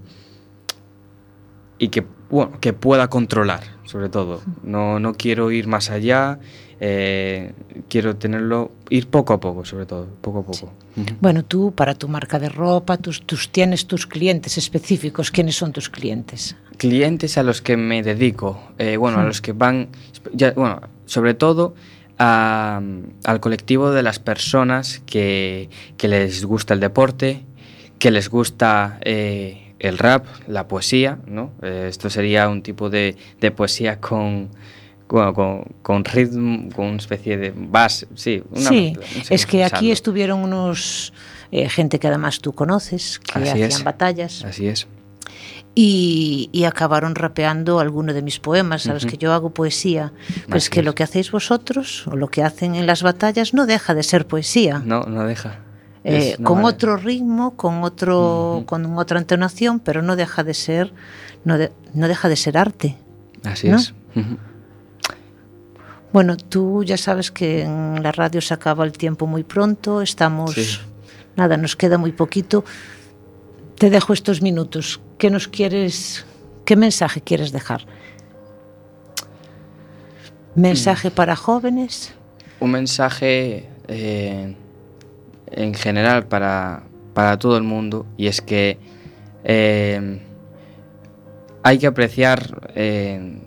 y 1.77 1.89
que, 1.89 2.05
bueno, 2.29 2.59
que 2.59 2.73
pueda 2.73 3.09
controlar, 3.09 3.63
sobre 3.85 4.09
todo. 4.09 4.41
No, 4.63 4.99
no 4.99 5.13
quiero 5.13 5.51
ir 5.51 5.67
más 5.67 5.89
allá, 5.89 6.39
eh, 6.79 7.53
quiero 7.89 8.15
tenerlo, 8.15 8.71
ir 8.89 9.07
poco 9.07 9.33
a 9.33 9.39
poco, 9.39 9.63
sobre 9.65 9.85
todo, 9.85 10.07
poco 10.21 10.39
a 10.39 10.43
poco. 10.45 10.73
Bueno, 11.21 11.43
tú 11.43 11.73
para 11.73 11.95
tu 11.95 12.07
marca 12.07 12.39
de 12.39 12.49
ropa, 12.49 12.97
tus, 12.97 13.21
tus, 13.25 13.49
tienes 13.51 13.87
tus 13.87 14.05
clientes 14.07 14.57
específicos. 14.57 15.31
¿Quiénes 15.31 15.55
son 15.55 15.71
tus 15.71 15.89
clientes? 15.89 16.55
clientes 16.77 17.37
a 17.37 17.43
los 17.43 17.61
que 17.61 17.77
me 17.77 18.01
dedico, 18.03 18.59
eh, 18.77 18.97
bueno, 18.97 19.19
a 19.19 19.23
los 19.23 19.41
que 19.41 19.53
van, 19.53 19.87
ya, 20.33 20.51
bueno, 20.51 20.81
sobre 21.05 21.33
todo 21.35 21.75
a- 22.17 22.81
al 23.23 23.39
colectivo 23.39 23.91
de 23.91 24.03
las 24.03 24.19
personas 24.19 25.01
que, 25.05 25.69
que 25.97 26.07
les 26.07 26.43
gusta 26.43 26.73
el 26.73 26.79
deporte, 26.79 27.43
que 27.99 28.11
les 28.11 28.27
gusta 28.29 28.99
eh, 29.05 29.73
el 29.79 29.97
rap, 29.97 30.25
la 30.47 30.67
poesía, 30.67 31.19
¿no? 31.27 31.51
Esto 31.61 32.09
sería 32.09 32.49
un 32.49 32.63
tipo 32.63 32.89
de, 32.89 33.15
de 33.39 33.51
poesía 33.51 33.99
con, 34.01 34.49
bueno, 35.13 35.33
con, 35.33 35.63
con 35.83 36.03
ritmo, 36.05 36.69
con 36.75 36.85
una 36.87 36.97
especie 36.97 37.37
de 37.37 37.53
base, 37.55 38.07
sí. 38.15 38.41
una 38.49 38.67
sí, 38.69 38.93
mezcla, 38.97 39.35
es 39.35 39.45
que 39.45 39.63
aquí 39.63 39.91
estuvieron 39.91 40.39
unos 40.39 41.13
eh, 41.51 41.69
gente 41.69 41.99
que 41.99 42.07
además 42.07 42.39
tú 42.39 42.53
conoces, 42.53 43.19
que 43.19 43.39
Así 43.39 43.49
hacían 43.49 43.69
es. 43.69 43.83
batallas 43.83 44.43
Así 44.43 44.65
es. 44.67 44.87
y, 45.75 46.49
y 46.51 46.63
acabaron 46.63 47.13
rapeando 47.13 47.79
alguno 47.79 48.11
de 48.13 48.23
mis 48.23 48.39
poemas. 48.39 48.81
Sabes 48.83 49.03
Ujú. 49.03 49.11
que 49.11 49.17
yo 49.19 49.33
hago 49.33 49.51
poesía, 49.51 50.13
pues 50.49 50.63
Así 50.63 50.71
que 50.71 50.79
es. 50.79 50.85
lo 50.85 50.95
que 50.95 51.03
hacéis 51.03 51.31
vosotros 51.31 52.07
o 52.07 52.15
lo 52.15 52.27
que 52.29 52.41
hacen 52.43 52.73
en 52.73 52.87
las 52.87 53.03
batallas 53.03 53.53
no 53.53 53.67
deja 53.67 53.93
de 53.93 54.01
ser 54.01 54.25
poesía. 54.25 54.81
No, 54.83 55.01
no 55.03 55.25
deja. 55.25 55.59
Eh, 56.05 56.37
con 56.43 56.55
manera- 56.55 56.69
otro 56.69 56.97
ritmo, 56.97 57.55
con 57.55 57.83
otro, 57.83 58.63
con 58.65 58.97
otra 58.97 59.19
entonación, 59.19 59.79
pero 59.79 60.01
no 60.01 60.15
deja 60.15 60.43
de 60.43 60.53
ser, 60.55 60.91
no, 61.45 61.57
de- 61.59 61.71
no 61.93 62.07
deja 62.07 62.29
de 62.29 62.35
ser 62.35 62.57
arte. 62.57 62.97
Así 63.43 63.69
¿no? 63.69 63.77
es. 63.77 63.93
Bueno, 66.13 66.37
tú 66.37 66.83
ya 66.83 66.95
sabes 66.97 67.31
que 67.31 67.63
en 67.63 68.01
la 68.03 68.11
radio 68.11 68.39
se 68.39 68.53
acaba 68.53 68.85
el 68.85 68.91
tiempo 68.93 69.25
muy 69.25 69.43
pronto, 69.43 70.01
estamos, 70.01 70.53
Sí. 70.53 70.79
nada, 71.35 71.57
nos 71.57 71.75
queda 71.75 71.97
muy 71.97 72.11
poquito. 72.11 72.63
Te 73.79 73.89
dejo 73.89 74.13
estos 74.13 74.41
minutos. 74.41 75.01
¿Qué 75.17 75.31
nos 75.31 75.47
quieres, 75.47 76.23
qué 76.65 76.75
mensaje 76.75 77.21
quieres 77.21 77.51
dejar? 77.51 77.85
¿Mensaje 80.55 81.09
Mm. 81.09 81.13
para 81.13 81.35
jóvenes? 81.35 82.13
un 82.59 82.71
mensaje 82.71 83.67
eh, 83.89 84.55
en 85.51 85.73
general 85.73 86.27
para, 86.27 86.83
para 87.13 87.37
todo 87.37 87.57
el 87.57 87.63
mundo 87.63 88.05
y 88.15 88.27
es 88.27 88.39
que 88.41 88.77
eh, 89.43 90.21
hay 91.61 91.77
que 91.77 91.87
apreciar 91.87 92.71
eh, 92.75 93.37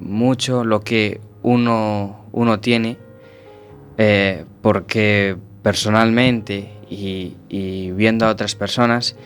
mucho 0.00 0.64
lo 0.64 0.80
que 0.82 1.22
uno, 1.48 2.26
uno 2.32 2.60
tiene 2.60 2.98
eh, 3.96 4.44
porque 4.62 5.36
personalmente 5.62 6.72
y, 6.90 7.34
viendo 7.92 8.26
a 8.26 8.30
otras 8.30 8.54
personas 8.54 9.16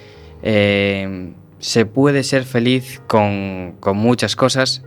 eh, 0.43 1.33
se 1.59 1.87
puede 1.87 2.25
ser 2.25 2.45
feliz 2.45 3.01
con, 3.07 3.77
con 3.81 3.97
muchas 3.97 4.35
cosas 4.35 4.83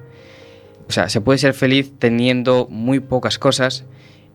o 0.88 0.92
sea, 0.92 1.10
se 1.10 1.22
puede 1.22 1.40
ser 1.40 1.54
feliz 1.54 1.94
teniendo 1.98 2.68
muy 2.70 3.00
pocas 3.00 3.40
cosas 3.40 3.86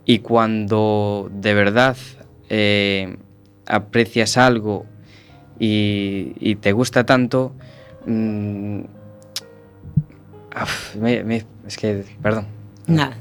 y 0.04 0.18
cuando 0.18 1.30
de 1.32 1.54
verdad 1.54 1.96
eh, 2.48 3.16
aprecias 3.66 4.36
algo 4.36 4.86
y, 5.58 6.56
te 6.56 6.72
gusta 6.72 7.04
tanto, 7.04 7.52
mm, 8.06 8.80
es 11.66 11.76
que, 11.76 12.04
perdón. 12.22 12.59
Nada. 12.96 13.16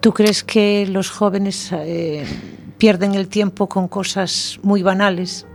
¿Tú 0.00 0.12
crees 0.12 0.44
que 0.44 0.86
los 0.86 1.10
jóvenes 1.10 1.70
eh, 1.72 2.24
pierden 2.78 3.14
el 3.14 3.28
tiempo 3.28 3.68
con 3.68 3.88
cosas 3.88 4.58
muy 4.62 4.82
banales 4.82 5.46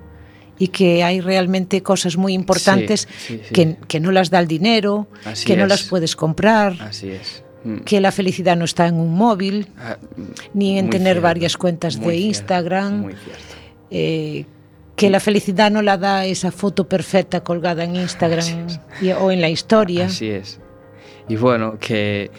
y 0.58 0.68
que 0.68 1.04
hay 1.04 1.22
realmente 1.22 1.82
cosas 1.82 2.18
muy 2.18 2.34
importantes 2.34 3.08
Sí, 3.18 3.38
sí, 3.38 3.42
sí. 3.48 3.54
Que, 3.54 3.78
que 3.88 4.00
no 4.00 4.12
las 4.12 4.30
da 4.30 4.40
el 4.40 4.48
dinero, 4.48 5.08
Así 5.26 5.46
que 5.46 5.56
no 5.56 5.64
es. 5.64 5.70
las 5.70 5.84
puedes 5.84 6.16
comprar, 6.16 6.76
Así 6.82 7.10
es. 7.12 7.44
Mm. 7.64 7.78
que 7.80 8.02
la 8.02 8.12
felicidad 8.12 8.58
no 8.58 8.66
está 8.66 8.88
en 8.88 8.96
un 8.96 9.14
móvil, 9.14 9.68
Ah, 9.80 9.98
ni 10.54 10.78
en 10.80 10.90
tener 10.90 11.14
cierto, 11.14 11.22
varias 11.22 11.58
cuentas 11.58 11.96
de 11.96 12.02
cierto, 12.02 12.20
Instagram, 12.20 13.02
Muy 13.02 13.14
cierto. 13.14 13.42
eh, 13.92 14.46
que 14.96 15.10
la 15.10 15.20
felicidad 15.20 15.72
no 15.72 15.82
la 15.82 15.98
da 15.98 16.26
esa 16.26 16.52
foto 16.52 16.88
perfecta 16.90 17.44
colgada 17.44 17.84
en 17.84 17.96
Instagram 17.96 18.68
y- 19.02 19.12
o 19.12 19.32
en 19.32 19.42
la 19.42 19.50
historia. 19.50 20.08
Así 20.08 20.28
es. 20.28 20.60
Y 21.28 21.36
bueno, 21.36 21.78
que, 21.80 22.32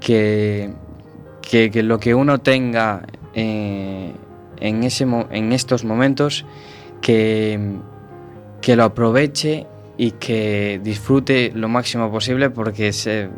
que, 0.00 0.70
que, 1.42 1.82
lo 1.82 1.98
que 1.98 2.14
uno 2.14 2.38
tenga 2.38 3.02
eh, 3.34 4.12
en, 4.60 4.84
ese, 4.84 5.06
en 5.30 5.52
estos 5.52 5.84
momentos, 5.84 6.46
que, 7.00 7.58
que 8.60 8.76
lo 8.76 8.84
aproveche 8.84 9.66
y 9.96 10.12
que 10.12 10.80
disfrute 10.82 11.52
lo 11.54 11.68
máximo 11.68 12.10
posible 12.10 12.50
porque 12.50 12.92
se, 12.92 13.28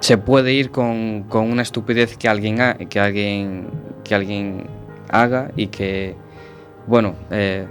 se 0.00 0.18
puede 0.18 0.52
ir 0.52 0.70
con, 0.70 1.24
con 1.24 1.50
una 1.50 1.62
estupidez 1.62 2.16
que 2.16 2.28
alguien, 2.28 2.56
que, 2.88 3.00
alguien, 3.00 3.68
que 4.04 4.14
alguien 4.14 4.66
haga 5.08 5.50
y 5.56 5.68
que, 5.68 6.16
bueno, 6.86 7.14
eh, 7.30 7.66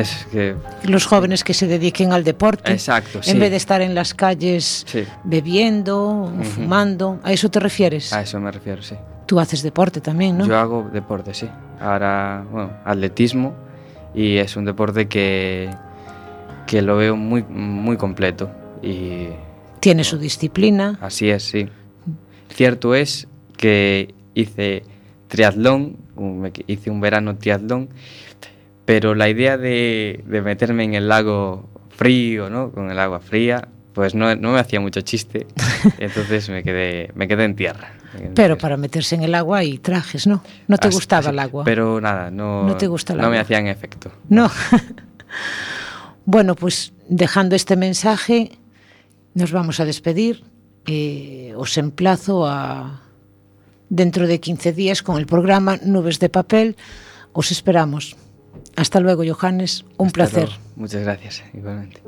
es 0.00 0.26
que... 0.30 0.54
Los 0.84 1.06
jóvenes 1.06 1.42
que 1.42 1.54
se 1.54 1.66
dediquen 1.66 2.12
al 2.12 2.22
deporte, 2.22 2.72
Exacto, 2.72 3.22
sí. 3.22 3.30
en 3.30 3.38
vez 3.40 3.50
de 3.50 3.56
estar 3.56 3.80
en 3.80 3.94
las 3.94 4.14
calles 4.14 4.84
Sí. 4.86 5.04
bebiendo, 5.24 6.22
o 6.24 6.42
fumando, 6.44 7.18
¿a 7.22 7.32
eso 7.32 7.48
te 7.50 7.58
refieres? 7.60 8.12
A 8.12 8.22
eso 8.22 8.38
me 8.40 8.50
refiero, 8.50 8.82
sí. 8.82 8.94
Tú 9.26 9.40
haces 9.40 9.62
deporte 9.62 10.00
también, 10.00 10.38
¿no? 10.38 10.46
Yo 10.46 10.56
hago 10.58 10.88
deporte, 10.92 11.34
sí. 11.34 11.48
Ahora, 11.80 12.44
bueno, 12.50 12.70
atletismo 12.84 13.54
y 14.14 14.36
es 14.36 14.56
un 14.56 14.64
deporte 14.64 15.08
que, 15.08 15.70
que 16.66 16.82
lo 16.82 16.96
veo 16.96 17.16
muy, 17.16 17.42
muy 17.42 17.96
completo 17.96 18.50
y 18.82 19.28
Tiene 19.80 20.04
su 20.04 20.18
disciplina. 20.18 20.98
así 21.00 21.28
es, 21.30 21.42
sí. 21.42 21.68
Cierto 22.50 22.94
es 22.94 23.26
que 23.56 24.14
hice 24.34 24.82
triatlón, 25.28 25.96
hice 26.66 26.90
un 26.90 27.00
verano 27.00 27.36
triatlón, 27.36 27.88
pero 28.86 29.14
la 29.14 29.28
idea 29.28 29.58
de, 29.58 30.22
de 30.24 30.40
meterme 30.42 30.84
en 30.84 30.94
el 30.94 31.08
lago 31.08 31.68
frío, 31.90 32.48
¿no? 32.48 32.70
Con 32.70 32.90
el 32.90 32.98
agua 32.98 33.20
fría, 33.20 33.68
pues 33.92 34.14
no, 34.14 34.34
no 34.36 34.52
me 34.52 34.60
hacía 34.60 34.80
mucho 34.80 35.00
chiste, 35.02 35.46
entonces 35.98 36.48
me 36.48 36.62
quedé, 36.62 37.10
me 37.14 37.26
quedé 37.28 37.44
en 37.44 37.56
tierra. 37.56 37.92
me 38.14 38.18
quedé 38.18 38.28
en 38.28 38.34
Pero 38.34 38.54
tierra. 38.54 38.58
para 38.60 38.76
meterse 38.76 39.14
en 39.16 39.22
el 39.22 39.34
agua 39.34 39.58
hay 39.58 39.78
trajes, 39.78 40.26
¿no? 40.26 40.42
No 40.68 40.78
te 40.78 40.88
gustaba 40.88 41.30
el 41.30 41.38
agua. 41.38 41.64
Pero 41.64 42.00
nada, 42.00 42.30
no, 42.30 42.64
No 42.66 42.76
te 42.76 42.86
gusta 42.86 43.12
el 43.12 43.20
no 43.20 43.28
me 43.28 43.38
hacían 43.38 43.66
efecto. 43.66 44.12
No. 44.28 44.50
bueno, 46.24 46.54
pues 46.54 46.92
dejando 47.08 47.56
este 47.56 47.76
mensaje, 47.76 48.52
nos 49.34 49.52
vamos 49.52 49.80
a 49.80 49.84
despedir. 49.84 50.44
Eh, 50.86 51.52
os 51.56 51.76
emplazo 51.78 52.46
a 52.46 53.02
dentro 53.88 54.26
de 54.26 54.38
15 54.38 54.72
días 54.72 55.02
con 55.02 55.16
el 55.18 55.26
programa 55.26 55.78
Nubes 55.82 56.20
de 56.20 56.28
Papel. 56.28 56.76
Os 57.32 57.50
esperamos. 57.50 58.16
Hasta 58.76 59.00
luego, 59.00 59.22
Johannes. 59.26 59.84
Un 59.96 60.08
Hasta 60.08 60.14
placer. 60.14 60.48
luego. 60.48 60.62
Muchas 60.76 61.02
gracias, 61.02 61.42
igualmente. 61.54 62.02